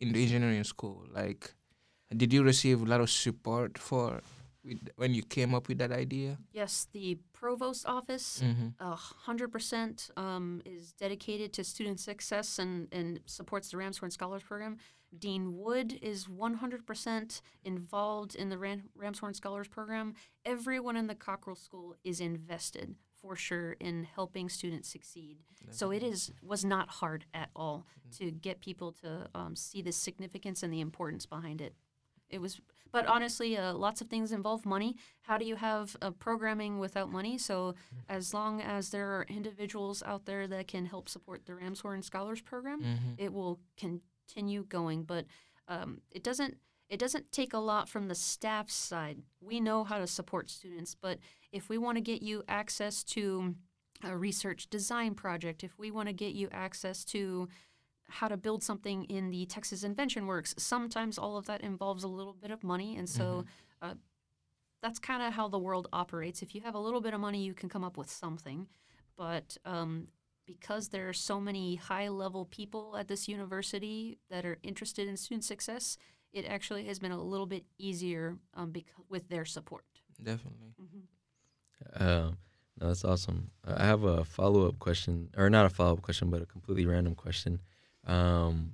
in 0.00 0.12
the 0.12 0.22
engineering 0.22 0.64
school? 0.64 1.04
Like, 1.12 1.54
did 2.16 2.32
you 2.32 2.42
receive 2.42 2.80
a 2.82 2.84
lot 2.84 3.00
of 3.00 3.10
support 3.10 3.76
for 3.78 4.20
with, 4.64 4.78
when 4.96 5.14
you 5.14 5.22
came 5.22 5.54
up 5.54 5.68
with 5.68 5.78
that 5.78 5.92
idea? 5.92 6.38
Yes, 6.52 6.86
the 6.92 7.18
provost 7.32 7.86
office 7.86 8.42
Mm-hmm. 8.44 8.68
a 8.80 8.94
hundred 8.94 9.50
percent 9.52 10.10
um, 10.16 10.62
is 10.64 10.92
dedicated 10.92 11.52
to 11.54 11.64
student 11.64 12.00
success 12.00 12.58
and, 12.58 12.88
and 12.92 13.20
supports 13.26 13.70
the 13.70 13.76
Ramshorn 13.76 14.12
Scholars 14.12 14.42
Program. 14.42 14.76
Dean 15.18 15.58
Wood 15.58 15.98
is 16.00 16.28
one 16.28 16.54
hundred 16.54 16.86
percent 16.86 17.42
involved 17.64 18.34
in 18.34 18.48
the 18.48 18.58
Ram- 18.58 18.88
Ramshorn 18.98 19.34
Scholars 19.36 19.68
Program. 19.68 20.14
Everyone 20.44 20.96
in 20.96 21.06
the 21.06 21.14
Cockrell 21.14 21.56
School 21.56 21.96
is 22.02 22.20
invested 22.20 22.94
for 23.20 23.36
sure 23.36 23.76
in 23.78 24.04
helping 24.04 24.48
students 24.48 24.88
succeed. 24.88 25.36
So 25.70 25.92
it 25.92 26.02
is 26.02 26.32
was 26.42 26.64
not 26.64 26.88
hard 26.88 27.24
at 27.32 27.50
all 27.54 27.86
to 28.18 28.30
get 28.32 28.60
people 28.60 28.90
to 29.02 29.28
um, 29.34 29.54
see 29.54 29.80
the 29.82 29.92
significance 29.92 30.62
and 30.64 30.72
the 30.72 30.80
importance 30.80 31.24
behind 31.24 31.60
it. 31.60 31.74
It 32.30 32.40
was, 32.40 32.60
but 32.92 33.06
honestly, 33.06 33.56
uh, 33.56 33.72
lots 33.74 34.00
of 34.00 34.08
things 34.08 34.32
involve 34.32 34.64
money. 34.66 34.96
How 35.22 35.38
do 35.38 35.44
you 35.44 35.56
have 35.56 35.96
uh, 36.02 36.10
programming 36.10 36.78
without 36.78 37.10
money? 37.10 37.38
So, 37.38 37.74
as 38.08 38.32
long 38.34 38.60
as 38.60 38.90
there 38.90 39.08
are 39.16 39.26
individuals 39.28 40.02
out 40.04 40.26
there 40.26 40.46
that 40.46 40.68
can 40.68 40.86
help 40.86 41.08
support 41.08 41.46
the 41.46 41.52
Ramshorn 41.54 42.04
Scholars 42.04 42.40
Program, 42.40 42.80
Mm-hmm. 42.82 43.14
it 43.18 43.32
will 43.32 43.58
continue 43.78 44.64
going. 44.64 45.04
But 45.04 45.24
um, 45.68 46.00
it 46.10 46.22
doesn't. 46.22 46.56
it 46.88 46.98
doesn't 47.00 47.32
take 47.32 47.54
a 47.54 47.58
lot 47.58 47.88
from 47.88 48.08
the 48.08 48.14
staff 48.14 48.70
side. 48.70 49.18
We 49.40 49.60
know 49.60 49.84
how 49.84 49.98
to 49.98 50.06
support 50.06 50.50
students, 50.50 50.94
but 50.94 51.18
if 51.50 51.68
we 51.70 51.78
want 51.78 51.96
to 51.96 52.02
get 52.02 52.20
you 52.22 52.42
access 52.48 53.02
to 53.04 53.54
a 54.04 54.16
research 54.16 54.68
design 54.68 55.14
project, 55.14 55.62
if 55.64 55.78
we 55.78 55.90
want 55.90 56.08
to 56.08 56.12
get 56.12 56.34
you 56.34 56.48
access 56.52 57.04
to 57.06 57.48
how 58.12 58.28
to 58.28 58.36
build 58.36 58.62
something 58.62 59.04
in 59.04 59.30
the 59.30 59.46
Texas 59.46 59.82
Invention 59.84 60.26
Works, 60.26 60.54
sometimes 60.58 61.18
all 61.18 61.36
of 61.36 61.46
that 61.46 61.62
involves 61.62 62.04
a 62.04 62.08
little 62.08 62.34
bit 62.34 62.50
of 62.50 62.62
money. 62.62 62.96
And 62.96 63.08
so 63.08 63.44
uh, 63.80 63.94
that's 64.82 64.98
kind 64.98 65.22
of 65.22 65.32
how 65.32 65.48
the 65.48 65.58
world 65.58 65.88
operates. 65.92 66.42
If 66.42 66.54
you 66.54 66.60
have 66.60 66.74
a 66.74 66.78
little 66.78 67.00
bit 67.00 67.14
of 67.14 67.20
money, 67.20 67.42
you 67.42 67.54
can 67.54 67.68
come 67.68 67.84
up 67.84 67.96
with 67.96 68.10
something. 68.10 68.66
But 69.16 69.56
um, 69.64 70.08
because 70.46 70.88
there 70.88 71.08
are 71.08 71.14
so 71.14 71.40
many 71.40 71.76
high 71.76 72.08
level 72.08 72.44
people 72.44 72.96
at 72.98 73.08
this 73.08 73.28
university 73.28 74.18
that 74.30 74.44
are 74.44 74.58
interested 74.62 75.08
in 75.08 75.16
student 75.16 75.44
success, 75.44 75.96
it 76.32 76.44
actually 76.46 76.84
has 76.84 76.98
been 76.98 77.12
a 77.12 77.22
little 77.22 77.46
bit 77.46 77.64
easier 77.78 78.36
um, 78.54 78.72
bec- 78.72 78.92
with 79.08 79.28
their 79.28 79.44
support. 79.44 79.84
Definitely. 80.22 80.74
Um, 81.94 82.38
no, 82.80 82.88
that's 82.88 83.04
awesome. 83.04 83.50
Uh, 83.66 83.74
I 83.76 83.84
have 83.84 84.04
a 84.04 84.24
follow 84.24 84.68
up 84.68 84.78
question, 84.78 85.30
or 85.36 85.50
not 85.50 85.66
a 85.66 85.70
follow 85.70 85.94
up 85.94 86.02
question, 86.02 86.30
but 86.30 86.42
a 86.42 86.46
completely 86.46 86.86
random 86.86 87.14
question. 87.14 87.60
Um, 88.06 88.72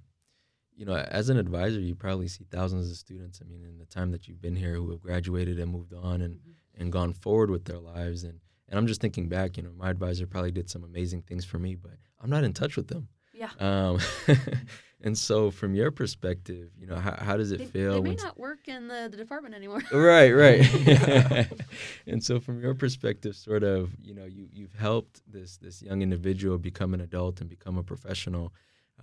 you 0.76 0.84
know, 0.84 0.94
as 0.94 1.28
an 1.28 1.38
advisor, 1.38 1.80
you 1.80 1.94
probably 1.94 2.28
see 2.28 2.44
thousands 2.50 2.88
of 2.90 2.96
students. 2.96 3.40
I 3.44 3.48
mean, 3.48 3.64
in 3.64 3.78
the 3.78 3.84
time 3.84 4.12
that 4.12 4.28
you've 4.28 4.40
been 4.40 4.54
here, 4.56 4.74
who 4.74 4.90
have 4.90 5.00
graduated 5.00 5.58
and 5.58 5.72
moved 5.72 5.92
on 5.92 6.20
and, 6.20 6.38
and 6.76 6.92
gone 6.92 7.12
forward 7.12 7.50
with 7.50 7.64
their 7.64 7.78
lives. 7.78 8.22
And 8.24 8.40
and 8.68 8.78
I'm 8.78 8.86
just 8.86 9.00
thinking 9.00 9.28
back. 9.28 9.56
You 9.56 9.64
know, 9.64 9.72
my 9.76 9.90
advisor 9.90 10.26
probably 10.26 10.52
did 10.52 10.70
some 10.70 10.84
amazing 10.84 11.22
things 11.22 11.44
for 11.44 11.58
me, 11.58 11.74
but 11.74 11.94
I'm 12.20 12.30
not 12.30 12.44
in 12.44 12.52
touch 12.52 12.76
with 12.76 12.88
them. 12.88 13.08
Yeah. 13.32 13.50
Um, 13.60 13.98
and 15.02 15.16
so, 15.16 15.50
from 15.50 15.74
your 15.74 15.90
perspective, 15.90 16.70
you 16.76 16.86
know, 16.86 16.96
how, 16.96 17.16
how 17.16 17.36
does 17.36 17.52
it 17.52 17.58
They, 17.58 17.66
feel? 17.66 17.94
they 17.94 18.10
may 18.10 18.16
not 18.16 18.38
work 18.38 18.68
in 18.68 18.88
the, 18.88 19.08
the 19.10 19.16
department 19.16 19.54
anymore. 19.54 19.80
right 19.92 20.32
right 20.32 21.48
and 22.06 22.22
so 22.22 22.40
from 22.40 22.60
your 22.60 22.74
perspective 22.74 23.36
sort 23.36 23.62
of 23.62 23.90
you 24.00 24.14
know 24.14 24.24
you 24.24 24.48
you've 24.52 24.74
helped 24.74 25.22
this 25.30 25.56
this 25.58 25.82
young 25.82 26.02
individual 26.02 26.58
become 26.58 26.94
an 26.94 27.00
adult 27.00 27.40
and 27.40 27.48
become 27.48 27.78
a 27.78 27.82
professional 27.82 28.52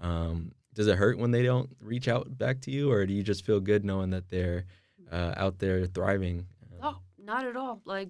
um, 0.02 0.52
does 0.74 0.88
it 0.88 0.98
hurt 0.98 1.18
when 1.18 1.32
they 1.32 1.44
don't 1.44 1.70
reach 1.80 2.08
out 2.08 2.38
back 2.38 2.62
to 2.62 2.72
you 2.72 2.92
or 2.92 3.06
do 3.06 3.14
you 3.14 3.24
just 3.24 3.46
feel 3.46 3.60
good 3.60 3.86
knowing 3.86 4.10
that 4.10 4.30
they're 4.30 4.66
uh, 5.12 5.34
out 5.38 5.60
there 5.60 5.86
thriving 5.86 6.46
Oh, 6.82 6.98
not 7.18 7.46
at 7.46 7.56
all. 7.56 7.82
Like 7.86 8.10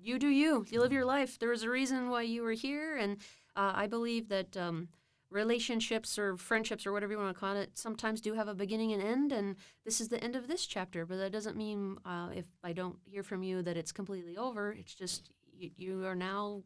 you 0.00 0.18
do 0.18 0.28
you. 0.28 0.64
You 0.68 0.80
live 0.80 0.92
your 0.92 1.04
life. 1.04 1.38
There 1.38 1.50
was 1.50 1.62
a 1.62 1.70
reason 1.70 2.08
why 2.08 2.22
you 2.22 2.42
were 2.42 2.52
here, 2.52 2.96
and 2.96 3.18
uh, 3.56 3.72
I 3.74 3.86
believe 3.86 4.28
that 4.28 4.56
um, 4.56 4.88
relationships 5.30 6.18
or 6.18 6.36
friendships 6.36 6.86
or 6.86 6.92
whatever 6.92 7.12
you 7.12 7.18
want 7.18 7.34
to 7.34 7.38
call 7.38 7.54
it 7.56 7.76
sometimes 7.76 8.20
do 8.20 8.34
have 8.34 8.48
a 8.48 8.54
beginning 8.54 8.92
and 8.92 9.02
end. 9.02 9.32
And 9.32 9.56
this 9.84 10.00
is 10.00 10.08
the 10.08 10.22
end 10.22 10.36
of 10.36 10.48
this 10.48 10.66
chapter, 10.66 11.04
but 11.04 11.16
that 11.18 11.32
doesn't 11.32 11.56
mean 11.56 11.98
uh, 12.04 12.30
if 12.34 12.46
I 12.64 12.72
don't 12.72 12.96
hear 13.04 13.22
from 13.22 13.42
you 13.42 13.62
that 13.62 13.76
it's 13.76 13.92
completely 13.92 14.36
over. 14.36 14.72
It's 14.72 14.94
just 14.94 15.30
you, 15.52 15.70
you 15.76 16.06
are 16.06 16.16
now 16.16 16.62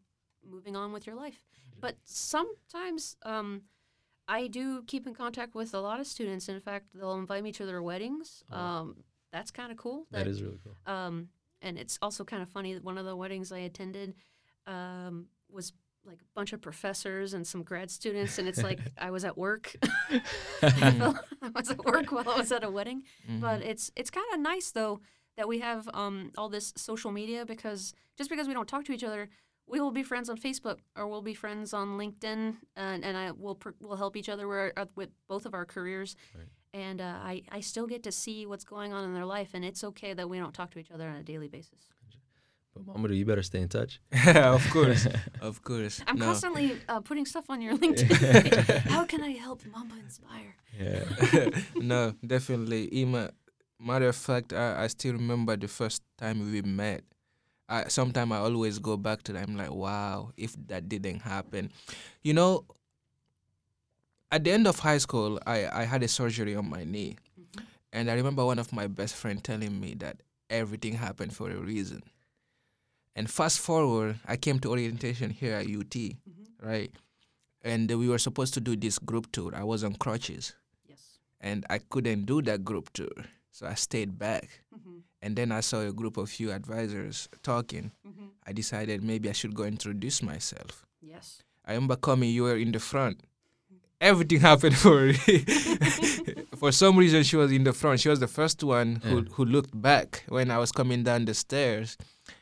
moving 0.48 0.76
on 0.76 0.92
with 0.92 1.06
your 1.06 1.16
life. 1.16 1.42
But 1.80 1.96
sometimes. 2.04 3.16
Um, 3.24 3.62
I 4.28 4.46
do 4.46 4.82
keep 4.86 5.06
in 5.06 5.14
contact 5.14 5.54
with 5.54 5.74
a 5.74 5.80
lot 5.80 6.00
of 6.00 6.06
students. 6.06 6.48
In 6.48 6.60
fact, 6.60 6.86
they'll 6.94 7.14
invite 7.14 7.42
me 7.42 7.52
to 7.52 7.66
their 7.66 7.82
weddings. 7.82 8.44
Oh. 8.50 8.56
Um, 8.56 8.96
that's 9.32 9.50
kind 9.50 9.72
of 9.72 9.78
cool. 9.78 10.06
that 10.10 10.26
is 10.26 10.42
really 10.42 10.58
cool 10.62 10.76
Um, 10.92 11.28
and 11.62 11.78
it's 11.78 11.98
also 12.02 12.22
kind 12.24 12.42
of 12.42 12.48
funny 12.50 12.74
that 12.74 12.84
one 12.84 12.98
of 12.98 13.06
the 13.06 13.16
weddings 13.16 13.50
I 13.50 13.58
attended 13.60 14.14
um, 14.66 15.26
was 15.50 15.72
like 16.04 16.18
a 16.20 16.24
bunch 16.34 16.52
of 16.52 16.60
professors 16.60 17.32
and 17.32 17.46
some 17.46 17.62
grad 17.62 17.90
students, 17.90 18.38
and 18.38 18.46
it's 18.48 18.62
like 18.62 18.78
I 18.98 19.10
was 19.10 19.24
at 19.24 19.38
work. 19.38 19.74
I 20.62 21.14
I 21.42 21.48
was 21.54 21.70
at 21.70 21.84
work 21.84 22.10
while 22.12 22.28
I 22.28 22.36
was 22.38 22.52
at 22.52 22.64
a 22.64 22.70
wedding. 22.70 23.02
But 23.40 23.62
it's 23.62 23.90
it's 23.96 24.10
kind 24.10 24.26
of 24.34 24.40
nice 24.40 24.70
though 24.72 25.00
that 25.36 25.48
we 25.48 25.60
have 25.60 25.88
um, 25.94 26.30
all 26.36 26.48
this 26.48 26.72
social 26.76 27.10
media 27.10 27.46
because 27.46 27.94
just 28.18 28.28
because 28.28 28.46
we 28.48 28.54
don't 28.54 28.68
talk 28.68 28.84
to 28.84 28.92
each 28.92 29.04
other, 29.04 29.28
we 29.66 29.80
will 29.80 29.90
be 29.90 30.02
friends 30.02 30.28
on 30.28 30.36
Facebook 30.36 30.78
or 30.96 31.06
we'll 31.06 31.22
be 31.22 31.34
friends 31.34 31.72
on 31.72 31.98
LinkedIn, 31.98 32.56
and, 32.76 33.04
and 33.04 33.16
I 33.16 33.30
will 33.32 33.58
we'll 33.80 33.96
help 33.96 34.16
each 34.16 34.28
other 34.28 34.46
where, 34.48 34.72
uh, 34.76 34.86
with 34.96 35.10
both 35.28 35.46
of 35.46 35.54
our 35.54 35.64
careers. 35.64 36.16
Right. 36.36 36.46
And 36.74 37.00
uh, 37.02 37.18
I, 37.22 37.42
I 37.50 37.60
still 37.60 37.86
get 37.86 38.02
to 38.04 38.12
see 38.12 38.46
what's 38.46 38.64
going 38.64 38.92
on 38.94 39.04
in 39.04 39.12
their 39.12 39.26
life, 39.26 39.50
and 39.52 39.64
it's 39.64 39.84
okay 39.84 40.14
that 40.14 40.28
we 40.28 40.38
don't 40.38 40.54
talk 40.54 40.70
to 40.72 40.78
each 40.78 40.90
other 40.90 41.06
on 41.08 41.16
a 41.16 41.22
daily 41.22 41.48
basis. 41.48 41.90
but 42.74 42.86
Mamadou, 42.86 43.14
you 43.14 43.26
better 43.26 43.42
stay 43.42 43.60
in 43.60 43.68
touch 43.68 44.00
of 44.26 44.64
course, 44.70 45.06
of 45.42 45.62
course. 45.62 46.00
I'm 46.06 46.16
no. 46.16 46.24
constantly 46.26 46.78
uh, 46.88 47.00
putting 47.00 47.26
stuff 47.26 47.44
on 47.50 47.60
your 47.60 47.76
LinkedIn. 47.82 48.78
How 48.88 49.04
can 49.04 49.22
I 49.22 49.32
help 49.32 49.60
Mamba 49.66 49.96
Inspire? 49.98 50.56
yeah 50.80 51.04
no, 51.76 52.14
definitely. 52.26 52.88
Ima, 53.02 53.30
matter 53.78 54.08
of 54.08 54.16
fact, 54.16 54.52
I, 54.54 54.84
I 54.84 54.86
still 54.86 55.12
remember 55.12 55.56
the 55.56 55.68
first 55.68 56.02
time 56.18 56.50
we 56.50 56.62
met. 56.62 57.02
I 57.72 57.88
sometimes 57.88 58.32
I 58.32 58.38
always 58.38 58.78
go 58.78 58.96
back 58.96 59.22
to 59.24 59.32
that. 59.32 59.48
I'm 59.48 59.56
like, 59.56 59.72
wow, 59.72 60.32
if 60.36 60.54
that 60.68 60.88
didn't 60.88 61.20
happen, 61.20 61.70
you 62.22 62.34
know. 62.34 62.64
At 64.30 64.44
the 64.44 64.52
end 64.52 64.66
of 64.66 64.78
high 64.78 64.96
school, 64.96 65.38
I, 65.46 65.68
I 65.68 65.84
had 65.84 66.02
a 66.02 66.08
surgery 66.08 66.56
on 66.56 66.68
my 66.68 66.84
knee, 66.84 67.18
mm-hmm. 67.38 67.64
and 67.92 68.10
I 68.10 68.14
remember 68.14 68.42
one 68.46 68.58
of 68.58 68.72
my 68.72 68.86
best 68.86 69.14
friend 69.14 69.44
telling 69.44 69.78
me 69.78 69.92
that 70.00 70.22
everything 70.48 70.94
happened 70.94 71.34
for 71.34 71.50
a 71.50 71.56
reason. 71.56 72.02
And 73.14 73.30
fast 73.30 73.58
forward, 73.60 74.20
I 74.26 74.36
came 74.36 74.58
to 74.60 74.70
orientation 74.70 75.30
here 75.30 75.54
at 75.54 75.66
UT, 75.66 75.90
mm-hmm. 75.90 76.66
right? 76.66 76.90
And 77.62 77.90
we 77.90 78.08
were 78.08 78.18
supposed 78.18 78.54
to 78.54 78.60
do 78.60 78.76
this 78.76 78.98
group 78.98 79.30
tour. 79.32 79.52
I 79.54 79.64
was 79.64 79.84
on 79.84 79.94
crutches 79.94 80.54
Yes. 80.88 81.18
and 81.40 81.64
I 81.70 81.78
couldn't 81.78 82.24
do 82.24 82.42
that 82.42 82.64
group 82.64 82.92
tour. 82.92 83.12
So 83.53 83.66
I 83.66 83.74
stayed 83.74 84.18
back. 84.18 84.48
Mm-hmm. 84.74 84.98
And 85.20 85.36
then 85.36 85.53
I 85.53 85.61
saw 85.61 85.80
a 85.82 85.92
group 85.92 86.16
of 86.16 86.28
few 86.30 86.50
advisors 86.50 87.28
talking. 87.42 87.92
Mm-hmm. 88.07 88.26
I 88.46 88.53
decided 88.53 89.05
maybe 89.05 89.28
I 89.28 89.32
should 89.32 89.55
go 89.55 89.62
introduce 89.64 90.22
myself. 90.22 90.84
Yes. 91.00 91.42
I 91.64 91.74
remember 91.74 91.96
coming, 91.96 92.30
you 92.30 92.42
were 92.44 92.57
in 92.57 92.72
the 92.72 92.80
front. 92.80 93.20
Everything 94.00 94.40
happened 94.50 94.76
for 94.76 95.12
for 96.57 96.72
some 96.72 96.96
reason 96.96 97.22
she 97.22 97.36
was 97.36 97.53
in 97.53 97.62
the 97.64 97.72
front. 97.72 98.00
She 98.00 98.09
was 98.09 98.18
the 98.20 98.26
first 98.26 98.64
one 98.64 98.96
who, 99.05 99.16
Yeah. 99.18 99.28
who 99.34 99.44
looked 99.44 99.80
back 99.80 100.24
when 100.28 100.50
I 100.50 100.59
was 100.59 100.72
coming 100.72 101.05
down 101.05 101.24
the 101.26 101.34
stairs. 101.34 101.96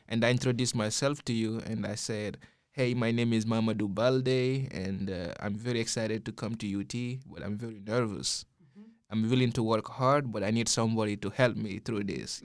And 0.07 0.23
I 0.25 0.31
introduced 0.31 0.75
myself 0.75 1.23
to 1.25 1.33
you 1.33 1.59
and 1.65 1.85
I 1.85 1.95
said, 1.95 2.37
Hey, 2.71 2.93
my 2.93 3.11
name 3.11 3.33
is 3.33 3.45
Mamadou 3.45 3.93
Balde 3.93 4.69
and 4.71 5.09
uh, 5.09 5.33
I'm 5.39 5.55
very 5.55 5.79
excited 5.81 6.25
to 6.25 6.31
come 6.31 6.55
to 6.55 6.79
UT, 6.79 7.19
but 7.31 7.43
I'm 7.43 7.57
very 7.57 7.81
nervous. 7.85 8.45
I'm 9.11 9.29
willing 9.29 9.51
to 9.53 9.63
work 9.63 9.89
hard, 9.89 10.31
but 10.31 10.43
I 10.43 10.51
need 10.51 10.69
somebody 10.69 11.17
to 11.17 11.29
help 11.29 11.55
me 11.55 11.79
through 11.79 12.05
this. 12.05 12.41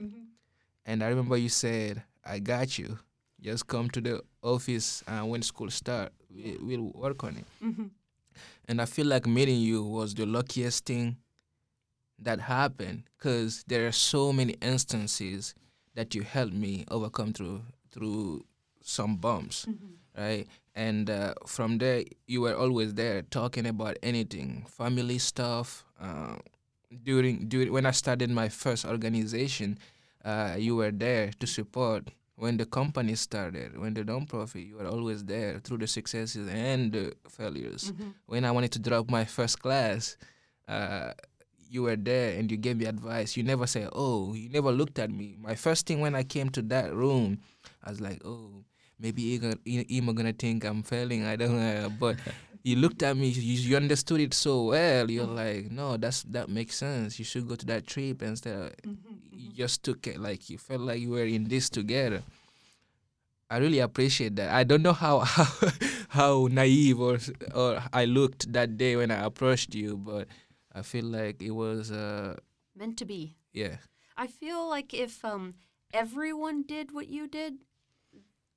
And 0.85 1.03
I 1.03 1.07
remember 1.07 1.37
you 1.37 1.49
said, 1.49 2.03
I 2.25 2.39
got 2.39 2.77
you. 2.77 2.99
Just 3.39 3.67
come 3.67 3.89
to 3.91 4.01
the 4.01 4.21
office 4.41 5.03
uh, 5.07 5.21
when 5.21 5.41
school 5.41 5.69
start. 5.69 6.11
We, 6.33 6.57
we'll 6.59 6.91
work 6.93 7.23
on 7.23 7.37
it. 7.37 7.45
Mm-hmm. 7.63 7.85
And 8.67 8.81
I 8.81 8.85
feel 8.85 9.05
like 9.05 9.25
meeting 9.25 9.59
you 9.59 9.83
was 9.83 10.13
the 10.13 10.25
luckiest 10.25 10.85
thing 10.85 11.17
that 12.19 12.39
happened 12.39 13.03
because 13.17 13.63
there 13.67 13.87
are 13.87 13.91
so 13.91 14.33
many 14.33 14.55
instances 14.61 15.55
that 15.95 16.15
you 16.15 16.23
helped 16.23 16.53
me 16.53 16.85
overcome 16.89 17.33
through 17.33 17.61
through 17.91 18.43
some 18.81 19.15
bumps, 19.17 19.67
right? 20.17 20.47
And 20.75 21.09
uh, 21.09 21.33
from 21.45 21.77
there, 21.79 22.03
you 22.27 22.41
were 22.41 22.55
always 22.55 22.93
there 22.93 23.23
talking 23.23 23.65
about 23.65 23.97
anything, 24.03 24.65
family 24.67 25.17
stuff. 25.17 25.85
Uh, 25.99 26.35
during 26.91 27.47
during 27.47 27.71
when 27.71 27.85
I 27.85 27.91
started 27.91 28.29
my 28.29 28.49
first 28.49 28.85
organization, 28.85 29.77
uh, 30.23 30.55
you 30.57 30.75
were 30.75 30.91
there 30.91 31.31
to 31.39 31.47
support. 31.47 32.09
When 32.37 32.57
the 32.57 32.67
company 32.67 33.15
started, 33.15 33.79
when 33.79 33.95
the 33.95 34.03
nonprofit, 34.03 34.67
you 34.67 34.77
were 34.77 34.85
always 34.85 35.25
there 35.25 35.57
through 35.57 35.79
the 35.79 35.87
successes 35.87 36.47
and 36.47 36.93
the 36.93 37.13
failures 37.27 37.91
Mm-hmm. 37.91 38.09
when 38.27 38.45
I 38.45 38.51
wanted 38.51 38.71
to 38.73 38.79
drop 38.79 39.09
my 39.09 39.25
first 39.25 39.57
class, 39.59 40.17
uh, 40.67 41.13
you 41.67 41.81
were 41.81 41.95
there 41.95 42.37
and 42.37 42.51
you 42.51 42.57
gave 42.57 42.77
me 42.77 42.85
advice. 42.85 43.35
You 43.37 43.41
never 43.43 43.65
said, 43.65 43.89
"Oh," 43.91 44.35
you 44.35 44.49
never 44.49 44.71
looked 44.71 44.99
at 44.99 45.09
me. 45.09 45.35
My 45.41 45.55
first 45.55 45.87
thing 45.87 45.99
when 45.99 46.13
I 46.13 46.21
came 46.21 46.49
to 46.51 46.61
that 46.69 46.93
room, 46.93 47.39
I 47.83 47.89
was 47.89 47.99
like, 47.99 48.21
"Oh, 48.23 48.61
maybe 48.99 49.33
Ima, 49.65 50.13
gonna 50.13 50.31
think 50.33 50.63
I'm 50.63 50.83
failing." 50.83 51.25
I 51.25 51.35
don't 51.37 51.57
know, 51.57 51.89
but 51.99 52.17
you 52.67 52.75
looked 52.75 53.01
at 53.03 53.15
me. 53.15 53.27
You, 53.29 53.55
you 53.69 53.75
understood 53.77 54.19
it 54.19 54.33
so 54.33 54.53
well. 54.75 55.09
You're 55.09 55.25
like, 55.43 55.71
"No, 55.71 55.97
that's 55.97 56.23
that 56.35 56.49
makes 56.49 56.75
sense. 56.75 57.17
You 57.19 57.25
should 57.25 57.47
go 57.47 57.55
to 57.55 57.65
that 57.67 57.87
trip 57.87 58.21
instead." 58.21 58.75
You 59.31 59.49
just 59.53 59.83
took 59.83 60.07
it 60.07 60.19
like 60.19 60.49
you 60.49 60.57
felt 60.57 60.81
like 60.81 60.99
you 60.99 61.11
were 61.11 61.25
in 61.25 61.47
this 61.47 61.69
together. 61.69 62.21
I 63.49 63.57
really 63.63 63.79
appreciate 63.79 64.35
that. 64.35 64.49
I 64.53 64.63
don't 64.63 64.81
know 64.83 64.93
how 64.93 65.19
how, 65.35 65.47
how 66.09 66.47
naive 66.51 66.99
or 66.99 67.17
or 67.55 67.81
I 67.93 68.03
looked 68.05 68.51
that 68.51 68.77
day 68.77 68.95
when 68.95 69.11
I 69.11 69.23
approached 69.23 69.73
you, 69.73 69.95
but 69.97 70.27
I 70.75 70.81
feel 70.81 71.05
like 71.05 71.41
it 71.41 71.51
was 71.51 71.91
uh 71.91 72.35
Meant 72.75 72.97
to 72.99 73.05
be. 73.05 73.35
yeah. 73.53 73.77
I 74.17 74.25
feel 74.25 74.67
like 74.67 74.93
if 74.97 75.23
um, 75.23 75.53
everyone 75.93 76.63
did 76.63 76.91
what 76.91 77.07
you 77.07 77.27
did, 77.27 77.61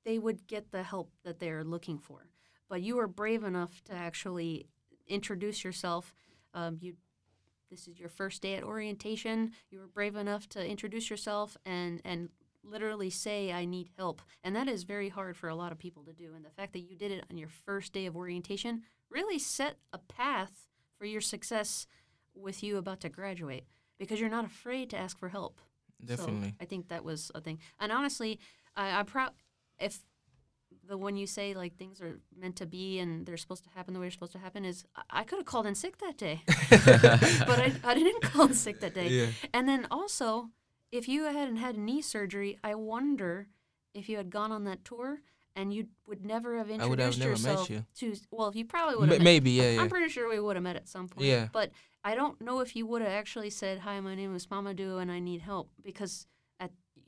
they 0.05 0.17
would 0.17 0.47
get 0.47 0.71
the 0.71 0.81
help 0.81 1.13
that 1.23 1.39
they're 1.39 1.63
looking 1.63 1.99
for. 1.99 2.25
But 2.71 2.81
you 2.81 2.95
were 2.95 3.07
brave 3.09 3.43
enough 3.43 3.83
to 3.83 3.93
actually 3.93 4.65
introduce 5.05 5.61
yourself. 5.61 6.13
Um, 6.53 6.77
you 6.79 6.95
this 7.69 7.85
is 7.85 7.99
your 7.99 8.07
first 8.07 8.41
day 8.41 8.55
at 8.55 8.63
orientation. 8.63 9.51
You 9.69 9.79
were 9.79 9.87
brave 9.87 10.15
enough 10.15 10.47
to 10.49 10.65
introduce 10.65 11.09
yourself 11.09 11.57
and 11.65 12.01
and 12.05 12.29
literally 12.63 13.09
say 13.09 13.51
I 13.51 13.65
need 13.65 13.89
help. 13.97 14.21
And 14.41 14.55
that 14.55 14.69
is 14.69 14.83
very 14.83 15.09
hard 15.09 15.35
for 15.35 15.49
a 15.49 15.55
lot 15.55 15.73
of 15.73 15.79
people 15.79 16.05
to 16.05 16.13
do. 16.13 16.33
And 16.33 16.45
the 16.45 16.49
fact 16.49 16.71
that 16.71 16.79
you 16.79 16.95
did 16.95 17.11
it 17.11 17.25
on 17.29 17.37
your 17.37 17.49
first 17.49 17.91
day 17.91 18.05
of 18.05 18.15
orientation 18.15 18.83
really 19.09 19.37
set 19.37 19.75
a 19.91 19.97
path 19.97 20.67
for 20.97 21.03
your 21.03 21.19
success 21.19 21.87
with 22.33 22.63
you 22.63 22.77
about 22.77 23.01
to 23.01 23.09
graduate 23.09 23.65
because 23.99 24.21
you're 24.21 24.29
not 24.29 24.45
afraid 24.45 24.89
to 24.91 24.97
ask 24.97 25.19
for 25.19 25.27
help. 25.27 25.59
Definitely. 26.05 26.49
So 26.49 26.55
I 26.61 26.65
think 26.65 26.87
that 26.87 27.03
was 27.03 27.31
a 27.35 27.41
thing. 27.41 27.59
And 27.81 27.91
honestly, 27.91 28.39
I, 28.77 28.91
I'm 28.91 29.05
proud 29.05 29.31
if 29.77 29.99
the 30.91 30.97
one 30.97 31.15
you 31.15 31.25
say 31.25 31.53
like 31.53 31.77
things 31.77 32.01
are 32.01 32.19
meant 32.37 32.57
to 32.57 32.65
be 32.65 32.99
and 32.99 33.25
they're 33.25 33.37
supposed 33.37 33.63
to 33.63 33.69
happen 33.69 33.93
the 33.93 33.99
way 34.01 34.07
they're 34.07 34.11
supposed 34.11 34.33
to 34.33 34.39
happen 34.39 34.65
is 34.65 34.83
I, 34.93 35.21
I 35.21 35.23
could 35.23 35.39
have 35.39 35.45
called 35.45 35.65
in 35.65 35.73
sick 35.73 35.97
that 35.99 36.17
day, 36.17 36.41
but 36.69 37.59
I, 37.59 37.71
I 37.83 37.93
didn't 37.93 38.21
call 38.29 38.47
in 38.47 38.53
sick 38.53 38.81
that 38.81 38.93
day. 38.93 39.07
Yeah. 39.07 39.27
And 39.53 39.69
then 39.69 39.87
also, 39.89 40.49
if 40.91 41.07
you 41.07 41.23
hadn't 41.23 41.55
had 41.55 41.77
knee 41.77 42.01
surgery, 42.01 42.59
I 42.61 42.75
wonder 42.75 43.47
if 43.93 44.09
you 44.09 44.17
had 44.17 44.29
gone 44.29 44.51
on 44.51 44.65
that 44.65 44.83
tour 44.83 45.21
and 45.55 45.73
you 45.73 45.87
would 46.07 46.25
never 46.25 46.57
have 46.57 46.67
have 46.67 46.81
introduced 46.81 47.19
met 47.19 47.25
yourself 47.25 47.69
you. 47.69 47.85
to. 47.99 48.15
Well, 48.29 48.51
you 48.53 48.65
probably 48.65 48.97
would 48.97 49.09
M- 49.09 49.13
have. 49.13 49.21
maybe, 49.21 49.51
yeah, 49.51 49.71
yeah. 49.71 49.81
I'm 49.81 49.89
pretty 49.89 50.09
sure 50.09 50.29
we 50.29 50.41
would 50.41 50.57
have 50.57 50.63
met 50.63 50.75
at 50.75 50.89
some 50.89 51.07
point. 51.07 51.25
Yeah. 51.25 51.47
But 51.53 51.71
I 52.03 52.15
don't 52.15 52.39
know 52.41 52.59
if 52.59 52.75
you 52.75 52.85
would 52.85 53.01
have 53.01 53.11
actually 53.11 53.49
said, 53.49 53.79
"Hi, 53.79 53.99
my 54.01 54.15
name 54.15 54.35
is 54.35 54.47
Mamadou 54.47 55.01
and 55.01 55.09
I 55.09 55.19
need 55.19 55.41
help," 55.41 55.69
because 55.83 56.27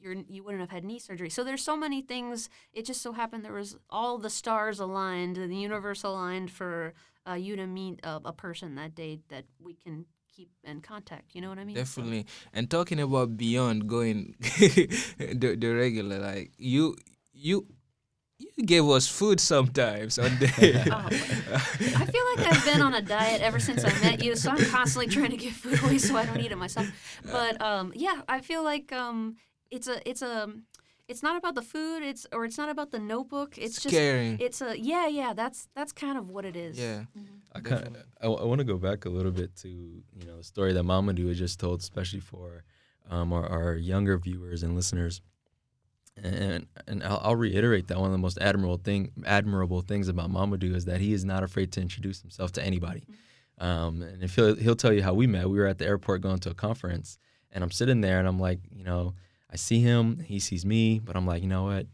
at 0.03 0.15
your 0.15 0.23
you 0.27 0.43
wouldn't 0.43 0.61
have 0.61 0.71
had 0.71 0.83
knee 0.83 0.99
surgery. 0.99 1.29
So 1.29 1.43
there's 1.43 1.63
so 1.63 1.77
many 1.77 2.01
things. 2.01 2.49
It 2.73 2.85
just 2.85 3.01
so 3.01 3.13
happened 3.13 3.43
there 3.45 3.53
was 3.53 3.77
all 3.89 4.17
the 4.17 4.29
stars 4.29 4.79
aligned, 4.79 5.35
the 5.37 5.47
universe 5.55 6.03
aligned 6.03 6.51
for 6.51 6.93
uh, 7.27 7.33
you 7.33 7.55
to 7.55 7.67
meet 7.67 7.99
a, 8.03 8.19
a 8.25 8.33
person 8.33 8.75
that 8.75 8.95
day 8.95 9.19
that 9.29 9.45
we 9.59 9.73
can 9.75 10.05
keep 10.35 10.49
in 10.63 10.81
contact. 10.81 11.35
You 11.35 11.41
know 11.41 11.49
what 11.49 11.59
I 11.59 11.63
mean? 11.63 11.75
So- 11.75 11.81
Definitely. 11.81 12.25
And 12.53 12.69
talking 12.69 12.99
about 12.99 13.37
beyond 13.37 13.87
going 13.87 14.35
the, 14.39 15.55
the 15.59 15.67
regular, 15.73 16.19
like 16.19 16.51
you 16.57 16.95
you 17.33 17.65
you 18.39 18.65
gave 18.65 18.85
us 18.89 19.07
food 19.07 19.39
sometimes 19.39 20.19
on 20.19 20.37
day. 20.37 20.83
Oh, 20.91 21.07
I 21.95 22.05
feel 22.05 22.25
like 22.35 22.51
I've 22.51 22.65
been 22.65 22.81
on 22.81 22.93
a 22.95 23.01
diet 23.01 23.41
ever 23.41 23.59
since 23.59 23.83
I 23.85 23.89
met 24.01 24.23
you, 24.23 24.35
so 24.35 24.49
I'm 24.51 24.65
constantly 24.65 25.07
trying 25.07 25.31
to 25.31 25.37
get 25.37 25.53
food 25.53 25.81
away 25.83 25.97
so 25.97 26.15
I 26.17 26.25
don't 26.25 26.39
eat 26.39 26.51
it 26.51 26.57
myself. 26.57 26.87
But 27.23 27.61
um, 27.61 27.93
yeah, 27.95 28.21
I 28.27 28.41
feel 28.41 28.63
like 28.63 28.91
um, 28.91 29.35
it's 29.73 29.87
a 29.87 30.07
it's 30.07 30.21
a 30.21 30.49
it's 31.07 31.21
not 31.21 31.35
about 31.35 31.55
the 31.55 31.61
food, 31.61 32.01
it's 32.03 32.25
or 32.31 32.45
it's 32.45 32.57
not 32.57 32.69
about 32.69 32.91
the 32.91 32.99
notebook. 32.99 33.57
It's 33.57 33.81
just 33.81 33.93
caring. 33.93 34.37
it's 34.39 34.61
a 34.61 34.79
yeah 34.79 35.07
yeah 35.07 35.33
that's 35.33 35.67
that's 35.75 35.91
kind 35.91 36.17
of 36.17 36.29
what 36.29 36.45
it 36.45 36.55
is. 36.55 36.79
yeah. 36.79 37.03
I 37.55 37.59
kind 37.59 37.73
of, 37.73 37.93
Definitely. 37.93 38.01
I, 38.21 38.27
want 38.45 38.59
to 38.59 38.65
go 38.65 38.77
back 38.77 39.05
a 39.05 39.09
little 39.09 39.31
bit 39.31 39.55
to 39.57 39.67
you 39.69 40.25
know 40.25 40.37
the 40.37 40.43
story 40.43 40.73
that 40.73 40.83
Mamadou 40.83 41.27
had 41.27 41.37
just 41.37 41.59
told, 41.59 41.81
especially 41.81 42.19
for 42.19 42.63
um, 43.09 43.33
our, 43.33 43.45
our 43.45 43.75
younger 43.75 44.17
viewers 44.17 44.63
and 44.63 44.75
listeners. 44.75 45.21
And 46.21 46.67
and 46.87 47.03
I'll, 47.03 47.19
I'll 47.23 47.35
reiterate 47.35 47.87
that 47.87 47.97
one 47.97 48.05
of 48.05 48.11
the 48.11 48.19
most 48.19 48.37
admirable 48.39 48.77
thing 48.77 49.11
admirable 49.25 49.81
things 49.81 50.07
about 50.07 50.31
Mamadou 50.31 50.75
is 50.75 50.85
that 50.85 51.01
he 51.01 51.13
is 51.13 51.25
not 51.25 51.43
afraid 51.43 51.71
to 51.73 51.81
introduce 51.81 52.21
himself 52.21 52.51
to 52.53 52.63
anybody. 52.63 53.03
Um, 53.57 54.01
and 54.01 54.23
if 54.23 54.35
he'll 54.35 54.55
he'll 54.55 54.75
tell 54.75 54.93
you 54.93 55.03
how 55.03 55.13
we 55.13 55.27
met, 55.27 55.49
we 55.49 55.57
were 55.57 55.67
at 55.67 55.79
the 55.79 55.85
airport 55.85 56.21
going 56.21 56.39
to 56.39 56.51
a 56.51 56.53
conference, 56.53 57.17
and 57.51 57.63
I'm 57.63 57.71
sitting 57.71 58.01
there 58.01 58.19
and 58.19 58.27
I'm 58.27 58.39
like, 58.39 58.59
you 58.71 58.83
know, 58.83 59.15
I 59.53 59.55
see 59.55 59.79
him, 59.79 60.19
he 60.19 60.39
sees 60.39 60.65
me, 60.65 60.99
but 60.99 61.15
I'm 61.15 61.27
like, 61.27 61.43
you 61.43 61.47
know 61.47 61.65
what, 61.65 61.85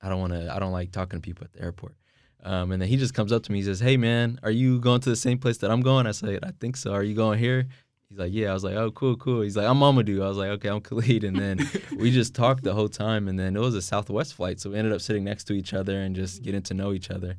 I 0.00 0.08
don't 0.08 0.20
want 0.20 0.32
to, 0.34 0.54
I 0.54 0.60
don't 0.60 0.72
like 0.72 0.92
talking 0.92 1.20
to 1.20 1.22
people 1.22 1.44
at 1.44 1.52
the 1.52 1.60
airport. 1.60 1.96
Um, 2.44 2.70
and 2.70 2.80
then 2.80 2.88
he 2.88 2.96
just 2.96 3.14
comes 3.14 3.32
up 3.32 3.42
to 3.44 3.52
me. 3.52 3.58
He 3.58 3.64
says, 3.64 3.80
"Hey, 3.80 3.96
man, 3.96 4.38
are 4.42 4.50
you 4.50 4.78
going 4.80 5.00
to 5.00 5.10
the 5.10 5.16
same 5.16 5.38
place 5.38 5.58
that 5.58 5.70
I'm 5.70 5.80
going?" 5.80 6.06
I 6.06 6.12
said, 6.12 6.38
"I 6.44 6.52
think 6.60 6.76
so. 6.76 6.92
Are 6.92 7.02
you 7.02 7.14
going 7.14 7.38
here?" 7.38 7.66
He's 8.08 8.18
like, 8.18 8.32
"Yeah." 8.32 8.50
I 8.50 8.54
was 8.54 8.62
like, 8.62 8.76
"Oh, 8.76 8.92
cool, 8.92 9.16
cool." 9.16 9.40
He's 9.40 9.56
like, 9.56 9.66
"I'm 9.66 9.80
Mamadou." 9.80 10.22
I 10.22 10.28
was 10.28 10.38
like, 10.38 10.50
"Okay, 10.50 10.68
I'm 10.68 10.80
Khalid." 10.88 11.24
And 11.24 11.36
then 11.36 11.68
we 11.96 12.12
just 12.12 12.34
talked 12.34 12.62
the 12.62 12.74
whole 12.74 12.88
time. 12.88 13.26
And 13.26 13.38
then 13.38 13.56
it 13.56 13.60
was 13.60 13.74
a 13.74 13.82
Southwest 13.82 14.34
flight, 14.34 14.60
so 14.60 14.70
we 14.70 14.78
ended 14.78 14.92
up 14.92 15.00
sitting 15.00 15.24
next 15.24 15.44
to 15.44 15.52
each 15.54 15.74
other 15.74 16.00
and 16.00 16.14
just 16.14 16.42
getting 16.42 16.62
to 16.62 16.74
know 16.74 16.92
each 16.92 17.10
other. 17.10 17.36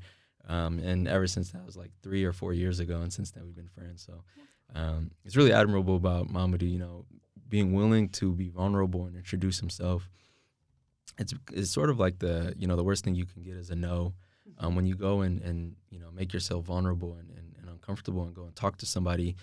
Um, 0.48 0.80
and 0.80 1.08
ever 1.08 1.28
since 1.28 1.52
that 1.52 1.66
was 1.66 1.78
like 1.78 1.92
three 2.04 2.26
or 2.26 2.34
four 2.34 2.54
years 2.54 2.80
ago, 2.82 3.00
and 3.00 3.14
since 3.14 3.32
then 3.32 3.46
we've 3.46 3.56
been 3.56 3.70
friends. 3.70 4.06
So 4.06 4.24
um, 4.76 5.12
it's 5.24 5.38
really 5.38 5.54
admirable 5.54 5.96
about 5.96 6.28
Mamadou. 6.28 6.70
You 6.70 6.80
know, 6.80 7.06
being 7.50 7.74
willing 7.74 8.10
to 8.10 8.34
be 8.34 8.47
vulnerable 8.50 9.06
and 9.06 9.16
introduce 9.16 9.60
himself. 9.60 10.10
It's 11.18 11.34
it's 11.52 11.72
sort 11.72 11.89
of 11.89 12.00
like 12.00 12.20
the 12.20 12.54
you 12.58 12.68
know 12.68 12.76
the 12.76 12.84
worst 12.84 13.04
thing 13.04 13.16
you 13.16 13.26
can 13.26 13.41
get 13.43 13.56
is 13.58 13.70
a 13.72 13.76
no 13.76 14.14
um, 14.60 14.76
when 14.76 14.86
you 14.86 14.95
go 14.95 15.22
and, 15.22 15.41
and 15.41 15.76
you 15.89 16.00
know 16.00 16.12
make 16.12 16.32
yourself 16.34 16.66
vulnerable 16.66 17.16
and, 17.16 17.30
and, 17.32 17.56
and 17.60 17.70
uncomfortable 17.70 18.24
and 18.24 18.34
go 18.34 18.43
and 18.45 18.56
talk 18.56 18.78
to 18.78 18.86
somebody 18.86 19.36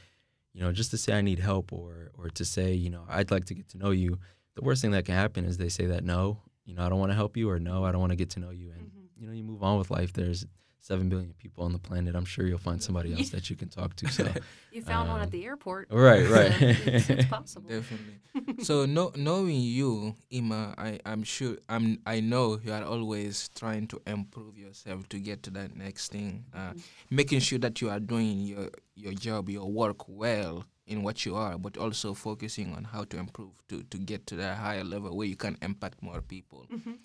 you 0.54 0.60
know 0.62 0.72
just 0.72 0.90
to 0.92 0.96
say 0.98 1.12
i 1.12 1.20
need 1.20 1.38
help 1.38 1.72
or 1.72 2.10
or 2.16 2.30
to 2.30 2.44
say 2.46 2.72
you 2.72 2.88
know 2.88 3.04
i'd 3.10 3.30
like 3.30 3.44
to 3.44 3.54
get 3.54 3.68
to 3.68 3.76
know 3.78 3.90
you 3.90 4.18
the 4.54 4.62
worst 4.62 4.80
thing 4.80 4.92
that 4.92 5.04
can 5.04 5.14
happen 5.14 5.44
is 5.44 5.58
they 5.58 5.68
say 5.68 5.84
that 5.86 6.02
no 6.02 6.38
you 6.64 6.74
know 6.74 6.82
i 6.84 6.88
don't 6.88 6.98
want 6.98 7.10
to 7.10 7.16
help 7.16 7.36
you 7.36 7.50
or 7.50 7.58
no 7.60 7.84
i 7.84 7.92
don't 7.92 8.00
want 8.00 8.10
to 8.12 8.16
get 8.16 8.30
to 8.30 8.40
know 8.40 8.50
you 8.50 8.70
and 8.70 8.86
Mhm. 8.86 9.08
you 9.18 9.26
know 9.26 9.32
you 9.34 9.44
move 9.44 9.62
on 9.62 9.78
with 9.78 9.90
life 9.90 10.12
there's 10.14 10.46
7 10.86 11.08
billion 11.08 11.32
people 11.42 11.64
on 11.64 11.72
the 11.72 11.78
planet 11.88 12.14
i'm 12.14 12.24
sure 12.24 12.46
you'll 12.46 12.66
find 12.70 12.80
somebody 12.82 13.10
else 13.12 13.30
that 13.30 13.50
you 13.50 13.56
can 13.56 13.68
talk 13.68 13.96
to 13.96 14.06
so 14.08 14.24
You 14.76 14.82
found 14.82 15.08
one 15.08 15.20
Um, 15.20 15.26
at 15.26 15.30
the 15.36 15.42
airport. 15.50 15.84
right 15.90 16.26
so 16.26 16.34
right 16.38 16.52
it's, 16.96 17.08
it's 17.10 17.24
possible. 17.36 17.70
Definitely. 17.70 18.16
so 18.68 18.74
no, 18.84 19.04
knowing 19.16 19.58
you, 19.78 20.14
Ima, 20.30 20.74
I 20.76 20.90
I'm 21.10 21.22
sure 21.34 21.56
I'm 21.74 21.86
I 22.14 22.20
know 22.20 22.46
you 22.64 22.72
are 22.78 22.84
always 22.84 23.48
trying 23.60 23.86
to 23.92 23.96
improve 24.06 24.54
yourself 24.64 25.08
to 25.12 25.16
get 25.28 25.38
to 25.44 25.50
that 25.58 25.70
next 25.84 26.12
thing. 26.12 26.44
Uh, 26.60 26.72
Making 27.10 27.40
sure 27.40 27.58
that 27.64 27.80
you 27.80 27.88
are 27.94 28.00
doing 28.12 28.36
your 28.52 28.68
your 28.94 29.14
job, 29.26 29.48
your 29.48 29.64
work 29.82 30.00
well 30.24 30.54
in 30.86 31.02
what 31.06 31.24
you 31.24 31.32
are, 31.44 31.56
but 31.66 31.78
also 31.78 32.12
focusing 32.12 32.68
on 32.76 32.84
how 32.84 33.02
to 33.10 33.16
improve 33.24 33.54
to 33.70 33.76
to 33.92 33.96
get 34.10 34.20
to 34.28 34.34
that 34.36 34.54
higher 34.58 34.84
level 34.84 35.10
where 35.16 35.26
you 35.32 35.36
can 35.44 35.56
impact 35.62 36.02
more 36.02 36.20
people. 36.34 36.66
Mhm. 36.68 36.96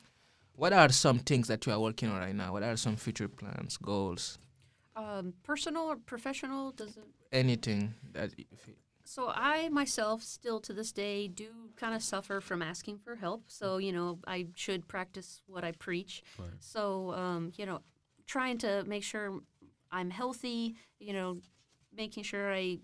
What 0.56 0.74
are 0.74 0.90
some 0.90 1.20
things 1.20 1.48
that 1.48 1.66
you 1.66 1.72
are 1.72 1.80
working 1.80 2.10
on 2.10 2.20
right 2.20 2.36
now? 2.36 2.52
What 2.54 2.64
are 2.64 2.78
some 2.78 2.96
future 2.96 3.28
plans, 3.28 3.78
goals, 3.78 4.38
Um, 4.96 5.34
personal 5.44 5.84
or 5.84 5.96
professional 5.96 6.72
doesn't 6.72 7.08
anything 7.32 7.94
that? 8.14 8.32
So 9.04 9.30
I 9.34 9.70
myself 9.70 10.22
still 10.24 10.60
to 10.62 10.74
this 10.74 10.92
day 10.92 11.28
do 11.28 11.50
kind 11.76 11.96
of 11.96 12.04
suffer 12.04 12.40
from 12.42 12.62
asking 12.62 13.00
for 13.00 13.16
help. 13.16 13.44
So 13.48 13.78
you 13.78 13.92
know 13.92 14.20
I 14.28 14.48
should 14.56 14.88
practice 14.88 15.42
what 15.48 15.64
I 15.64 15.72
preach. 15.72 16.24
Right. 16.38 16.50
So 16.60 17.14
um, 17.14 17.52
you 17.58 17.66
know, 17.66 17.80
trying 18.28 18.58
to 18.60 18.84
make 18.86 19.04
sure 19.04 19.40
I'm 19.92 20.12
healthy. 20.12 20.76
You 21.00 21.14
know, 21.14 21.42
making 21.94 22.24
sure 22.24 22.54
I 22.54 22.80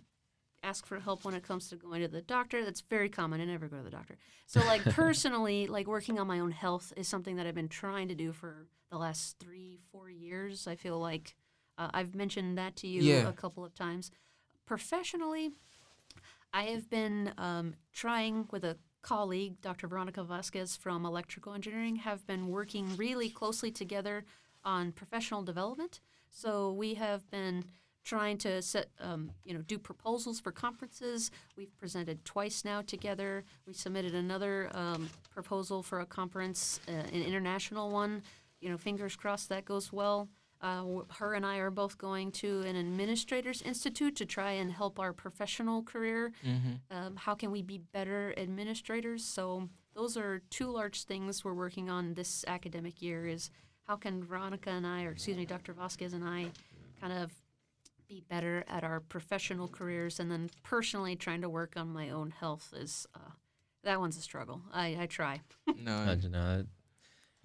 ask 0.68 0.86
for 0.86 1.00
help 1.00 1.24
when 1.24 1.34
it 1.34 1.44
comes 1.44 1.70
to 1.70 1.76
going 1.76 2.02
to 2.02 2.08
the 2.08 2.22
doctor. 2.22 2.64
That's 2.66 2.82
very 2.82 3.10
common. 3.10 3.40
I 3.40 3.46
never 3.46 3.68
go 3.68 3.78
to 3.78 3.84
the 3.84 3.90
doctor. 3.90 4.18
So 4.46 4.60
like 4.66 4.84
personally, 4.94 5.68
like 5.68 5.88
working 5.88 6.20
on 6.20 6.28
my 6.28 6.40
own 6.40 6.52
health 6.52 6.92
is 6.98 7.08
something 7.08 7.38
that 7.38 7.48
I've 7.48 7.56
been 7.56 7.70
trying 7.70 8.10
to 8.10 8.16
do 8.16 8.34
for 8.34 8.68
the 8.92 8.98
last 8.98 9.38
three, 9.40 9.80
four 9.92 10.10
years. 10.10 10.68
I 10.68 10.76
feel 10.76 11.00
like 11.00 11.36
uh, 11.78 11.90
I've 11.94 12.16
mentioned 12.16 12.58
that 12.58 12.76
to 12.78 12.88
you 12.88 13.02
Yeah. 13.02 13.30
a 13.30 13.34
couple 13.34 13.64
of 13.64 13.74
times. 13.74 14.12
Professionally, 14.66 15.52
I 16.54 16.64
have 16.64 16.90
been 16.90 17.34
um, 17.38 17.76
trying 17.94 18.48
with 18.52 18.64
a 18.66 18.78
colleague, 19.02 19.62
Dr. 19.62 19.88
Veronica 19.88 20.24
Vasquez 20.24 20.76
from 20.76 21.06
Electrical 21.06 21.54
Engineering, 21.54 21.96
have 21.98 22.28
been 22.28 22.50
working 22.50 22.96
really 22.98 23.30
closely 23.30 23.72
together 23.72 24.26
on 24.66 24.92
professional 24.92 25.44
development. 25.44 26.02
So 26.30 26.74
we 26.74 26.96
have 26.96 27.30
been 27.32 27.64
trying 28.08 28.38
to 28.38 28.62
set, 28.62 28.88
um, 29.02 29.30
you 29.44 29.54
know, 29.54 29.62
do 29.62 29.78
proposals 29.78 30.40
for 30.40 30.52
conferences. 30.52 31.30
We've 31.58 31.78
presented 31.78 32.24
twice 32.24 32.64
now 32.64 32.82
together. 32.82 33.44
We 33.68 33.74
submitted 33.74 34.16
another 34.16 34.70
um, 34.74 35.10
proposal 35.30 35.84
for 35.84 36.00
a 36.00 36.06
conference, 36.06 36.80
uh, 36.88 36.92
an 36.92 37.22
international 37.22 37.92
one. 37.92 38.24
You 38.62 38.70
know, 38.70 38.78
fingers 38.78 39.18
crossed 39.18 39.50
that 39.50 39.66
goes 39.66 39.92
well. 39.92 40.30
Uh, 40.62 40.84
her 41.20 41.34
and 41.34 41.46
I 41.46 41.58
are 41.58 41.70
both 41.70 41.98
going 41.98 42.32
to 42.32 42.62
an 42.62 42.78
administrators 42.78 43.62
institute 43.62 44.16
to 44.16 44.26
try 44.26 44.54
and 44.54 44.72
help 44.72 45.00
our 45.00 45.12
professional 45.12 45.84
career. 45.84 46.32
Um, 46.90 47.16
how 47.18 47.36
can 47.36 47.52
we 47.52 47.62
be 47.62 47.78
better 47.78 48.34
administrators? 48.38 49.24
So 49.24 49.70
those 49.94 50.16
are 50.16 50.42
two 50.50 50.72
large 50.72 51.04
things 51.04 51.44
we're 51.44 51.54
working 51.54 51.90
on 51.90 52.14
this 52.14 52.46
academic 52.48 53.02
year. 53.02 53.28
Is 53.28 53.52
how 53.84 53.98
can 53.98 54.24
Veronica 54.24 54.70
and 54.70 54.88
I, 54.88 55.04
or 55.04 55.12
excuse 55.12 55.38
me, 55.38 55.46
Dr. 55.46 55.74
Vasquez 55.74 56.14
and 56.14 56.24
I, 56.24 56.48
kind 57.00 57.14
of 57.14 57.32
be 58.08 58.24
better 58.30 58.64
at 58.68 58.84
our 58.84 59.00
professional 59.00 59.68
careers, 59.68 60.20
and 60.20 60.32
then 60.32 60.50
personally 60.64 61.16
trying 61.16 61.42
to 61.42 61.50
work 61.50 61.74
on 61.76 61.90
my 61.90 62.10
own 62.10 62.32
health 62.32 62.74
is 62.76 63.06
uh, 63.16 63.32
that 63.84 64.00
one's 64.00 64.18
a 64.18 64.22
struggle. 64.22 64.62
I, 64.74 64.98
I 65.02 65.06
try. 65.06 65.42
no, 65.78 65.96
I, 65.96 66.18
no, 66.30 66.64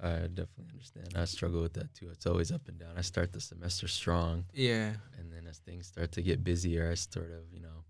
I, 0.01 0.07
I 0.07 0.13
definitely 0.29 0.67
understand. 0.73 1.09
I 1.17 1.25
struggle 1.25 1.63
with 1.63 1.75
that 1.75 1.95
too. 1.95 2.09
It's 2.11 2.27
always 2.27 2.53
up 2.53 2.69
and 2.69 2.79
down. 2.79 2.95
I 2.97 3.01
start 3.01 3.33
the 3.33 3.41
semester 3.41 3.89
strong, 3.89 4.45
yeah, 4.53 4.93
and 5.19 5.33
then 5.33 5.47
as 5.49 5.59
things 5.59 5.87
start 5.87 6.13
to 6.13 6.23
get 6.23 6.45
busier, 6.45 6.91
I 6.91 6.95
sort 6.95 7.33
of, 7.33 7.53
you 7.53 7.61
know, 7.61 7.85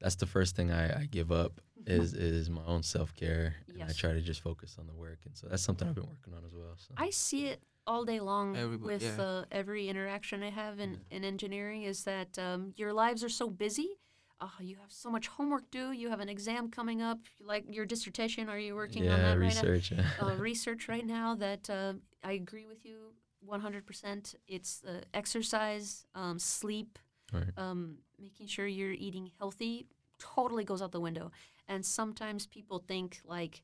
that's 0.00 0.16
the 0.16 0.26
first 0.26 0.56
thing 0.56 0.70
I, 0.70 1.02
I 1.02 1.08
give 1.10 1.32
up 1.32 1.60
is 1.86 2.14
is 2.14 2.50
my 2.50 2.62
own 2.66 2.82
self 2.82 3.14
care, 3.14 3.54
and 3.68 3.82
I 3.82 3.92
try 3.92 4.12
to 4.12 4.20
just 4.20 4.40
focus 4.40 4.76
on 4.78 4.86
the 4.86 4.94
work, 4.94 5.18
and 5.26 5.36
so 5.36 5.46
that's 5.48 5.62
something 5.62 5.88
I've 5.88 5.94
been 5.94 6.08
working 6.08 6.34
on 6.34 6.44
as 6.44 6.54
well. 6.54 6.74
So. 6.76 6.94
I 6.96 7.10
see 7.10 7.46
it 7.46 7.60
all 7.86 8.04
day 8.04 8.20
long 8.20 8.54
Everybo- 8.54 8.82
with 8.82 9.02
yeah. 9.02 9.22
uh, 9.22 9.44
every 9.52 9.88
interaction 9.88 10.42
I 10.42 10.50
have 10.50 10.80
in, 10.80 11.00
in 11.10 11.24
engineering 11.24 11.82
is 11.82 12.04
that 12.04 12.38
um, 12.38 12.72
your 12.76 12.92
lives 12.92 13.22
are 13.24 13.28
so 13.28 13.48
busy. 13.48 13.98
oh, 14.40 14.52
you 14.60 14.76
have 14.76 14.92
so 14.92 15.10
much 15.10 15.28
homework 15.28 15.70
due. 15.70 15.92
You 15.92 16.10
have 16.10 16.20
an 16.20 16.28
exam 16.28 16.70
coming 16.70 17.00
up, 17.02 17.18
like 17.40 17.64
your 17.68 17.86
dissertation. 17.86 18.48
Are 18.48 18.58
you 18.58 18.74
working 18.74 19.04
yeah, 19.04 19.14
on 19.14 19.20
that 19.22 19.38
research. 19.38 19.92
right 19.92 20.04
now? 20.20 20.28
Uh, 20.28 20.34
research 20.50 20.88
right 20.88 21.06
now 21.06 21.34
that 21.36 21.70
uh, 21.70 21.94
I 22.22 22.32
agree 22.32 22.66
with 22.66 22.84
you 22.84 23.12
100%. 23.48 24.34
It's 24.48 24.82
uh, 24.86 25.00
exercise, 25.12 26.06
um, 26.14 26.38
sleep, 26.38 26.98
right. 27.32 27.44
um, 27.56 27.98
making 28.18 28.48
sure 28.48 28.66
you're 28.66 28.92
eating 28.92 29.30
healthy 29.38 29.86
totally 30.18 30.64
goes 30.64 30.82
out 30.82 30.92
the 30.92 31.00
window. 31.00 31.30
And 31.68 31.84
sometimes 31.84 32.46
people 32.46 32.84
think 32.86 33.20
like, 33.24 33.62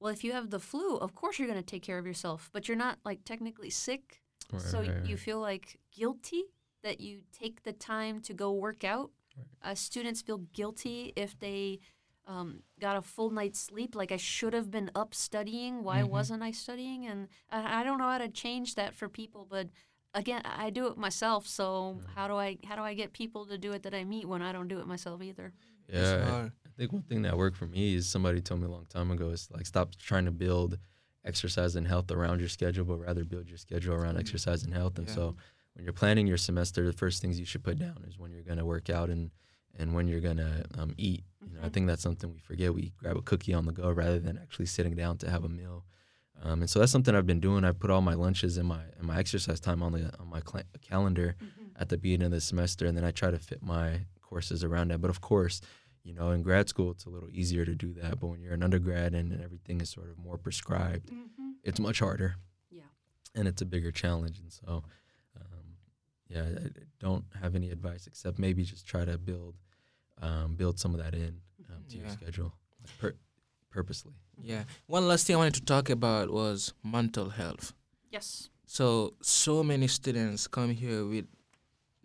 well, 0.00 0.12
if 0.12 0.22
you 0.24 0.32
have 0.32 0.50
the 0.50 0.60
flu, 0.60 0.96
of 0.96 1.14
course 1.14 1.38
you're 1.38 1.48
going 1.48 1.60
to 1.60 1.66
take 1.66 1.82
care 1.82 1.98
of 1.98 2.06
yourself, 2.06 2.50
but 2.52 2.68
you're 2.68 2.76
not 2.76 2.98
like 3.04 3.24
technically 3.24 3.70
sick. 3.70 4.20
Right, 4.52 4.62
so 4.62 4.78
right, 4.80 4.86
you 5.04 5.16
right. 5.16 5.18
feel 5.18 5.40
like 5.40 5.78
guilty 5.96 6.44
that 6.82 7.00
you 7.00 7.20
take 7.38 7.62
the 7.64 7.72
time 7.72 8.20
to 8.22 8.32
go 8.34 8.52
work 8.52 8.84
out. 8.84 9.10
Right. 9.36 9.72
Uh, 9.72 9.74
students 9.74 10.22
feel 10.22 10.38
guilty 10.52 11.12
if 11.16 11.38
they 11.38 11.80
um, 12.26 12.62
got 12.80 12.96
a 12.96 13.02
full 13.02 13.30
night's 13.30 13.58
sleep. 13.60 13.94
Like 13.94 14.12
I 14.12 14.16
should 14.16 14.52
have 14.52 14.70
been 14.70 14.90
up 14.94 15.14
studying. 15.14 15.82
Why 15.82 16.02
Mhm. 16.02 16.08
wasn't 16.10 16.42
I 16.42 16.50
studying? 16.52 17.06
And 17.06 17.28
I, 17.50 17.80
I 17.80 17.84
don't 17.84 17.98
know 17.98 18.08
how 18.08 18.18
to 18.18 18.28
change 18.28 18.74
that 18.76 18.94
for 18.94 19.08
people. 19.08 19.46
But 19.48 19.68
again, 20.14 20.42
I 20.44 20.70
do 20.70 20.86
it 20.88 20.96
myself. 20.98 21.46
So 21.46 22.00
how 22.14 22.28
do 22.28 22.34
I 22.34 22.58
how 22.64 22.76
do 22.76 22.82
I 22.82 22.94
get 22.94 23.12
people 23.12 23.46
to 23.46 23.58
do 23.58 23.72
it 23.72 23.82
that 23.82 23.94
I 23.94 24.04
meet 24.04 24.28
when 24.28 24.42
I 24.42 24.52
don't 24.52 24.68
do 24.68 24.78
it 24.78 24.86
myself 24.86 25.22
either? 25.22 25.52
Yeah, 25.92 26.50
I- 26.78 26.82
think 26.82 26.92
one 26.92 27.02
thing 27.02 27.22
that 27.22 27.36
worked 27.36 27.56
for 27.56 27.66
me 27.66 27.94
is 27.94 28.08
somebody 28.08 28.40
told 28.40 28.60
me 28.60 28.66
a 28.66 28.70
long 28.70 28.86
time 28.86 29.10
ago 29.10 29.30
is 29.30 29.48
like 29.50 29.66
stop 29.66 29.96
trying 29.96 30.26
to 30.26 30.30
build 30.30 30.78
exercise 31.24 31.74
and 31.76 31.86
health 31.86 32.10
around 32.10 32.38
your 32.40 32.48
schedule, 32.48 32.84
but 32.84 32.98
rather 32.98 33.24
build 33.24 33.48
your 33.48 33.58
schedule 33.58 33.94
around 33.94 34.14
Mm. 34.16 34.20
exercise 34.20 34.62
and 34.62 34.72
health. 34.72 34.96
And 34.98 35.08
Yeah. 35.08 35.14
so 35.14 35.36
when 35.74 35.84
you're 35.84 35.92
planning 35.92 36.26
your 36.28 36.36
semester, 36.36 36.86
the 36.86 36.92
first 36.92 37.20
things 37.20 37.38
you 37.38 37.44
should 37.44 37.64
put 37.64 37.78
down 37.78 38.04
is 38.06 38.16
when 38.18 38.30
you're 38.30 38.44
gonna 38.44 38.64
work 38.64 38.90
out 38.90 39.10
and 39.10 39.30
and 39.74 39.94
when 39.94 40.08
you're 40.08 40.20
gonna 40.20 40.64
um, 40.74 40.92
eat. 40.96 41.24
You 41.46 41.54
know, 41.54 41.60
I 41.62 41.68
Mhm. 41.68 41.72
think 41.72 41.86
that's 41.88 42.02
something 42.02 42.32
we 42.32 42.38
forget. 42.38 42.74
We 42.74 42.90
grab 42.96 43.16
a 43.16 43.22
cookie 43.22 43.54
on 43.54 43.64
the 43.66 43.70
go 43.72 43.90
rather 43.92 44.18
than 44.18 44.36
actually 44.38 44.66
sitting 44.66 44.96
down 44.96 45.18
to 45.18 45.30
have 45.30 45.44
a 45.44 45.48
meal. 45.48 45.84
Um, 46.40 46.62
and 46.62 46.70
so 46.70 46.78
that's 46.80 46.90
something 46.90 47.14
I've 47.14 47.26
been 47.26 47.38
doing. 47.40 47.64
I 47.64 47.72
put 47.72 47.90
all 47.90 48.00
my 48.00 48.14
lunches 48.14 48.56
and 48.56 48.66
my 48.68 48.82
and 48.98 49.06
my 49.06 49.18
exercise 49.18 49.60
time 49.60 49.82
on 49.82 49.92
the 49.92 50.16
on 50.18 50.28
my 50.28 50.40
cl- 50.40 50.64
calendar 50.80 51.36
at 51.76 51.90
the 51.90 51.98
beginning 51.98 52.26
of 52.26 52.32
the 52.32 52.40
semester, 52.40 52.86
and 52.86 52.96
then 52.96 53.04
I 53.04 53.10
try 53.12 53.30
to 53.30 53.38
fit 53.38 53.62
my 53.62 54.06
courses 54.20 54.64
around 54.64 54.88
that. 54.90 55.00
But 55.00 55.10
of 55.10 55.20
course, 55.20 55.60
you 56.08 56.14
know, 56.14 56.30
in 56.30 56.42
grad 56.42 56.66
school, 56.68 56.90
it's 56.94 57.04
a 57.04 57.10
little 57.10 57.28
easier 57.40 57.64
to 57.70 57.74
do 57.74 57.92
that. 58.00 58.18
But 58.20 58.28
when 58.28 58.40
you're 58.40 58.54
an 58.60 58.62
undergrad 58.68 59.10
and 59.14 59.26
everything 59.46 59.80
is 59.84 59.90
sort 59.90 60.08
of 60.10 60.16
more 60.18 60.38
prescribed, 60.38 61.10
Mm-hmm. 61.10 61.50
it's 61.68 61.78
much 61.88 61.98
harder. 62.06 62.30
Yeah. 62.70 62.88
And 63.34 63.46
it's 63.50 63.62
a 63.62 63.66
bigger 63.74 63.92
challenge. 63.92 64.36
And 64.40 64.50
so, 64.58 64.82
um, 65.40 65.66
yeah, 66.28 66.42
I 66.42 66.66
I 66.66 66.70
don't 66.98 67.24
have 67.42 67.54
any 67.54 67.70
advice 67.70 68.06
except 68.06 68.38
maybe 68.38 68.62
just 68.64 68.86
try 68.86 69.04
to 69.04 69.16
build 69.18 69.54
um, 70.26 70.48
build 70.56 70.78
some 70.82 70.92
of 70.94 71.00
that 71.04 71.14
in 71.14 71.32
um, 71.70 71.82
to 71.90 71.96
your 71.98 72.08
schedule 72.18 72.50
like 72.82 72.98
pur- 73.00 73.18
purposely. 73.70 74.14
Yeah. 74.42 74.62
One 74.86 75.06
last 75.08 75.26
thing 75.26 75.36
I 75.36 75.38
wanted 75.38 75.54
to 75.60 75.64
talk 75.74 75.90
about 75.90 76.30
was 76.30 76.72
mental 76.82 77.28
health. 77.40 77.72
Yes. 78.10 78.48
So 78.66 79.14
so 79.22 79.62
many 79.62 79.86
students 79.88 80.46
come 80.48 80.70
here 80.82 81.04
with 81.04 81.26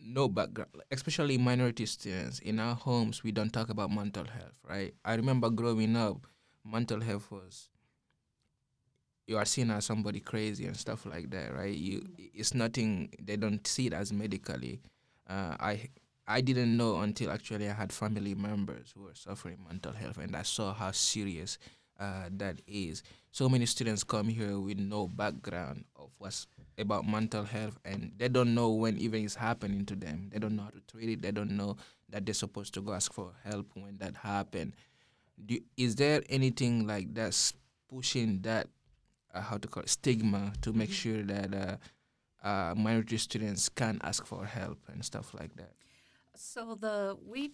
no 0.04 0.28
background, 0.28 0.72
especially 0.92 1.38
minority 1.38 1.86
students. 1.86 2.40
In 2.40 2.60
our 2.60 2.76
homes, 2.76 3.24
we 3.24 3.32
don't 3.32 3.52
talk 3.54 3.70
about 3.70 3.92
mental 3.92 4.26
health, 4.26 4.60
right? 4.68 4.94
I 5.06 5.16
remember 5.16 5.50
growing 5.50 5.96
up, 5.96 6.28
mental 6.66 7.02
health 7.02 7.32
was 7.32 7.70
you 9.28 9.38
are 9.38 9.46
seen 9.46 9.72
as 9.72 9.86
somebody 9.86 10.20
crazy 10.20 10.66
and 10.66 10.76
stuff 10.76 11.06
like 11.06 11.30
that, 11.32 11.54
right? 11.56 11.74
You, 11.74 12.06
it's 12.18 12.54
nothing. 12.54 13.10
They 13.22 13.38
don't 13.38 13.66
see 13.66 13.88
it 13.88 13.94
as 13.94 14.12
medically. 14.12 14.82
Uh, 15.28 15.56
I 15.60 15.90
I 16.28 16.42
didn't 16.42 16.76
know 16.76 16.98
until 17.00 17.32
actually 17.32 17.70
I 17.70 17.74
had 17.74 17.92
family 17.92 18.36
members 18.36 18.94
who 18.96 19.04
were 19.04 19.16
suffering 19.16 19.60
mental 19.68 19.94
health, 19.94 20.18
and 20.18 20.36
I 20.36 20.44
saw 20.44 20.74
how 20.74 20.92
serious 20.92 21.58
uh, 22.00 22.30
that 22.38 22.62
is. 22.68 23.04
So 23.32 23.50
many 23.50 23.66
students 23.66 24.04
come 24.04 24.28
here 24.28 24.60
with 24.60 24.78
no 24.80 25.08
background 25.08 25.86
of 25.96 26.10
what's 26.18 26.48
about 26.78 27.08
mental 27.08 27.44
health, 27.44 27.78
and 27.86 28.12
they 28.18 28.28
don't 28.30 28.54
know 28.56 28.70
when 28.72 28.98
even 28.98 29.24
it's 29.26 29.36
happening 29.36 29.86
to 29.86 29.96
them. 29.96 30.30
They 30.32 30.40
don't 30.40 30.56
know 30.56 30.64
how 30.64 30.70
to 30.70 30.82
treat 30.92 31.10
it. 31.10 31.22
They 31.22 31.32
don't 31.32 31.52
know 31.58 31.78
that 32.10 32.26
they're 32.26 32.34
supposed 32.34 32.74
to 32.76 32.82
go 32.82 32.94
ask 32.94 33.14
for 33.14 33.32
help 33.44 33.68
when 33.76 33.98
that 34.00 34.16
happen. 34.18 34.74
Do, 35.46 35.60
is 35.78 35.96
there 35.96 36.22
anything 36.30 36.88
like 36.88 37.14
that's 37.14 37.54
pushing 37.90 38.42
that 38.42 38.68
uh, 39.34 39.42
how 39.42 39.58
to 39.58 39.68
call 39.68 39.84
it, 39.84 39.90
stigma 39.90 40.54
to 40.62 40.74
make 40.74 40.90
Mhm. 40.90 40.94
sure 40.94 41.24
that 41.24 41.54
uh, 41.54 41.78
uh, 42.48 42.76
minority 42.76 43.18
students 43.18 43.70
can 43.70 44.00
ask 44.04 44.26
for 44.26 44.46
help 44.46 44.80
and 44.92 45.04
stuff 45.04 45.34
like 45.34 45.56
that? 45.56 45.74
So 46.36 46.76
the 46.76 47.18
we 47.26 47.54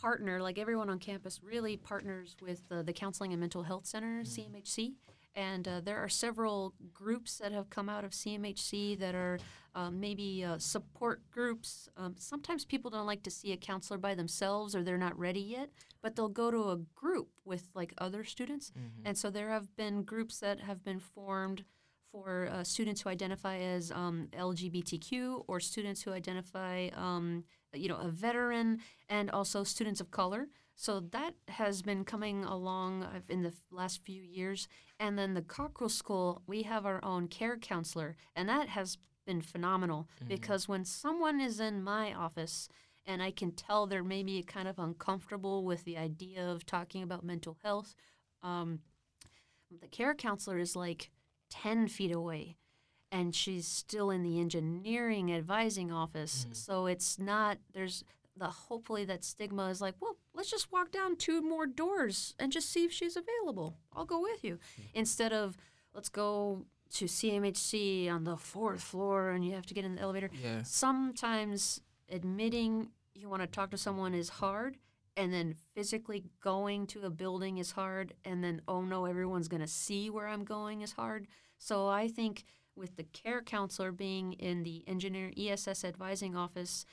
partner 0.00 0.40
like 0.40 0.58
everyone 0.58 0.90
on 0.90 0.98
campus 0.98 1.40
really 1.42 1.76
partners 1.76 2.36
with 2.40 2.68
the, 2.68 2.82
the 2.82 2.92
Counseling 2.92 3.32
and 3.32 3.40
Mental 3.40 3.62
Health 3.62 3.86
Center 3.86 4.22
CMHC, 4.22 4.92
and 5.34 5.68
uh, 5.68 5.80
there 5.80 5.98
are 5.98 6.08
several 6.08 6.74
groups 6.92 7.38
that 7.38 7.52
have 7.52 7.70
come 7.70 7.88
out 7.88 8.04
of 8.04 8.10
CMHC 8.10 8.98
that 8.98 9.14
are 9.14 9.38
um, 9.74 10.00
maybe 10.00 10.44
uh, 10.44 10.58
support 10.58 11.20
groups. 11.30 11.88
Um, 11.96 12.16
sometimes 12.18 12.64
people 12.64 12.90
don't 12.90 13.06
like 13.06 13.22
to 13.22 13.30
see 13.30 13.52
a 13.52 13.56
counselor 13.56 13.98
by 13.98 14.14
themselves 14.16 14.74
or 14.74 14.82
they're 14.82 14.98
not 14.98 15.16
ready 15.16 15.40
yet, 15.40 15.68
but 16.02 16.16
they'll 16.16 16.28
go 16.28 16.50
to 16.50 16.70
a 16.70 16.78
group 16.94 17.28
with 17.44 17.68
like 17.74 17.94
other 17.98 18.24
students. 18.24 18.72
And 19.04 19.16
so 19.16 19.30
there 19.30 19.50
have 19.50 19.76
been 19.76 20.02
groups 20.02 20.40
that 20.40 20.60
have 20.60 20.82
been 20.84 20.98
formed 20.98 21.64
for 22.10 22.48
uh, 22.52 22.64
students 22.64 23.02
who 23.02 23.10
identify 23.10 23.58
as 23.58 23.92
um, 23.92 24.28
LGBTQ 24.32 25.44
or 25.46 25.60
students 25.60 26.02
who 26.02 26.12
identify, 26.12 26.88
um, 26.94 27.44
you 27.74 27.88
know, 27.88 27.96
a 27.96 28.08
veteran 28.08 28.80
and 29.08 29.30
also 29.30 29.64
students 29.64 30.00
of 30.00 30.10
color. 30.10 30.48
So 30.74 31.00
that 31.00 31.34
has 31.48 31.82
been 31.82 32.04
coming 32.04 32.44
along 32.44 33.02
uh, 33.02 33.20
in 33.28 33.42
the 33.42 33.52
last 33.70 34.04
few 34.04 34.22
years. 34.22 34.68
And 35.00 35.18
then 35.18 35.34
the 35.34 35.42
Cockrell 35.42 35.88
School, 35.88 36.42
we 36.46 36.62
have 36.62 36.86
our 36.86 37.04
own 37.04 37.28
care 37.28 37.56
counselor, 37.56 38.16
and 38.36 38.48
that 38.48 38.68
has 38.68 38.98
been 39.26 39.42
phenomenal 39.42 40.08
because 40.26 40.68
when 40.68 40.84
someone 40.84 41.38
is 41.40 41.60
in 41.60 41.82
my 41.82 42.14
office 42.14 42.68
and 43.04 43.22
I 43.22 43.30
can 43.30 43.52
tell 43.52 43.86
they're 43.86 44.02
maybe 44.02 44.42
kind 44.42 44.66
of 44.66 44.78
uncomfortable 44.78 45.64
with 45.64 45.84
the 45.84 45.98
idea 45.98 46.48
of 46.48 46.64
talking 46.64 47.02
about 47.02 47.24
mental 47.24 47.58
health, 47.62 47.94
um, 48.42 48.80
the 49.82 49.88
care 49.88 50.14
counselor 50.14 50.58
is 50.58 50.74
like 50.74 51.10
10 51.50 51.88
feet 51.88 52.12
away 52.12 52.56
and 53.10 53.34
she's 53.34 53.66
still 53.66 54.10
in 54.10 54.22
the 54.22 54.38
engineering 54.40 55.32
advising 55.32 55.90
office. 55.92 56.40
Mm-hmm. 56.44 56.52
So 56.54 56.86
it's 56.86 57.18
not 57.18 57.58
there's 57.72 58.04
the 58.36 58.46
hopefully 58.46 59.04
that 59.04 59.24
stigma 59.24 59.68
is 59.68 59.80
like 59.80 59.94
well 60.00 60.16
let's 60.34 60.50
just 60.50 60.70
walk 60.70 60.92
down 60.92 61.16
two 61.16 61.42
more 61.42 61.66
doors 61.66 62.34
and 62.38 62.52
just 62.52 62.70
see 62.70 62.84
if 62.84 62.92
she's 62.92 63.16
available. 63.16 63.76
I'll 63.94 64.04
go 64.04 64.20
with 64.20 64.44
you. 64.44 64.58
Instead 64.94 65.32
of 65.32 65.56
let's 65.94 66.08
go 66.08 66.64
to 66.90 67.04
cmhc 67.04 68.10
on 68.10 68.24
the 68.24 68.36
fourth 68.36 68.80
floor 68.80 69.30
and 69.30 69.44
you 69.44 69.52
have 69.52 69.66
to 69.66 69.74
get 69.74 69.84
in 69.84 69.96
the 69.96 70.00
elevator. 70.00 70.30
Yeah. 70.42 70.62
sometimes 70.62 71.82
admitting 72.10 72.88
you 73.14 73.28
want 73.28 73.42
to 73.42 73.46
talk 73.46 73.70
to 73.70 73.76
someone 73.76 74.14
is 74.14 74.28
hard 74.28 74.78
and 75.16 75.32
then 75.32 75.54
physically 75.74 76.24
going 76.40 76.86
to 76.86 77.02
a 77.02 77.10
building 77.10 77.58
is 77.58 77.72
hard 77.72 78.14
and 78.24 78.42
then 78.42 78.62
oh 78.68 78.80
no 78.80 79.04
everyone's 79.04 79.48
going 79.48 79.60
to 79.60 79.66
see 79.66 80.08
where 80.08 80.28
i'm 80.28 80.44
going 80.44 80.80
is 80.82 80.92
hard. 80.92 81.26
So 81.58 81.88
i 81.88 82.08
think 82.08 82.44
with 82.78 82.96
the 82.96 83.04
care 83.04 83.42
counselor 83.42 83.92
being 83.92 84.32
in 84.34 84.62
the 84.62 84.84
engineer 84.86 85.30
ess 85.36 85.84
advising 85.84 86.36
office 86.36 86.84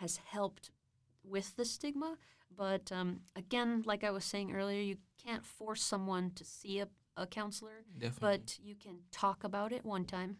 has 0.00 0.16
helped 0.24 0.70
with 1.24 1.56
the 1.56 1.64
stigma 1.64 2.16
but 2.56 2.90
um, 2.92 3.20
again 3.36 3.82
like 3.86 4.04
i 4.04 4.10
was 4.10 4.24
saying 4.24 4.54
earlier 4.54 4.80
you 4.80 4.96
can't 5.24 5.44
force 5.44 5.82
someone 5.82 6.30
to 6.34 6.44
see 6.44 6.78
a, 6.80 6.88
a 7.16 7.26
counselor 7.26 7.82
Definitely. 7.98 8.18
but 8.38 8.58
you 8.62 8.74
can 8.74 8.98
talk 9.12 9.44
about 9.44 9.72
it 9.72 9.84
one 9.84 10.04
time. 10.04 10.36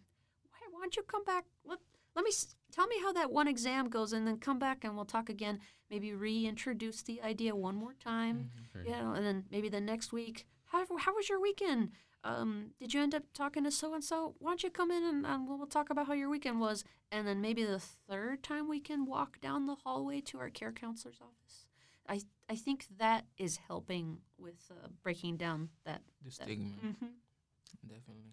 Why, 0.50 0.58
why 0.70 0.80
don't 0.82 0.96
you 0.96 1.02
come 1.04 1.24
back? 1.24 1.44
Let, 1.64 1.78
let 2.16 2.24
me 2.24 2.30
s- 2.30 2.54
tell 2.72 2.86
me 2.86 2.96
how 3.00 3.12
that 3.14 3.30
one 3.32 3.48
exam 3.48 3.88
goes, 3.88 4.12
and 4.12 4.26
then 4.26 4.38
come 4.38 4.58
back 4.58 4.84
and 4.84 4.94
we'll 4.96 5.04
talk 5.04 5.28
again. 5.28 5.60
Maybe 5.90 6.12
reintroduce 6.14 7.02
the 7.02 7.22
idea 7.22 7.54
one 7.56 7.76
more 7.76 7.94
time, 7.94 8.50
Right. 8.74 8.84
you 8.86 8.90
know, 8.92 9.12
and 9.12 9.24
then 9.24 9.44
maybe 9.50 9.68
the 9.68 9.80
next 9.80 10.12
week. 10.12 10.46
How, 10.66 10.84
how 10.98 11.14
was 11.14 11.28
your 11.28 11.40
weekend? 11.40 11.90
Um, 12.24 12.70
did 12.80 12.94
you 12.94 13.02
end 13.02 13.14
up 13.14 13.22
talking 13.34 13.64
to 13.64 13.70
so 13.70 13.92
and 13.94 14.02
so? 14.02 14.34
Why 14.38 14.50
don't 14.52 14.62
you 14.62 14.70
come 14.70 14.90
in 14.90 15.04
and, 15.04 15.26
and 15.26 15.46
we'll, 15.46 15.58
we'll 15.58 15.66
talk 15.66 15.90
about 15.90 16.06
how 16.06 16.14
your 16.14 16.30
weekend 16.30 16.58
was? 16.58 16.82
And 17.12 17.26
then 17.28 17.40
maybe 17.42 17.64
the 17.64 17.78
third 17.78 18.42
time 18.42 18.66
we 18.66 18.80
can 18.80 19.04
walk 19.04 19.40
down 19.42 19.66
the 19.66 19.74
hallway 19.74 20.20
to 20.22 20.38
our 20.38 20.48
care 20.50 20.72
counselor's 20.72 21.20
office. 21.20 21.66
I 22.08 22.22
I 22.48 22.56
think 22.56 22.86
that 22.98 23.24
is 23.38 23.58
helping 23.68 24.18
with 24.38 24.70
uh, 24.70 24.88
breaking 25.02 25.36
down 25.36 25.68
that. 25.84 26.00
the 26.22 26.30
that 26.30 26.32
stigma. 26.32 26.66
Mhm. 26.84 27.08
Definitely. 27.86 28.32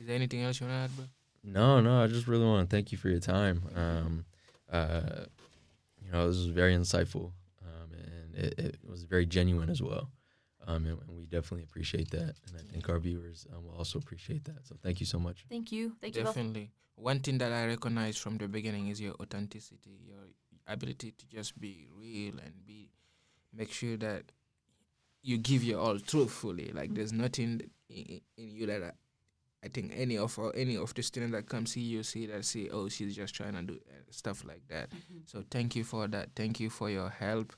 Is 0.00 0.06
there 0.06 0.16
anything 0.16 0.42
else 0.42 0.60
you 0.60 0.66
want 0.66 0.76
to 0.76 0.84
add, 0.84 0.96
bro? 0.96 1.04
No, 1.44 1.80
no, 1.80 2.02
I 2.02 2.06
just 2.06 2.26
really 2.26 2.44
want 2.44 2.68
to 2.68 2.74
thank 2.74 2.90
you 2.92 2.98
for 2.98 3.08
your 3.08 3.20
time. 3.20 3.62
Um, 3.74 4.24
uh, 4.70 5.26
you 6.04 6.10
know, 6.10 6.26
this 6.28 6.36
was 6.38 6.46
very 6.46 6.74
insightful, 6.74 7.32
um, 7.62 7.92
and 7.92 8.34
it, 8.34 8.54
it 8.58 8.78
was 8.88 9.04
very 9.04 9.26
genuine 9.26 9.70
as 9.70 9.80
well. 9.82 10.10
Um, 10.66 10.86
and, 10.86 10.98
and 11.06 11.16
we 11.16 11.26
definitely 11.26 11.64
appreciate 11.64 12.10
that, 12.12 12.34
and 12.46 12.56
I 12.58 12.72
think 12.72 12.88
our 12.88 12.98
viewers 12.98 13.46
um, 13.54 13.64
will 13.64 13.74
also 13.76 13.98
appreciate 13.98 14.44
that. 14.44 14.66
So 14.66 14.76
thank 14.82 14.98
you 15.00 15.06
so 15.06 15.18
much. 15.18 15.44
Thank 15.48 15.72
you. 15.72 15.96
Thank 16.00 16.16
you 16.16 16.24
both. 16.24 16.34
Definitely. 16.34 16.70
One 16.96 17.20
thing 17.20 17.38
that 17.38 17.52
I 17.52 17.66
recognize 17.66 18.16
from 18.16 18.38
the 18.38 18.48
beginning 18.48 18.88
is 18.88 19.00
your 19.00 19.14
authenticity. 19.20 19.98
Your 20.06 20.16
ability 20.66 21.12
to 21.18 21.26
just 21.26 21.60
be 21.60 21.86
real 21.98 22.34
and 22.38 22.54
be 22.66 22.88
make 23.52 23.72
sure 23.72 23.96
that 23.98 24.32
you 25.22 25.38
give 25.38 25.64
your 25.64 25.80
all 25.80 25.98
truthfully. 25.98 26.70
Like 26.72 26.94
there's 26.94 27.12
nothing 27.12 27.62
in, 27.88 28.20
in 28.36 28.50
you 28.50 28.66
that 28.66 28.82
I, 28.82 28.92
I 29.64 29.68
think 29.68 29.92
any 29.96 30.18
of 30.18 30.38
or 30.38 30.54
any 30.54 30.76
of 30.76 30.94
the 30.94 31.02
students 31.02 31.34
that 31.34 31.48
come 31.48 31.66
see 31.66 31.80
you 31.80 32.02
see 32.02 32.26
that 32.26 32.44
say, 32.44 32.68
oh, 32.70 32.88
she's 32.88 33.16
just 33.16 33.34
trying 33.34 33.54
to 33.54 33.62
do 33.62 33.74
uh, 33.74 34.02
stuff 34.10 34.44
like 34.44 34.62
that. 34.68 34.90
So 35.26 35.44
thank 35.50 35.76
you 35.76 35.84
for 35.84 36.06
that. 36.08 36.30
Thank 36.36 36.60
you 36.60 36.70
for 36.70 36.90
your 36.90 37.08
help, 37.10 37.54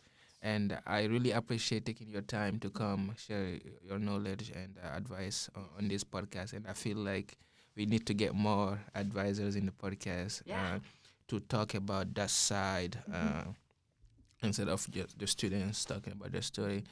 and 0.47 0.79
I 0.87 1.05
really 1.11 1.33
appreciate 1.33 1.85
taking 1.87 2.09
your 2.09 2.23
time 2.23 2.61
to 2.61 2.71
come 2.71 3.15
share 3.19 3.59
your 3.83 3.99
knowledge 3.99 4.53
and 4.55 4.79
uh, 4.79 4.97
advice 4.97 5.51
on, 5.57 5.65
on 5.79 5.89
this 5.89 6.05
podcast. 6.05 6.53
And 6.53 6.65
I 6.69 6.73
feel 6.73 6.99
like 6.99 7.37
we 7.75 7.85
need 7.85 8.07
to 8.07 8.15
get 8.15 8.33
more 8.33 8.79
advisors 8.95 9.57
in 9.57 9.67
the 9.67 9.73
podcast 9.73 10.43
Yeah. 10.47 10.77
uh, 10.77 10.79
to 11.29 11.41
talk 11.41 11.75
about 11.75 12.15
that 12.15 12.31
side 12.31 12.95
uh, 13.13 13.43
instead 14.43 14.69
of 14.69 14.89
just 14.91 15.19
the 15.19 15.27
students 15.27 15.85
talking 15.85 16.13
about 16.13 16.31
their 16.31 16.43
story. 16.43 16.85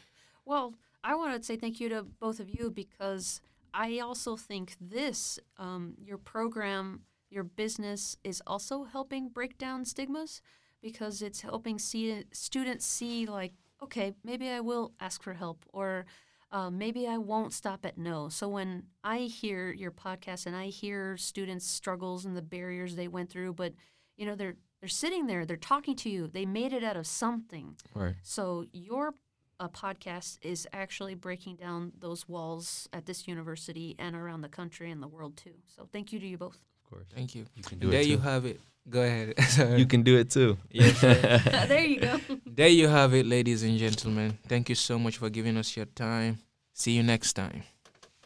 Well, 0.44 0.74
I 1.04 1.14
want 1.14 1.38
to 1.38 1.42
say 1.46 1.54
thank 1.56 1.78
you 1.78 1.88
to 1.90 2.02
both 2.02 2.40
of 2.40 2.50
you 2.50 2.72
because 2.72 3.40
I 3.72 4.00
also 4.00 4.36
think 4.36 4.74
this, 4.80 5.38
um, 5.58 5.94
your 6.02 6.18
program, 6.18 7.02
your 7.30 7.44
business 7.44 8.16
is 8.24 8.42
also 8.46 8.82
helping 8.82 9.28
break 9.28 9.58
down 9.58 9.84
stigmas 9.84 10.42
because 10.84 11.22
it's 11.22 11.40
helping 11.40 11.78
see 11.78 12.24
students 12.30 12.84
see 12.84 13.24
like, 13.24 13.54
okay, 13.82 14.12
maybe 14.22 14.50
I 14.50 14.60
will 14.60 14.92
ask 15.00 15.22
for 15.22 15.32
help 15.32 15.64
or 15.72 16.04
uh, 16.52 16.70
maybe 16.70 17.08
I 17.08 17.16
won't 17.16 17.54
stop 17.54 17.86
at 17.86 17.96
no. 17.96 18.28
So 18.28 18.48
when 18.48 18.84
I 19.02 19.20
hear 19.20 19.72
your 19.72 19.90
podcast 19.90 20.44
and 20.44 20.54
I 20.54 20.66
hear 20.66 21.16
students' 21.16 21.66
struggles 21.66 22.26
and 22.26 22.36
the 22.36 22.42
barriers 22.42 22.96
they 22.96 23.08
went 23.08 23.30
through, 23.30 23.54
but 23.54 23.72
you 24.18 24.26
know 24.26 24.36
they're 24.36 24.56
they're 24.80 24.88
sitting 24.90 25.26
there, 25.26 25.46
they're 25.46 25.56
talking 25.56 25.96
to 25.96 26.10
you, 26.10 26.28
they 26.28 26.44
made 26.44 26.74
it 26.74 26.84
out 26.84 26.98
of 26.98 27.06
something. 27.06 27.76
Right. 27.94 28.16
So 28.22 28.66
your 28.72 29.14
uh, 29.58 29.68
podcast 29.68 30.36
is 30.42 30.68
actually 30.74 31.14
breaking 31.14 31.56
down 31.56 31.92
those 31.98 32.28
walls 32.28 32.90
at 32.92 33.06
this 33.06 33.26
university 33.26 33.96
and 33.98 34.14
around 34.14 34.42
the 34.42 34.50
country 34.50 34.90
and 34.90 35.02
the 35.02 35.08
world 35.08 35.38
too. 35.38 35.54
So 35.66 35.88
thank 35.90 36.12
you 36.12 36.20
to 36.20 36.26
you 36.26 36.36
both. 36.36 36.58
Of 36.84 36.90
course. 36.90 37.06
Thank 37.14 37.34
you. 37.34 37.46
You 37.54 37.62
can 37.62 37.78
do 37.78 37.90
there 37.90 38.00
it 38.00 38.04
too. 38.04 38.10
you 38.10 38.18
have 38.18 38.44
it. 38.44 38.60
Go 38.88 39.00
ahead. 39.02 39.34
Sorry. 39.48 39.78
you 39.78 39.86
can 39.86 40.02
do 40.02 40.18
it 40.18 40.30
too. 40.30 40.58
Yes, 40.70 41.02
oh, 41.04 41.66
there 41.66 41.84
you 41.84 42.00
go. 42.00 42.20
There 42.46 42.68
you 42.68 42.88
have 42.88 43.14
it, 43.14 43.26
ladies 43.26 43.62
and 43.62 43.78
gentlemen. 43.78 44.38
Thank 44.46 44.68
you 44.68 44.74
so 44.74 44.98
much 44.98 45.16
for 45.18 45.30
giving 45.30 45.56
us 45.56 45.76
your 45.76 45.86
time. 45.86 46.38
See 46.74 46.92
you 46.92 47.02
next 47.02 47.32
time. 47.32 47.62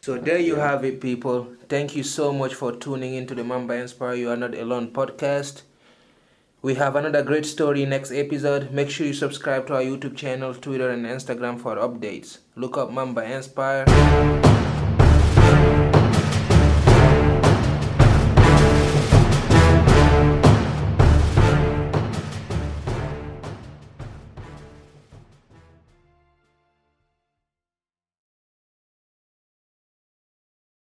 So 0.01 0.17
there 0.17 0.39
you 0.39 0.55
have 0.55 0.83
it, 0.85 0.99
people. 1.01 1.47
Thank 1.67 1.95
you 1.95 2.03
so 2.03 2.31
much 2.33 2.55
for 2.55 2.71
tuning 2.73 3.13
into 3.15 3.35
the 3.35 3.43
Mamba 3.43 3.75
Inspire 3.75 4.15
You 4.15 4.29
Are 4.31 4.37
Not 4.37 4.55
Alone 4.55 4.91
podcast. 4.91 5.61
We 6.61 6.75
have 6.75 6.95
another 6.97 7.21
great 7.23 7.45
story 7.45 7.85
next 7.85 8.11
episode. 8.11 8.71
Make 8.71 8.89
sure 8.89 9.07
you 9.07 9.13
subscribe 9.13 9.67
to 9.67 9.75
our 9.75 9.81
YouTube 9.81 10.17
channel, 10.17 10.53
Twitter, 10.53 10.89
and 10.89 11.05
Instagram 11.05 11.59
for 11.59 11.77
updates. 11.77 12.39
Look 12.55 12.77
up 12.77 12.91
Mamba 12.91 13.23
Inspire. 13.23 13.85